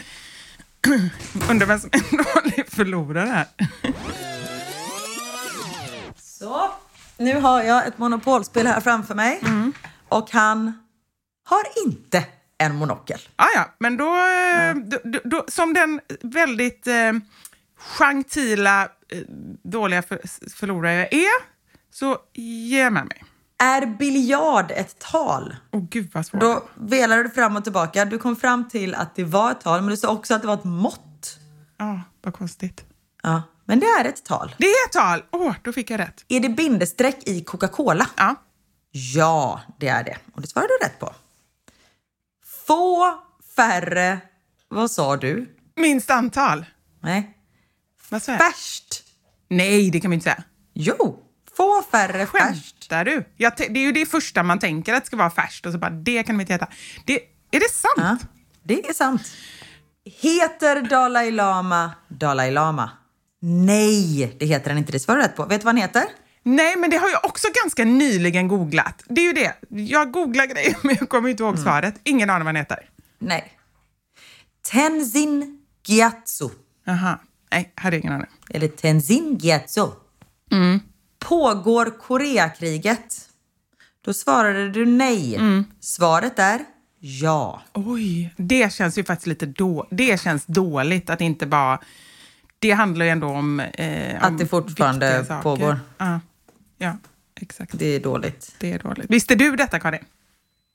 Undrar 1.51 1.67
vem 1.67 1.79
som 1.81 1.91
är 1.93 1.99
en 1.99 2.25
dålig 2.35 2.67
förlorare 2.71 3.29
här. 3.29 3.47
Så, 6.39 6.71
nu 7.17 7.41
har 7.41 7.63
jag 7.63 7.87
ett 7.87 7.99
monopolspel 7.99 8.67
här 8.67 8.81
framför 8.81 9.15
mig. 9.15 9.41
Och 10.09 10.31
han 10.31 10.73
har 11.45 11.85
inte 11.87 12.25
en 12.59 12.77
monokel. 12.77 13.19
Ah, 13.37 13.47
ja, 13.55 13.75
men 13.79 13.97
då, 13.97 14.05
eh, 14.05 14.75
då, 14.75 14.99
då, 15.05 15.21
då, 15.25 15.45
som 15.49 15.75
den 15.75 16.01
väldigt 16.23 16.87
eh, 16.87 17.13
gentila, 17.77 18.83
eh, 18.83 19.19
dåliga 19.63 20.03
för, 20.03 20.21
förlorare 20.57 20.95
jag 20.95 21.13
är, 21.13 21.43
så 21.91 22.19
jag 22.81 22.93
med 22.93 23.07
mig. 23.07 23.25
Är 23.59 23.87
biljard 23.87 24.71
ett 24.71 24.99
tal? 24.99 25.57
Åh 25.71 25.85
gud 25.91 26.11
vad 26.15 26.27
svårt. 26.27 26.41
Då 26.41 26.63
velade 26.75 27.23
du 27.23 27.31
fram 27.31 27.57
och 27.57 27.65
tillbaka. 27.65 28.05
Du 28.05 28.19
kom 28.19 28.37
fram 28.37 28.69
till 28.69 28.95
att 28.95 29.15
det 29.15 29.25
var 29.25 29.51
ett 29.51 29.61
tal, 29.61 29.81
men 29.81 29.91
du 29.91 29.97
sa 29.97 30.09
också 30.09 30.35
att 30.35 30.41
det 30.41 30.47
var 30.47 30.55
ett 30.55 30.65
mått. 30.65 31.39
Ja, 31.77 32.03
vad 32.23 32.35
konstigt. 32.35 32.85
Ja, 33.23 33.43
men 33.69 33.81
det 33.81 33.87
är 33.87 34.05
ett 34.05 34.25
tal. 34.25 34.55
Det 34.59 34.67
är 34.67 34.87
ett 34.87 34.93
tal! 34.93 35.23
Åh, 35.31 35.55
då 35.63 35.73
fick 35.73 35.91
jag 35.91 36.01
rätt. 36.01 36.25
Är 36.29 36.41
det 36.41 36.49
bindestreck 36.49 37.29
i 37.29 37.45
Coca-Cola? 37.45 38.07
Ja. 38.17 38.35
Ja, 38.91 39.61
det 39.79 39.89
är 39.89 40.05
det. 40.05 40.17
Och 40.35 40.41
det 40.43 40.49
svarade 40.49 40.73
du 40.81 40.87
rätt 40.87 40.99
på. 40.99 41.15
Få 42.67 43.19
färre, 43.57 44.21
vad 44.69 44.91
sa 44.91 45.17
du? 45.17 45.57
Minst 45.77 46.11
antal. 46.11 46.67
Nej. 47.01 47.37
Vad 48.09 48.23
sa 48.23 48.33
jag? 48.33 48.41
Färst. 48.41 49.05
Nej, 49.49 49.91
det 49.91 50.01
kan 50.01 50.11
man 50.11 50.15
inte 50.15 50.25
säga. 50.25 50.43
Jo, 50.75 51.23
få 51.57 51.83
färre 51.83 52.27
färst. 52.27 52.77
Skämtar 52.81 53.05
du? 53.05 53.25
Jag 53.37 53.53
det 53.57 53.65
är 53.81 53.85
ju 53.85 53.93
det 53.93 54.07
första 54.07 54.43
man 54.43 54.59
tänker 54.59 54.95
att 54.95 55.03
det 55.03 55.07
ska 55.07 55.17
vara 55.17 55.31
färskt 55.31 55.67
och 55.67 55.73
så 55.73 55.79
bara, 55.79 55.91
det 55.91 56.23
kan 56.23 56.37
de 56.37 56.41
inte 56.41 56.53
heta. 56.53 56.69
Det, 57.07 57.21
är 57.51 57.61
det 57.61 57.71
sant? 57.73 58.21
Ja, 58.23 58.29
det 58.63 58.89
är 58.89 58.93
sant. 58.93 59.23
Heter 60.05 60.83
Dalai 60.83 61.31
Lama 61.31 61.93
Dalai 62.09 62.51
Lama? 62.51 62.91
Nej, 63.41 64.37
det 64.39 64.47
heter 64.47 64.71
han 64.71 64.79
inte. 64.79 64.93
Det 64.93 65.01
svarar 65.01 65.23
rätt 65.23 65.37
på. 65.37 65.45
Vet 65.45 65.61
du 65.61 65.65
vad 65.65 65.75
han 65.75 65.83
heter? 65.83 66.05
Nej, 66.43 66.77
men 66.77 66.91
det 66.91 66.97
har 66.97 67.09
jag 67.09 67.25
också 67.25 67.49
ganska 67.65 67.85
nyligen 67.85 68.49
googlat. 68.49 69.03
Det 69.09 69.21
är 69.21 69.25
ju 69.27 69.33
det. 69.33 69.55
Jag 69.69 70.13
googlar 70.13 70.47
grejer, 70.47 70.77
men 70.83 70.97
jag 71.01 71.09
kommer 71.09 71.29
inte 71.29 71.43
ihåg 71.43 71.53
Mm. 71.55 71.65
svaret. 71.65 71.95
Ingen 72.05 72.31
aning 72.31 72.39
vad 72.45 72.47
han 72.47 72.57
heter. 72.57 72.79
Nej. 73.19 73.53
Tenzin 74.71 75.59
Gyatso. 75.87 76.51
Aha. 76.89 77.19
Nej, 77.51 77.73
hade 77.75 77.99
ingen 77.99 78.13
aning. 78.13 78.27
Eller 78.51 78.69
Tenzin 78.69 79.39
Gyatso. 79.41 79.93
Mm. 80.53 80.81
Pågår 81.19 81.99
Koreakriget? 81.99 83.29
Då 84.05 84.15
svarade 84.15 84.71
du 84.71 84.87
nej. 84.87 85.35
Mm. 85.37 85.65
Svaret 85.81 86.39
är 86.39 86.61
ja. 87.01 87.63
Oj, 87.75 88.35
det 88.37 88.73
känns 88.73 88.99
ju 88.99 89.05
faktiskt 89.05 89.27
lite 89.27 89.47
då. 89.47 89.87
Det 89.91 90.21
känns 90.21 90.47
dåligt 90.47 91.11
att 91.11 91.21
inte 91.21 91.47
bara... 91.47 91.81
Det 92.59 92.71
handlar 92.71 93.05
ju 93.05 93.11
ändå 93.11 93.27
om... 93.27 93.61
Eh, 93.61 94.25
Att 94.25 94.39
det 94.39 94.47
fortfarande 94.47 95.41
pågår. 95.43 95.81
Ja, 95.99 96.21
ja, 96.79 96.97
exakt. 97.41 97.79
Det 97.79 97.87
är 97.87 98.01
dåligt. 98.01 98.55
Det 98.59 98.73
är 98.73 98.79
dåligt. 98.79 99.11
Visste 99.11 99.35
du 99.35 99.57
detta, 99.57 99.81
Karin? 99.81 100.05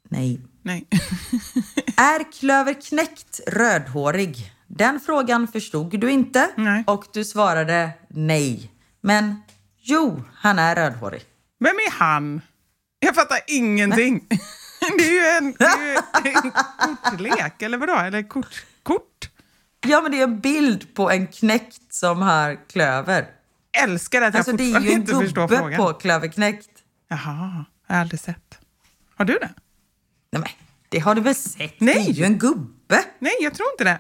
Nej. 0.10 0.42
Nej. 0.62 0.86
Är 1.98 2.32
Klöver 2.40 2.82
Knäckt 2.82 3.40
rödhårig? 3.48 4.52
Den 4.68 5.00
frågan 5.00 5.48
förstod 5.48 6.00
du 6.00 6.12
inte 6.12 6.50
Nej. 6.56 6.84
och 6.88 7.06
du 7.14 7.24
svarade 7.26 7.90
nej. 8.08 8.72
Men 9.02 9.42
jo, 9.78 10.24
han 10.34 10.60
är 10.60 10.76
rödhårig. 10.76 11.22
Vem 11.60 11.76
är 11.76 11.92
han? 11.92 12.42
Jag 13.00 13.16
fattar 13.16 13.40
ingenting. 13.48 14.28
Det 14.98 15.04
är 15.04 15.12
ju 15.12 15.38
en, 15.38 15.54
det 15.60 15.66
är 16.30 16.46
en 16.46 16.52
kortlek, 17.04 17.62
eller 17.62 17.78
vadå? 17.78 17.96
Eller 17.96 18.24
kort? 18.30 18.66
Kort? 18.84 19.30
Ja, 19.84 20.02
men 20.02 20.12
det 20.12 20.20
är 20.20 20.24
en 20.24 20.40
bild 20.40 20.94
på 20.96 21.12
en 21.12 21.28
knäckt 21.28 21.94
som 21.94 22.22
har 22.22 22.68
klöver. 22.70 23.28
Älskar 23.84 24.22
att 24.22 24.34
jag 24.34 24.40
Alltså 24.40 24.52
det 24.52 24.64
är 24.64 24.66
fortfarande 24.66 24.90
ju 24.90 24.96
en 24.96 25.02
inte 25.02 25.14
förstår 25.16 25.42
gubbe 25.48 25.58
frågan. 25.58 25.78
på 25.78 25.94
Klöver 25.94 26.28
Knäckt. 26.28 26.70
Jaha, 27.08 27.66
jag 27.88 27.96
har 27.96 28.02
aldrig 28.02 28.20
sett. 28.20 28.60
Har 29.16 29.26
du 29.26 29.34
det? 29.34 29.50
Nej, 30.32 30.42
men 30.42 30.50
det 30.90 31.00
har 31.00 31.16
du 31.16 31.22
väl 31.22 31.36
sett? 31.36 31.80
Nej. 31.80 31.94
Det 31.96 32.10
är 32.10 32.14
ju 32.14 32.24
en 32.24 32.38
gubbe. 32.38 33.04
Nej, 33.20 33.34
jag 33.42 33.54
tror 33.54 33.68
inte 33.72 33.84
det. 33.84 34.00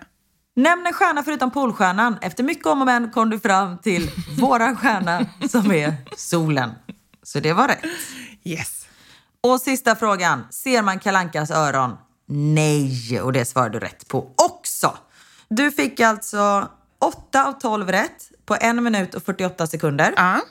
Nämn 0.56 0.86
en 0.88 0.94
stjärna 0.94 1.24
förutom 1.24 1.52
Polstjärnan. 1.52 2.18
Efter 2.22 2.44
mycket 2.44 2.66
om 2.66 2.82
och 2.82 2.86
men 2.86 3.12
kom 3.12 3.30
du 3.30 3.40
fram 3.40 3.78
till 3.78 4.12
våran 4.40 4.78
stjärna 4.78 5.26
som 5.50 5.72
är 5.72 5.96
solen. 6.18 6.72
Så 7.24 7.40
det 7.40 7.54
var 7.54 7.68
rätt. 7.68 7.86
Yes. 8.44 8.86
Och 9.42 9.62
sista 9.62 9.96
frågan. 9.96 10.44
Ser 10.50 10.82
man 10.82 11.00
Kalankas 11.00 11.52
öron? 11.52 11.98
Nej, 12.28 13.22
och 13.22 13.34
det 13.34 13.46
svarade 13.46 13.80
du 13.80 13.86
rätt 13.86 14.08
på 14.08 14.32
också. 14.46 14.98
Du 15.56 15.72
fick 15.72 16.00
alltså 16.00 16.70
8 17.02 17.46
av 17.48 17.52
12 17.54 17.92
rätt 17.92 18.32
på 18.46 18.58
en 18.62 18.84
minut 18.84 19.14
och 19.14 19.24
48 19.24 19.68
sekunder. 19.68 20.14
Ja, 20.18 20.42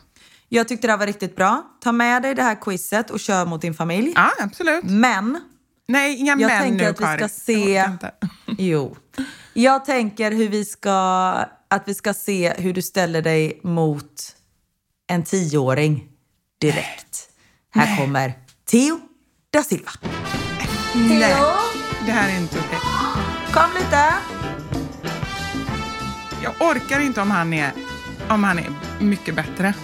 Jag 0.49 0.69
tyckte 0.69 0.87
det 0.87 0.93
här 0.93 0.99
var 0.99 1.07
riktigt 1.07 1.37
bra. 1.37 1.63
Ta 1.81 1.93
med 1.93 2.23
dig 2.23 2.35
det 2.35 2.43
här 2.43 2.61
quizet 2.61 3.11
och 3.11 3.21
kör 3.21 3.45
mot 3.47 3.61
din 3.63 3.75
familj. 3.75 4.13
ja 4.17 4.31
absolut. 4.41 4.85
Men 4.85 5.41
Nej, 5.89 6.17
inga 6.17 6.31
jag 6.33 6.49
män 6.49 6.61
tänker 6.63 6.85
nu, 6.85 6.91
att 6.91 7.01
vi 7.01 7.05
ska 7.05 7.17
Karin. 7.17 7.29
se... 7.29 7.91
Jo. 8.59 8.97
Jag 9.53 9.85
tänker 9.85 10.33
hur 10.33 10.49
vi 10.49 10.65
ska... 10.65 10.91
Att 11.69 11.83
vi 11.89 11.95
ska 11.95 12.15
se 12.15 12.55
hur 12.59 12.73
du 12.75 12.83
ställer 12.83 13.23
dig 13.23 13.61
mot 13.63 14.37
en 15.11 15.25
tioåring 15.25 16.09
direkt. 16.61 17.29
Här 17.75 17.97
kommer 17.97 18.33
Theo 18.71 19.01
da 19.53 19.63
Silva. 19.63 19.91
Nej, 20.95 21.35
det 22.07 22.13
här 22.13 22.29
är 22.37 22.41
inte 22.41 22.59
okej. 22.59 22.79
Kom 23.53 23.71
lite! 23.83 24.32
Jag 26.43 26.53
orkar 26.61 27.01
inte 27.01 27.21
om 27.21 27.31
han 27.31 27.53
är, 27.53 27.73
om 28.29 28.45
han 28.45 28.59
är 28.59 28.65
mycket 29.01 29.35
bättre. 29.35 29.75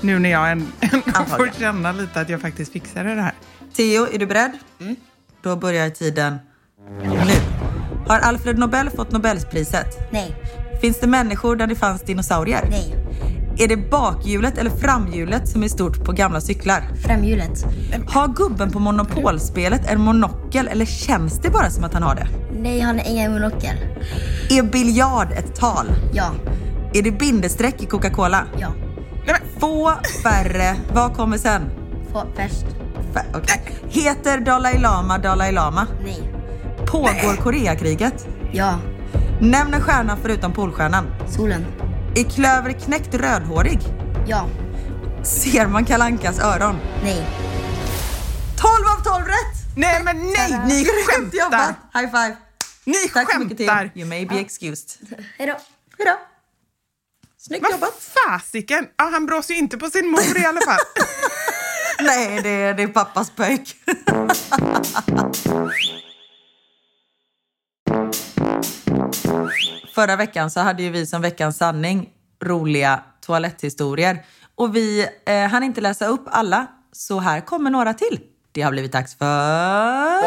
Nu 0.00 0.18
när 0.18 0.30
jag 0.30 0.52
än- 0.52 0.72
ändå 0.80 1.24
får 1.36 1.50
känna 1.58 1.92
lite 1.92 2.20
att 2.20 2.28
jag 2.28 2.40
faktiskt 2.40 2.72
fixade 2.72 3.14
det 3.14 3.22
här. 3.22 3.34
Theo, 3.76 4.06
är 4.14 4.18
du 4.18 4.26
beredd? 4.26 4.52
Mm. 4.80 4.96
Då 5.42 5.56
börjar 5.56 5.90
tiden 5.90 6.38
nu. 7.02 7.32
Har 8.08 8.18
Alfred 8.18 8.58
Nobel 8.58 8.90
fått 8.90 9.10
Nobelspriset? 9.12 10.12
Nej. 10.12 10.36
Finns 10.80 11.00
det 11.00 11.06
människor 11.06 11.56
där 11.56 11.66
det 11.66 11.74
fanns 11.76 12.02
dinosaurier? 12.02 12.66
Nej. 12.70 12.96
Är 13.60 13.68
det 13.68 13.76
bakhjulet 13.76 14.58
eller 14.58 14.70
framhjulet 14.70 15.48
som 15.48 15.62
är 15.62 15.68
stort 15.68 16.04
på 16.04 16.12
gamla 16.12 16.40
cyklar? 16.40 16.88
Framhjulet. 17.06 17.64
Har 18.06 18.28
gubben 18.28 18.70
på 18.70 18.78
Monopolspelet 18.78 19.90
en 19.90 20.00
monokel 20.00 20.68
eller 20.68 20.84
känns 20.84 21.40
det 21.40 21.50
bara 21.50 21.70
som 21.70 21.84
att 21.84 21.94
han 21.94 22.02
har 22.02 22.14
det? 22.14 22.28
Nej, 22.62 22.80
han 22.80 22.98
har 22.98 23.06
ingen 23.06 23.32
monokel. 23.32 23.76
Är 24.50 24.62
biljard 24.62 25.32
ett 25.32 25.54
tal? 25.54 25.86
Ja. 26.12 26.30
Är 26.94 27.02
det 27.02 27.10
bindestreck 27.10 27.82
i 27.82 27.86
Coca-Cola? 27.86 28.44
Ja. 28.58 28.68
Få 29.58 29.92
färre, 30.22 30.76
vad 30.94 31.16
kommer 31.16 31.38
sen? 31.38 31.62
Få 32.12 32.22
först. 32.36 32.66
Fär, 33.14 33.24
okej. 33.34 33.62
Heter 33.88 34.40
Dalai 34.40 34.78
Lama 34.78 35.18
Dalai 35.18 35.52
Lama? 35.52 35.86
Nej. 36.04 36.32
Pågår 36.86 37.36
Koreakriget? 37.36 38.26
Ja. 38.52 38.74
Nämn 39.40 39.74
en 39.74 39.80
stjärna 39.80 40.16
förutom 40.22 40.52
Polstjärnan. 40.52 41.04
Solen. 41.28 41.66
Är 42.14 42.30
Klöver 42.30 42.72
knäckt 42.72 43.14
rödhårig? 43.14 43.78
Ja. 44.26 44.48
Ser 45.24 45.66
man 45.66 45.84
Kalankas 45.84 46.38
öron? 46.38 46.76
Nej. 47.02 47.26
12 48.56 48.72
av 48.98 49.02
12 49.18 49.26
rätt! 49.26 49.76
nej, 49.76 50.02
men 50.04 50.16
nej, 50.16 50.60
ni 50.66 50.82
Grymt 50.82 51.34
jobbat! 51.34 51.66
skämtar! 51.66 52.00
High 52.00 52.10
five! 52.10 52.36
Ni 52.84 53.08
Tack 53.08 53.32
så 53.32 53.38
mycket 53.38 53.56
till. 53.56 53.68
skämtar! 53.68 53.90
You 53.98 54.08
may 54.08 54.26
be 54.26 54.38
excused. 54.40 54.90
Hej 55.38 55.46
då. 55.46 55.56
Hejdå! 55.98 56.18
Snyggt 57.38 57.62
Vad 57.62 57.72
jobbat! 57.72 58.10
fasiken! 58.26 58.86
Ja, 58.96 59.04
han 59.12 59.26
brås 59.26 59.50
ju 59.50 59.54
inte 59.56 59.78
på 59.78 59.90
sin 59.90 60.10
mor 60.10 60.38
i 60.38 60.44
alla 60.46 60.60
fall. 60.60 60.78
Nej, 62.00 62.40
det 62.42 62.48
är, 62.48 62.74
det 62.74 62.82
är 62.82 62.88
pappas 62.88 63.30
pöjk. 63.30 63.76
Förra 69.94 70.16
veckan 70.16 70.50
så 70.50 70.60
hade 70.60 70.82
ju 70.82 70.90
vi 70.90 71.06
som 71.06 71.22
veckans 71.22 71.56
sanning 71.56 72.08
roliga 72.42 73.04
toaletthistorier. 73.20 74.24
Och 74.54 74.76
vi 74.76 75.08
eh, 75.26 75.48
hann 75.48 75.62
inte 75.62 75.80
läsa 75.80 76.06
upp 76.06 76.24
alla, 76.26 76.66
så 76.92 77.18
här 77.18 77.40
kommer 77.40 77.70
några 77.70 77.94
till. 77.94 78.20
Det 78.52 78.62
har 78.62 78.70
blivit 78.70 78.92
dags 78.92 79.14
för... 79.14 80.20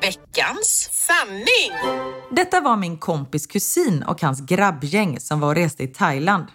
Veckans 0.00 0.88
sanning! 0.92 1.98
Detta 2.30 2.60
var 2.60 2.76
min 2.76 2.98
kompis 2.98 3.46
kusin 3.46 4.02
och 4.02 4.22
hans 4.22 4.40
grabbgäng 4.40 5.20
som 5.20 5.40
var 5.40 5.48
och 5.48 5.54
reste 5.54 5.82
i 5.82 5.86
Thailand. 5.88 6.46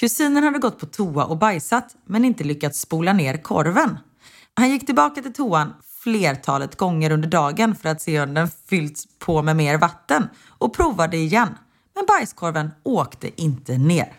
Kusinen 0.00 0.44
hade 0.44 0.58
gått 0.58 0.78
på 0.78 0.86
toa 0.86 1.24
och 1.24 1.38
bajsat 1.38 1.96
men 2.06 2.24
inte 2.24 2.44
lyckats 2.44 2.80
spola 2.80 3.12
ner 3.12 3.36
korven. 3.36 3.98
Han 4.56 4.70
gick 4.70 4.86
tillbaka 4.86 5.22
till 5.22 5.32
toan 5.32 5.72
flertalet 6.04 6.76
gånger 6.76 7.10
under 7.10 7.28
dagen 7.28 7.74
för 7.74 7.88
att 7.88 8.02
se 8.02 8.20
om 8.20 8.34
den 8.34 8.48
fyllts 8.68 9.06
på 9.18 9.42
med 9.42 9.56
mer 9.56 9.78
vatten 9.78 10.28
och 10.48 10.74
provade 10.74 11.16
igen. 11.16 11.48
Men 11.94 12.06
bajskorven 12.06 12.70
åkte 12.82 13.42
inte 13.42 13.78
ner. 13.78 14.12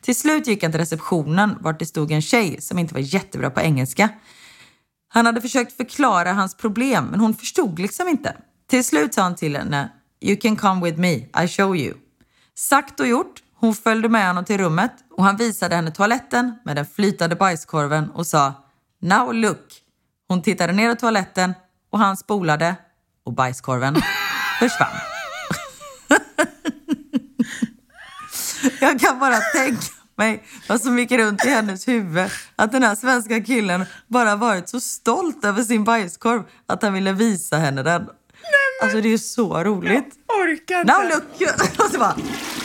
Till 0.00 0.16
slut 0.16 0.46
gick 0.46 0.62
han 0.62 0.72
till 0.72 0.80
receptionen 0.80 1.56
vart 1.60 1.78
det 1.78 1.86
stod 1.86 2.12
en 2.12 2.22
tjej 2.22 2.60
som 2.60 2.78
inte 2.78 2.94
var 2.94 3.00
jättebra 3.00 3.50
på 3.50 3.60
engelska. 3.60 4.08
Han 5.08 5.26
hade 5.26 5.40
försökt 5.40 5.76
förklara 5.76 6.32
hans 6.32 6.56
problem 6.56 7.04
men 7.04 7.20
hon 7.20 7.34
förstod 7.34 7.78
liksom 7.78 8.08
inte. 8.08 8.36
Till 8.70 8.84
slut 8.84 9.14
sa 9.14 9.22
han 9.22 9.36
till 9.36 9.56
henne 9.56 9.92
You 10.20 10.36
can 10.36 10.56
come 10.56 10.84
with 10.84 10.98
me, 10.98 11.14
I 11.44 11.48
show 11.48 11.76
you. 11.76 11.94
Sagt 12.54 13.00
och 13.00 13.06
gjort, 13.06 13.42
hon 13.54 13.74
följde 13.74 14.08
med 14.08 14.26
honom 14.26 14.44
till 14.44 14.58
rummet 14.58 14.92
och 15.10 15.24
han 15.24 15.36
visade 15.36 15.76
henne 15.76 15.90
toaletten 15.90 16.58
med 16.64 16.76
den 16.76 16.86
flytande 16.86 17.36
bajskorven 17.36 18.10
och 18.10 18.26
sa 18.26 18.52
Now 19.00 19.34
look. 19.34 19.77
Hon 20.28 20.42
tittade 20.42 20.72
ner 20.72 20.90
i 20.90 20.96
toaletten 20.96 21.54
och 21.90 21.98
han 21.98 22.16
spolade 22.16 22.76
och 23.24 23.32
bajskorven 23.32 23.96
försvann. 24.58 24.88
Jag 28.80 29.00
kan 29.00 29.18
bara 29.18 29.36
tänka 29.36 29.82
mig 30.16 30.44
vad 30.68 30.80
som 30.80 30.98
gick 30.98 31.12
runt 31.12 31.44
i 31.44 31.48
hennes 31.48 31.88
huvud. 31.88 32.30
Att 32.56 32.72
den 32.72 32.82
här 32.82 32.94
svenska 32.94 33.40
killen 33.40 33.86
bara 34.06 34.36
varit 34.36 34.68
så 34.68 34.80
stolt 34.80 35.44
över 35.44 35.62
sin 35.62 35.84
bajskorv 35.84 36.42
att 36.66 36.82
han 36.82 36.92
ville 36.92 37.12
visa 37.12 37.56
henne 37.56 37.82
den. 37.82 38.08
Alltså 38.82 39.00
det 39.00 39.08
är 39.12 39.18
så 39.18 39.64
roligt. 39.64 40.14
Orkar 40.28 40.80
inte. 40.80 40.92
Now 40.92 41.02
look! 41.02 41.42
Och 41.78 41.90
så 41.90 41.98
bara... 41.98 42.16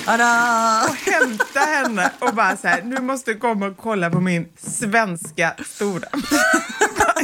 Tada! 0.05 0.83
och 0.89 0.95
hämta 0.95 1.59
henne 1.59 2.11
och 2.19 2.35
bara 2.35 2.57
så 2.57 2.67
här, 2.67 2.81
nu 2.81 3.01
måste 3.01 3.33
du 3.33 3.39
komma 3.39 3.65
och 3.65 3.77
kolla 3.77 4.09
på 4.09 4.19
min 4.19 4.47
svenska 4.57 5.53
stora 5.65 6.07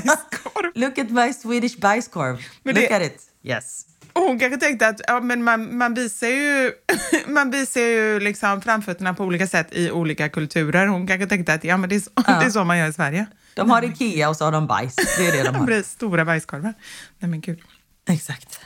bajskorv. 0.03 0.71
Look 0.75 0.97
at 0.97 1.09
my 1.09 1.33
Swedish 1.33 1.79
bajskorv. 1.79 2.37
Men 2.63 2.75
Look 2.75 2.89
det- 2.89 2.95
at 2.95 3.01
it. 3.01 3.21
Yes. 3.43 3.85
Och 4.13 4.21
hon 4.21 4.39
kanske 4.39 4.59
tänkte 4.59 4.87
att 4.87 5.01
ja, 5.07 5.19
men 5.21 5.43
man, 5.43 5.77
man 5.77 5.93
visar 5.93 6.27
ju, 6.27 6.71
man 7.27 7.51
visar 7.51 7.81
ju 7.81 8.19
liksom 8.19 8.61
framfötterna 8.61 9.13
på 9.13 9.23
olika 9.23 9.47
sätt 9.47 9.67
i 9.71 9.91
olika 9.91 10.29
kulturer. 10.29 10.87
Hon 10.87 11.07
kanske 11.07 11.27
tänkte 11.27 11.53
att 11.53 11.63
ja, 11.63 11.77
men 11.77 11.89
det, 11.89 11.95
är 11.95 11.99
så, 11.99 12.09
det 12.15 12.45
är 12.45 12.49
så 12.49 12.63
man 12.63 12.77
gör 12.77 12.87
i 12.89 12.93
Sverige. 12.93 13.25
De 13.53 13.69
har 13.69 13.83
Ikea 13.83 14.29
och 14.29 14.35
så 14.37 14.45
har 14.45 14.51
de 14.51 14.67
bajs. 14.67 14.95
Det 14.95 15.27
är 15.27 15.31
det 15.31 15.43
de 15.43 15.55
har. 15.73 15.81
stora 15.83 16.25
bajskorvar. 16.25 16.73
Nej 17.19 17.29
men 17.31 17.41
gud. 17.41 17.59
Exakt. 18.09 18.59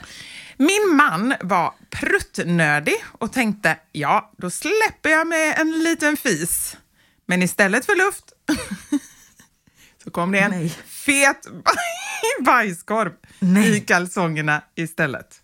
Min 0.56 0.96
man 0.96 1.34
var 1.40 1.72
pruttnödig 1.90 2.94
och 3.18 3.32
tänkte, 3.32 3.76
ja, 3.92 4.32
då 4.38 4.50
släpper 4.50 5.10
jag 5.10 5.26
med 5.26 5.58
en 5.58 5.78
liten 5.82 6.16
fis. 6.16 6.76
Men 7.26 7.42
istället 7.42 7.86
för 7.86 7.96
luft 8.06 8.24
så 10.04 10.10
kom 10.10 10.32
det 10.32 10.38
en 10.38 10.50
Nej. 10.50 10.68
fet 10.86 11.46
bajskorv 12.44 13.12
Nej. 13.38 13.76
i 13.76 13.80
kalsongerna 13.80 14.62
istället. 14.74 15.40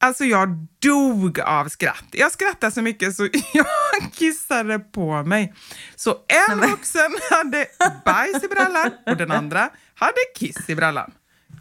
Alltså 0.00 0.24
jag 0.24 0.66
dog 0.78 1.40
av 1.40 1.68
skratt. 1.68 2.04
Jag 2.10 2.32
skrattade 2.32 2.72
så 2.72 2.82
mycket 2.82 3.16
så 3.16 3.28
jag 3.54 3.66
kissade 4.12 4.78
på 4.78 5.22
mig. 5.22 5.54
Så 5.96 6.16
en 6.50 6.60
vuxen 6.60 7.16
hade 7.30 7.66
bajs 8.04 8.44
i 8.44 8.48
brallan 8.48 8.90
och 9.06 9.16
den 9.16 9.30
andra 9.30 9.70
hade 9.94 10.18
kiss 10.36 10.68
i 10.70 10.74
brallan. 10.74 11.12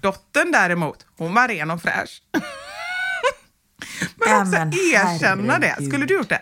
Dottern 0.02 0.52
däremot, 0.52 1.06
hon 1.18 1.34
var 1.34 1.48
ren 1.48 1.72
och 1.72 1.82
fräsch. 1.82 2.22
Men 4.16 4.30
Ja, 4.30 4.42
också 4.42 4.58
erkänna 4.96 5.60
det. 5.60 5.76
Skulle 5.76 6.06
du 6.06 6.14
gjort 6.14 6.30
det? 6.30 6.42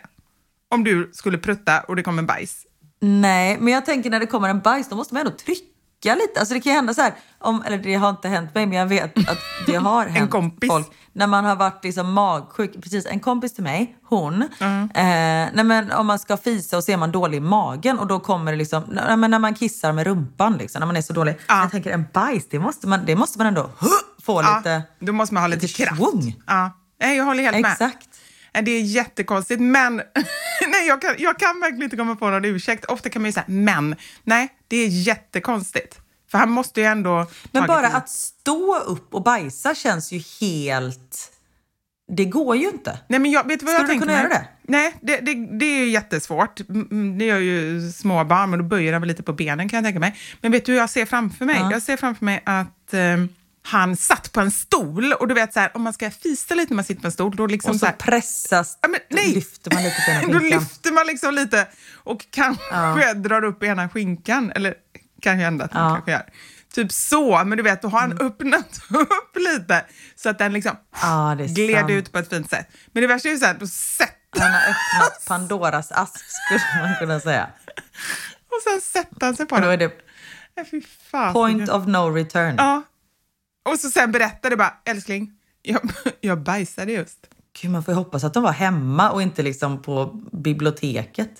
Om 0.70 0.84
du 0.84 1.10
skulle 1.14 1.38
prutta 1.38 1.82
och 1.82 1.96
det 1.96 2.04
kom 2.04 2.20
en 2.20 2.26
bajs? 2.26 2.66
Nej, 3.02 3.58
men 3.60 3.74
jag 3.74 3.86
tänker 3.86 4.10
när 4.10 4.20
det 4.20 4.26
kommer 4.28 4.50
en 4.50 4.60
bajs, 4.60 4.90
då 4.90 4.96
måste 4.96 5.14
man 5.14 5.22
ändå 5.26 5.38
trycka 5.38 6.16
lite. 6.16 6.40
Alltså 6.40 6.54
det 6.54 6.60
kan 6.62 6.72
ju 6.72 6.76
hända 6.76 6.94
så 6.94 7.02
här, 7.02 7.14
om, 7.40 7.64
eller 7.66 7.78
det 7.78 7.96
har 7.96 8.10
inte 8.10 8.28
hänt 8.28 8.56
mig, 8.56 8.66
men 8.66 8.78
jag 8.78 8.86
vet 8.86 9.18
att 9.30 9.38
det 9.66 9.76
har 9.76 10.06
hänt 10.06 10.32
kompis. 10.32 10.70
folk. 10.70 10.88
När 11.14 11.28
man 11.28 11.46
har 11.46 11.56
varit 11.56 11.84
liksom 11.84 12.14
magsjuk, 12.14 12.74
precis 12.84 13.06
en 13.06 13.20
kompis 13.20 13.54
till 13.54 13.64
mig, 13.64 13.98
hon, 14.04 14.48
Mm. 14.60 14.84
eh, 14.84 15.50
nej 15.54 15.64
men 15.64 15.92
om 15.92 16.08
man 16.08 16.20
ska 16.20 16.38
fisa 16.38 16.78
och 16.78 16.84
så 16.84 16.92
är 16.92 16.98
man 16.98 17.12
dålig 17.12 17.38
i 17.38 17.42
magen 17.42 18.00
och 18.00 18.08
då 18.08 18.20
kommer 18.20 18.52
det 18.52 18.58
liksom, 18.58 18.84
nej 18.92 19.18
men 19.18 19.32
när 19.32 19.40
man 19.40 19.54
kissar 19.54 19.92
med 19.94 20.08
rumpan 20.08 20.54
liksom, 20.58 20.80
när 20.80 20.88
man 20.88 20.96
är 20.98 21.02
så 21.02 21.14
dålig. 21.14 21.38
Ja. 21.48 21.62
Jag 21.62 21.72
tänker 21.72 21.92
en 21.92 22.06
bajs, 22.14 22.48
det 22.50 22.60
måste 22.60 22.88
man, 22.88 23.06
det 23.06 23.16
måste 23.16 23.38
man 23.38 23.48
ändå 23.48 23.70
få 24.24 24.42
Ja, 24.42 24.58
lite, 24.58 24.84
då 25.00 25.12
måste 25.14 25.34
man 25.34 25.44
ha 25.44 25.48
lite, 25.48 25.62
lite 25.68 25.84
kraft. 25.84 26.02
Ja. 26.48 26.72
Nej, 27.02 27.18
jag 27.18 27.26
håller 27.26 27.44
helt 27.44 27.62
med. 27.62 27.72
exakt. 27.72 28.08
Nej, 28.12 28.21
Det 28.52 28.72
är 28.72 28.82
jättekonstigt, 28.82 29.62
men 29.62 29.96
nej, 30.68 30.88
jag, 30.88 31.02
kan, 31.02 31.16
jag 31.18 31.40
kan 31.40 31.60
verkligen 31.60 31.84
inte 31.84 31.98
komma 31.98 32.16
på 32.16 32.30
någon 32.30 32.46
ursäkt. 32.46 32.86
Ofta 32.86 33.10
kan 33.10 33.22
man 33.22 33.30
ju 33.30 33.34
säga 33.34 33.46
men. 33.48 33.96
Nej, 34.24 34.50
det 34.68 34.78
är 34.78 34.88
jättekonstigt. 34.88 36.00
För 36.32 36.38
han 36.38 36.52
måste 36.52 36.80
ju 36.82 36.86
ändå... 36.86 37.26
Men 37.52 37.68
bara 37.68 37.88
att 37.88 38.10
stå 38.10 38.80
upp 38.80 39.14
och 39.14 39.24
bajsa 39.24 39.76
känns 39.76 40.12
ju 40.12 40.22
helt... 40.42 41.32
Det 42.14 42.26
går 42.26 42.56
ju 42.56 42.70
inte. 42.70 43.00
Nej, 43.08 43.20
men 43.20 43.32
jag, 43.32 43.48
vet 43.48 43.60
du 43.60 43.66
vad 43.66 43.76
Skulle 43.76 43.94
jag 43.94 43.96
du 43.96 44.00
kunna 44.00 44.14
mig? 44.14 44.22
göra 44.24 44.34
det? 44.34 44.48
Nej, 44.62 44.96
det, 45.02 45.18
det, 45.18 45.34
det 45.60 45.66
är 45.66 45.80
ju 45.80 45.90
jättesvårt. 45.90 46.62
Det 47.18 47.26
gör 47.26 47.38
ju 47.38 47.92
små 47.92 48.24
barn, 48.24 48.50
men 48.50 48.60
då 48.60 48.66
böjer 48.66 48.94
han 48.94 49.02
väl 49.02 49.08
lite 49.08 49.24
på 49.24 49.34
benen 49.34 49.70
kan 49.70 49.78
jag 49.78 49.86
tänka 49.86 50.00
mig. 50.00 50.16
Men 50.42 50.52
vet 50.52 50.66
du 50.66 50.72
hur 50.72 50.80
jag 50.80 50.90
ser 50.90 51.06
framför 51.06 51.46
mig? 51.46 51.62
Jag 51.72 51.82
ser 51.82 51.98
framför 51.98 52.26
mig 52.26 52.42
att 52.46 52.94
eh, 52.94 53.18
han 53.64 53.96
satt 53.96 54.32
på 54.32 54.42
en 54.42 54.52
stol 54.52 55.14
och 55.14 55.28
du 55.28 55.34
vet 55.34 55.54
så 55.54 55.60
här, 55.60 55.72
om 55.76 55.82
man 55.82 55.94
ska 55.94 56.12
fisa 56.12 56.56
lite 56.56 56.70
när 56.74 56.76
man 56.76 56.86
sitter 56.86 57.02
på 57.02 57.08
en 57.08 57.12
stol, 57.12 57.36
då 57.36 57.48
liksom 57.48 57.70
Och 57.70 57.76
så 57.76 57.80
så 57.80 57.86
här, 57.86 57.94
pressas, 57.94 58.78
Ja, 58.82 58.88
men 58.88 59.00
nej. 59.10 59.28
då 59.30 59.36
lyfter 59.36 59.72
man 59.74 59.84
lite 59.84 60.02
på 60.06 60.12
ena 60.12 60.22
Då 60.34 60.40
skinkan. 60.40 60.60
lyfter 60.60 60.92
man 60.92 61.08
liksom 61.08 61.34
lite 61.34 61.68
och 61.96 62.26
kanske 62.32 63.14
drar 63.14 63.44
upp 63.44 63.64
ena 63.64 63.90
skinkan. 63.90 64.52
Eller 64.56 64.74
kan 65.22 65.38
ju 65.40 65.44
hända 65.44 65.66
att 65.66 65.74
man 65.74 65.84
Ja. 65.90 65.94
kanske 65.96 66.12
gör. 66.12 66.26
Typ 66.74 66.92
så, 66.92 67.44
men 67.46 67.58
du 67.58 67.64
vet, 67.64 67.82
då 67.82 67.88
har 67.88 68.00
han 68.00 68.18
öppnat 68.22 68.80
upp 68.90 69.38
lite 69.38 69.86
så 70.16 70.30
att 70.30 70.38
den 70.40 70.54
liksom 70.54 70.76
Ja, 71.02 71.36
gled 71.38 71.80
sant. 71.80 71.92
ut 71.92 72.12
på 72.12 72.18
ett 72.20 72.30
fint 72.30 72.50
sätt. 72.50 72.68
Men 72.92 73.02
det 73.02 73.08
värsta 73.08 73.28
är 73.30 73.34
ju 73.34 73.40
så 73.40 73.46
här, 73.46 73.54
då 73.60 73.68
sätter 73.68 74.40
Han 74.42 74.52
har 74.52 74.60
öppnat 74.62 75.26
Pandoras 75.28 75.92
ask 75.92 76.20
skulle 76.30 76.88
man 76.88 76.96
kunna 77.00 77.20
säga. 77.20 77.50
och 78.48 78.62
sen 78.64 78.82
sätter 78.82 79.26
han 79.26 79.36
sig 79.36 79.46
på 79.46 79.56
Och 79.56 79.62
då 79.62 79.68
är 79.68 79.78
den. 79.78 79.90
det 80.56 81.32
point 81.34 81.70
of 81.70 81.88
no 81.88 81.98
return. 82.16 82.56
Ja. 82.58 82.84
Och 83.64 83.80
så 83.80 83.90
sen 83.90 84.12
berättar 84.12 84.50
det 84.50 84.58
bara, 84.58 84.74
älskling, 84.86 85.32
jag, 85.62 85.82
jag 86.22 86.42
bajsade 86.42 86.92
just. 86.92 87.18
Gud, 87.62 87.72
man 87.72 87.84
får 87.84 87.92
ju 87.92 87.96
hoppas 87.96 88.24
att 88.24 88.34
de 88.34 88.44
var 88.44 88.52
hemma 88.52 89.12
och 89.12 89.22
inte 89.22 89.44
liksom 89.44 89.82
på 89.82 90.06
biblioteket. 90.32 91.32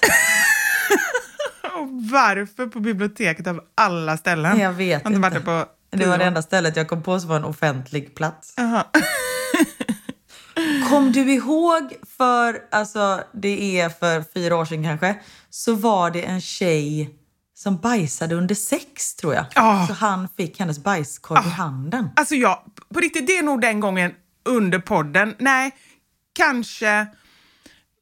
Och 1.76 1.88
varför 2.12 2.68
på 2.68 2.80
biblioteket 2.80 3.48
av 3.48 3.62
alla 3.76 4.18
ställen? 4.18 4.60
Jag 4.60 4.74
vet 4.74 5.06
inte 5.06 5.20
varit 5.20 5.46
på 5.46 5.66
Det 5.90 6.06
var 6.06 6.18
det 6.18 6.24
enda 6.24 6.42
stället 6.42 6.76
jag 6.76 6.88
kom 6.88 7.04
på 7.04 7.20
som 7.20 7.30
var 7.30 7.36
en 7.36 7.44
offentlig 7.44 8.16
plats. 8.16 8.56
Kom 10.90 11.12
du 11.12 11.34
ihåg 11.34 11.94
för, 12.18 12.60
alltså 12.72 13.24
det 13.34 13.80
är 13.80 13.90
för 13.90 14.24
fyra 14.34 14.56
år 14.56 14.66
sedan 14.66 14.84
kanske, 14.84 15.16
så 15.50 15.76
var 15.76 16.12
det 16.12 16.22
en 16.22 16.42
tjej 16.42 17.16
som 17.62 17.78
bajsade 17.78 18.36
under 18.36 18.56
sex 18.56 19.16
tror 19.16 19.34
jag. 19.34 19.46
Ja. 19.56 19.86
Så 19.88 19.94
han 19.94 20.28
fick 20.38 20.60
hennes 20.60 20.80
bajskorv 20.80 21.48
i 21.48 21.50
handen. 21.50 22.10
Alltså 22.16 22.36
jag, 22.36 22.60
på 22.94 23.00
riktigt, 23.00 23.28
det 23.28 23.38
är 23.38 23.44
nog 23.44 23.62
den 23.62 23.80
gången 23.80 24.12
under 24.46 24.80
podden. 24.80 25.36
Nej, 25.40 25.72
kanske 26.34 27.08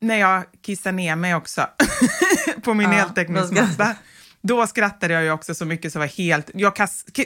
när 0.01 0.15
jag 0.15 0.43
kissar 0.61 0.91
ner 0.91 1.15
mig 1.15 1.35
också 1.35 1.67
på 2.63 2.73
min 2.73 2.91
Ja, 2.91 2.97
heltäckningsmatta. 2.97 3.95
Då 4.41 4.67
skrattade 4.67 5.13
jag 5.13 5.23
ju 5.23 5.31
också 5.31 5.55
så 5.55 5.65
mycket 5.65 5.93
så 5.93 5.99
var 5.99 6.05
helt... 6.07 6.49
Jag 6.53 6.73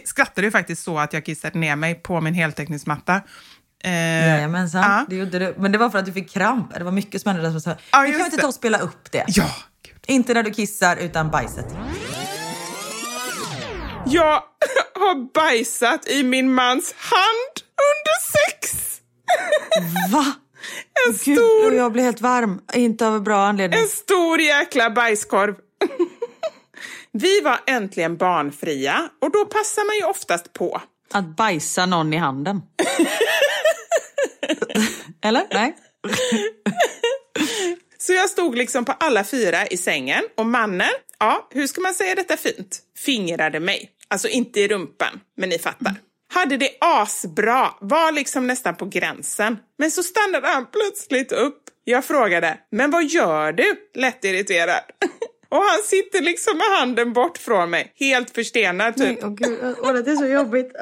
skrattade 0.05 0.47
ju 0.47 0.51
faktiskt 0.51 0.83
så 0.83 0.99
att 0.99 1.13
jag 1.13 1.25
kissade 1.25 1.59
ner 1.59 1.75
mig 1.75 1.95
på 1.95 2.21
min 2.21 2.33
heltäckningsmatta. 2.33 3.21
Eh, 3.83 3.91
Jajamensan, 4.27 4.81
ja. 4.81 5.05
det 5.09 5.15
gjorde 5.15 5.39
du. 5.39 5.55
Men 5.57 5.71
det 5.71 5.77
var 5.77 5.89
för 5.89 5.99
att 5.99 6.05
du 6.05 6.13
fick 6.13 6.29
kramp. 6.31 6.73
Det 6.77 6.83
var 6.83 6.91
mycket 6.91 7.21
som 7.21 7.31
hände 7.31 7.49
där. 7.49 7.59
som 7.59 7.71
Ja, 7.91 7.97
kan 7.97 8.11
vi 8.11 8.25
inte 8.25 8.37
ta 8.37 8.47
och 8.47 8.53
spela 8.53 8.77
upp 8.77 9.11
det. 9.11 9.25
Ja, 9.27 9.49
gud. 9.83 9.97
Inte 10.07 10.33
när 10.33 10.43
du 10.43 10.51
kissar, 10.51 10.95
utan 10.95 11.31
bajset. 11.31 11.65
Jag 14.05 14.33
har 14.95 15.33
bajsat 15.33 16.07
i 16.07 16.23
min 16.23 16.53
mans 16.53 16.95
hand 16.97 17.53
under 17.91 18.19
sex. 18.31 18.71
Va? 20.11 20.25
En 21.07 21.13
Gud, 21.23 21.37
stor, 21.37 21.73
jag 21.73 21.91
blir 21.91 22.03
helt 22.03 22.21
varm. 22.21 22.61
Inte 22.73 23.07
av 23.07 23.15
en 23.15 23.23
bra 23.23 23.45
anledning. 23.45 23.79
en 23.79 23.87
stor 23.87 24.39
jäkla 24.41 24.89
bajskorv. 24.89 25.55
Vi 27.11 27.41
var 27.41 27.59
äntligen 27.67 28.17
barnfria 28.17 29.09
och 29.21 29.31
då 29.31 29.45
passar 29.45 29.85
man 29.85 29.95
ju 29.95 30.03
oftast 30.05 30.53
på. 30.53 30.81
Att 31.13 31.35
bajsa 31.35 31.85
någon 31.85 32.13
i 32.13 32.17
handen. 32.17 32.61
Eller? 35.21 35.47
Nej? 35.51 35.75
Så 37.97 38.13
jag 38.13 38.29
stod 38.29 38.57
liksom 38.57 38.85
på 38.85 38.91
alla 38.91 39.23
fyra 39.23 39.67
i 39.67 39.77
sängen 39.77 40.23
och 40.37 40.45
mannen, 40.45 40.91
ja, 41.19 41.47
hur 41.51 41.67
ska 41.67 41.81
man 41.81 41.93
säga 41.93 42.15
detta 42.15 42.37
fint, 42.37 42.79
fingrade 42.97 43.59
mig. 43.59 43.89
Alltså 44.13 44.27
inte 44.27 44.59
i 44.59 44.67
rumpan, 44.67 45.19
men 45.37 45.49
ni 45.49 45.59
fattar. 45.59 45.95
Hade 46.33 46.57
det 46.57 46.69
asbra, 46.79 47.73
var 47.81 48.11
liksom 48.11 48.47
nästan 48.47 48.75
på 48.75 48.85
gränsen. 48.85 49.57
Men 49.77 49.91
så 49.91 50.03
stannade 50.03 50.47
han 50.47 50.65
plötsligt 50.71 51.31
upp. 51.31 51.59
Jag 51.83 52.05
frågade, 52.05 52.57
men 52.71 52.91
vad 52.91 53.03
gör 53.05 53.51
du? 53.51 53.75
Lätt 53.93 54.25
irriterad. 54.25 54.81
Och 55.49 55.63
han 55.63 55.83
sitter 55.83 56.21
liksom 56.21 56.57
med 56.57 56.67
handen 56.79 57.13
bort 57.13 57.37
från 57.37 57.69
mig, 57.69 57.93
helt 57.95 58.29
förstenad 58.29 58.97
typ. 58.97 59.19
Åh 59.23 59.29
gud, 59.29 59.75
åh, 59.81 59.93
det 59.93 60.11
är 60.11 60.15
så 60.15 60.27
jobbigt. 60.27 60.71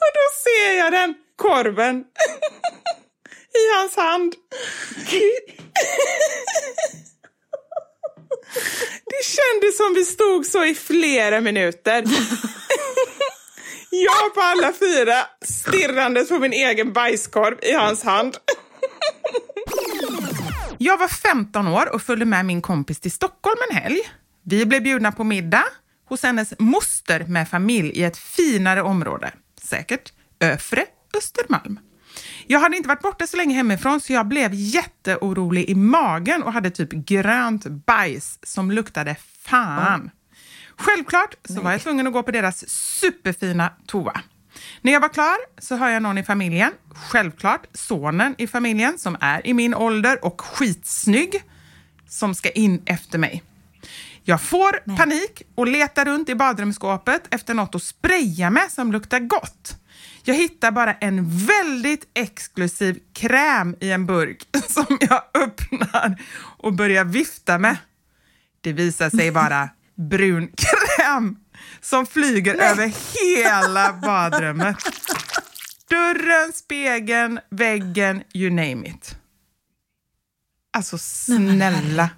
Och 0.00 0.10
då 0.18 0.26
ser 0.44 0.78
jag 0.78 0.92
den 0.92 1.14
korven 1.36 2.00
i 3.54 3.76
hans 3.78 3.96
hand. 3.96 4.34
Det 9.04 9.24
kändes 9.24 9.76
som 9.76 9.94
vi 9.94 10.04
stod 10.04 10.46
så 10.46 10.64
i 10.64 10.74
flera 10.74 11.40
minuter. 11.40 12.04
Jag 13.90 14.34
på 14.34 14.40
alla 14.40 14.72
fyra, 14.72 15.14
stirrandes 15.44 16.28
på 16.28 16.38
min 16.38 16.52
egen 16.52 16.92
bajskorv 16.92 17.58
i 17.62 17.72
hans 17.72 18.02
hand. 18.02 18.36
Jag 20.78 20.98
var 20.98 21.08
15 21.08 21.68
år 21.68 21.94
och 21.94 22.02
följde 22.02 22.24
med 22.24 22.44
min 22.44 22.62
kompis 22.62 23.00
till 23.00 23.12
Stockholm 23.12 23.56
en 23.70 23.76
helg. 23.76 24.00
Vi 24.44 24.66
blev 24.66 24.82
bjudna 24.82 25.12
på 25.12 25.24
middag 25.24 25.64
hos 26.08 26.22
hennes 26.22 26.52
moster 26.58 27.24
med 27.24 27.48
familj 27.48 27.88
i 27.88 28.04
ett 28.04 28.16
finare 28.16 28.82
område. 28.82 29.32
Säkert 29.62 30.12
Öfre 30.40 30.86
Östermalm. 31.16 31.78
Jag 32.50 32.60
hade 32.60 32.76
inte 32.76 32.88
varit 32.88 33.02
borta 33.02 33.26
så 33.26 33.36
länge 33.36 33.54
hemifrån 33.54 34.00
så 34.00 34.12
jag 34.12 34.26
blev 34.26 34.50
jätteorolig 34.52 35.70
i 35.70 35.74
magen 35.74 36.42
och 36.42 36.52
hade 36.52 36.70
typ 36.70 36.92
grönt 36.92 37.66
bajs 37.66 38.38
som 38.42 38.70
luktade 38.70 39.16
fan. 39.42 40.10
Självklart 40.76 41.34
så 41.44 41.60
var 41.60 41.72
jag 41.72 41.80
tvungen 41.80 42.06
att 42.06 42.12
gå 42.12 42.22
på 42.22 42.30
deras 42.30 42.68
superfina 42.68 43.72
toa. 43.86 44.20
När 44.82 44.92
jag 44.92 45.00
var 45.00 45.08
klar 45.08 45.36
så 45.58 45.76
hör 45.76 45.88
jag 45.88 46.02
någon 46.02 46.18
i 46.18 46.22
familjen, 46.22 46.72
självklart 46.94 47.66
sonen 47.72 48.34
i 48.38 48.46
familjen 48.46 48.98
som 48.98 49.16
är 49.20 49.46
i 49.46 49.54
min 49.54 49.74
ålder 49.74 50.24
och 50.24 50.40
skitsnygg, 50.40 51.42
som 52.08 52.34
ska 52.34 52.50
in 52.50 52.82
efter 52.86 53.18
mig. 53.18 53.42
Jag 54.22 54.42
får 54.42 54.96
panik 54.96 55.42
och 55.54 55.66
letar 55.66 56.04
runt 56.04 56.28
i 56.28 56.34
badrumsskåpet 56.34 57.34
efter 57.34 57.54
något 57.54 57.74
att 57.74 57.82
spraya 57.82 58.50
med 58.50 58.70
som 58.70 58.92
luktar 58.92 59.20
gott. 59.20 59.78
Jag 60.28 60.34
hittar 60.34 60.70
bara 60.70 60.92
en 60.92 61.28
väldigt 61.46 62.10
exklusiv 62.14 62.98
kräm 63.12 63.76
i 63.80 63.90
en 63.90 64.06
burk 64.06 64.48
som 64.68 64.98
jag 65.00 65.22
öppnar 65.34 66.22
och 66.58 66.72
börjar 66.72 67.04
vifta 67.04 67.58
med. 67.58 67.76
Det 68.60 68.72
visar 68.72 69.10
sig 69.10 69.30
vara 69.30 69.68
brun 69.94 70.48
kräm 70.56 71.36
som 71.80 72.06
flyger 72.06 72.54
över 72.54 72.92
hela 73.14 73.92
badrummet. 73.92 74.76
Dörren, 75.90 76.52
spegeln, 76.52 77.40
väggen, 77.50 78.22
you 78.34 78.50
name 78.50 78.88
it. 78.88 79.16
Alltså 80.72 80.98
snälla. 80.98 82.10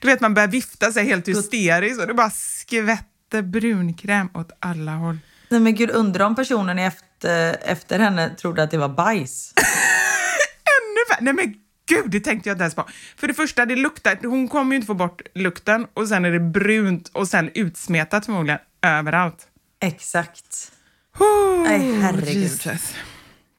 Du 0.00 0.06
vet 0.06 0.20
man 0.20 0.34
börjar 0.34 0.48
vifta 0.48 0.92
sig 0.92 1.06
helt 1.06 1.28
hysteriskt 1.28 2.00
och 2.00 2.06
det 2.06 2.14
bara 2.14 2.30
skvätter 2.30 3.42
brunkräm 3.42 4.30
åt 4.34 4.50
alla 4.58 4.92
håll. 4.92 5.18
Nej 5.48 5.60
men 5.60 5.74
gud, 5.74 5.90
undrar 5.90 6.24
om 6.24 6.34
personen 6.34 6.78
efter, 6.78 7.11
efter 7.24 7.98
henne 7.98 8.30
trodde 8.30 8.62
att 8.62 8.70
det 8.70 8.78
var 8.78 8.88
bajs. 8.88 9.52
Ännu 9.56 11.00
värre. 11.10 11.18
Nej 11.20 11.34
men 11.34 11.54
gud, 11.86 12.10
det 12.10 12.20
tänkte 12.20 12.48
jag 12.48 12.54
inte 12.54 12.62
ens 12.62 12.74
på. 12.74 12.88
För 13.16 13.28
det 13.28 13.34
första, 13.34 13.66
det 13.66 13.76
luktar, 13.76 14.18
hon 14.22 14.48
kommer 14.48 14.72
ju 14.72 14.76
inte 14.76 14.86
få 14.86 14.94
bort 14.94 15.22
lukten 15.34 15.86
och 15.94 16.08
sen 16.08 16.24
är 16.24 16.30
det 16.30 16.40
brunt 16.40 17.08
och 17.08 17.28
sen 17.28 17.50
utsmetat 17.54 18.26
förmodligen 18.26 18.60
överallt. 18.82 19.46
Exakt. 19.80 20.72
Oh, 21.18 21.62
Nej, 21.62 22.00
herregud. 22.00 22.42
Jesus. 22.42 22.94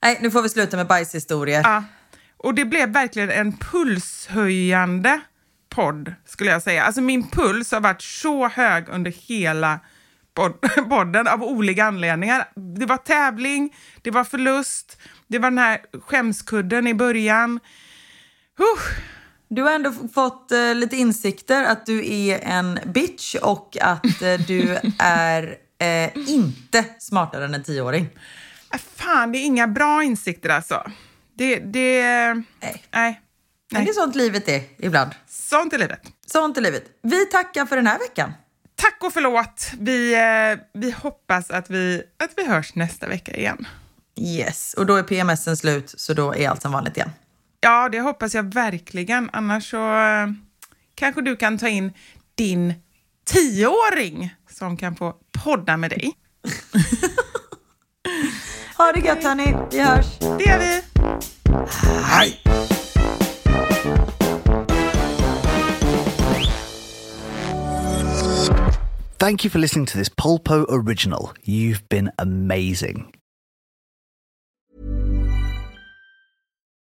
Nej, 0.03 0.19
nu 0.21 0.31
får 0.31 0.41
vi 0.41 0.49
sluta 0.49 0.77
med 0.77 0.87
bajshistorier. 0.87 1.61
Ja. 1.63 1.83
Och 2.37 2.53
det 2.53 2.65
blev 2.65 2.89
verkligen 2.89 3.29
en 3.29 3.57
pulshöjande 3.57 5.21
podd, 5.69 6.13
skulle 6.25 6.51
jag 6.51 6.63
säga. 6.63 6.83
Alltså 6.83 7.01
min 7.01 7.29
puls 7.29 7.71
har 7.71 7.79
varit 7.79 8.01
så 8.01 8.47
hög 8.47 8.89
under 8.89 9.11
hela 9.11 9.79
podden 10.89 11.27
av 11.27 11.43
olika 11.43 11.85
anledningar. 11.85 12.51
Det 12.55 12.85
var 12.85 12.97
tävling, 12.97 13.75
det 14.01 14.11
var 14.11 14.23
förlust, 14.23 15.01
det 15.27 15.39
var 15.39 15.49
den 15.49 15.57
här 15.57 15.81
skämskudden 16.01 16.87
i 16.87 16.93
början. 16.93 17.59
Huh. 18.57 18.97
Du 19.47 19.61
har 19.61 19.71
ändå 19.71 19.93
fått 20.13 20.51
eh, 20.51 20.75
lite 20.75 20.95
insikter 20.95 21.63
att 21.63 21.85
du 21.85 22.13
är 22.13 22.39
en 22.39 22.79
bitch 22.85 23.35
och 23.35 23.77
att 23.81 24.21
eh, 24.21 24.39
du 24.47 24.77
är 24.99 25.57
eh, 25.79 26.29
inte 26.29 26.85
smartare 26.99 27.45
än 27.45 27.53
en 27.53 27.63
tioåring. 27.63 28.09
Äh, 28.73 28.79
fan, 28.95 29.31
det 29.31 29.37
är 29.37 29.45
inga 29.45 29.67
bra 29.67 30.03
insikter 30.03 30.49
alltså. 30.49 30.91
Det... 31.37 31.59
det 31.59 32.03
Nej. 32.61 32.83
nej. 32.91 33.21
Men 33.71 33.85
det 33.85 33.91
är 33.91 33.93
sånt 33.93 34.15
livet 34.15 34.49
är 34.49 34.61
ibland. 34.77 35.11
Sånt 35.27 35.73
är 35.73 35.77
livet. 35.77 36.01
Sånt 36.25 36.57
är 36.57 36.61
livet. 36.61 36.83
Vi 37.01 37.25
tackar 37.25 37.65
för 37.65 37.75
den 37.75 37.87
här 37.87 37.99
veckan. 37.99 38.33
Tack 38.83 39.03
och 39.03 39.13
förlåt. 39.13 39.71
Vi, 39.79 40.13
eh, 40.13 40.59
vi 40.73 40.91
hoppas 40.91 41.51
att 41.51 41.69
vi, 41.69 42.03
att 42.23 42.31
vi 42.37 42.47
hörs 42.47 42.75
nästa 42.75 43.07
vecka 43.07 43.35
igen. 43.35 43.67
Yes, 44.19 44.73
och 44.73 44.85
då 44.85 44.95
är 44.95 45.03
PMSen 45.03 45.57
slut 45.57 45.93
så 45.97 46.13
då 46.13 46.35
är 46.35 46.49
allt 46.49 46.61
som 46.61 46.71
vanligt 46.71 46.97
igen. 46.97 47.11
Ja, 47.59 47.89
det 47.89 47.99
hoppas 47.99 48.35
jag 48.35 48.53
verkligen. 48.53 49.29
Annars 49.33 49.69
så 49.69 49.97
eh, 49.97 50.27
kanske 50.95 51.21
du 51.21 51.35
kan 51.35 51.57
ta 51.57 51.67
in 51.67 51.93
din 52.35 52.73
tioåring 53.25 54.35
som 54.49 54.77
kan 54.77 54.95
få 54.95 55.15
podda 55.43 55.77
med 55.77 55.89
dig. 55.89 56.11
Ha 58.77 58.91
det 58.91 58.99
gött 58.99 59.23
hörni, 59.23 59.55
vi 59.71 59.79
hörs. 59.79 60.19
Det 60.19 60.43
gör 60.43 60.59
vi. 60.59 60.81
Hej! 62.03 62.42
Thank 69.23 69.45
you 69.45 69.49
for 69.49 69.57
listening 69.59 69.85
to 69.85 69.97
this 69.97 70.09
Polpo 70.09 70.65
original. 70.67 71.31
You've 71.45 71.87
been 71.87 72.11
amazing. 72.19 73.13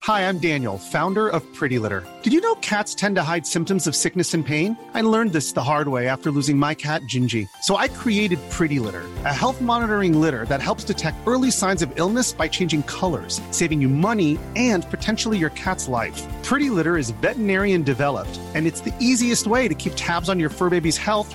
Hi, 0.05 0.26
I'm 0.26 0.38
Daniel, 0.38 0.78
founder 0.78 1.28
of 1.28 1.43
Pretty 1.53 1.78
Litter. 1.78 2.03
Did 2.22 2.32
you 2.32 2.41
know 2.41 2.55
cats 2.57 2.95
tend 2.95 3.16
to 3.16 3.22
hide 3.22 3.47
symptoms 3.47 3.86
of 3.86 3.95
sickness 3.95 4.32
and 4.32 4.45
pain? 4.45 4.74
I 4.95 5.03
learned 5.03 5.32
this 5.32 5.53
the 5.53 5.62
hard 5.62 5.88
way 5.88 6.09
after 6.09 6.30
losing 6.30 6.57
my 6.57 6.74
cat, 6.74 7.03
Gingy. 7.03 7.47
So 7.61 7.76
I 7.76 7.88
created 7.88 8.38
Pretty 8.49 8.78
Litter, 8.78 9.03
a 9.26 9.34
health 9.34 9.61
monitoring 9.61 10.18
litter 10.18 10.47
that 10.47 10.62
helps 10.62 10.84
detect 10.84 11.18
early 11.26 11.51
signs 11.51 11.82
of 11.82 11.93
illness 11.97 12.32
by 12.32 12.49
changing 12.49 12.84
colors, 12.84 13.43
saving 13.51 13.82
you 13.82 13.91
money 13.91 14.38
and 14.57 14.88
potentially 14.88 15.36
your 15.36 15.51
cat's 15.51 15.88
life. 15.88 16.18
Pretty 16.43 16.70
Litter 16.70 16.97
is 16.97 17.11
veterinarian 17.11 17.82
developed, 17.82 18.41
and 18.55 18.66
it's 18.66 18.80
the 18.80 18.95
easiest 18.99 19.47
way 19.47 19.68
to 19.68 19.74
keep 19.74 19.93
tabs 19.95 20.30
on 20.30 20.41
your 20.41 20.49
fur 20.49 20.70
baby's 20.70 20.97
health 20.97 21.34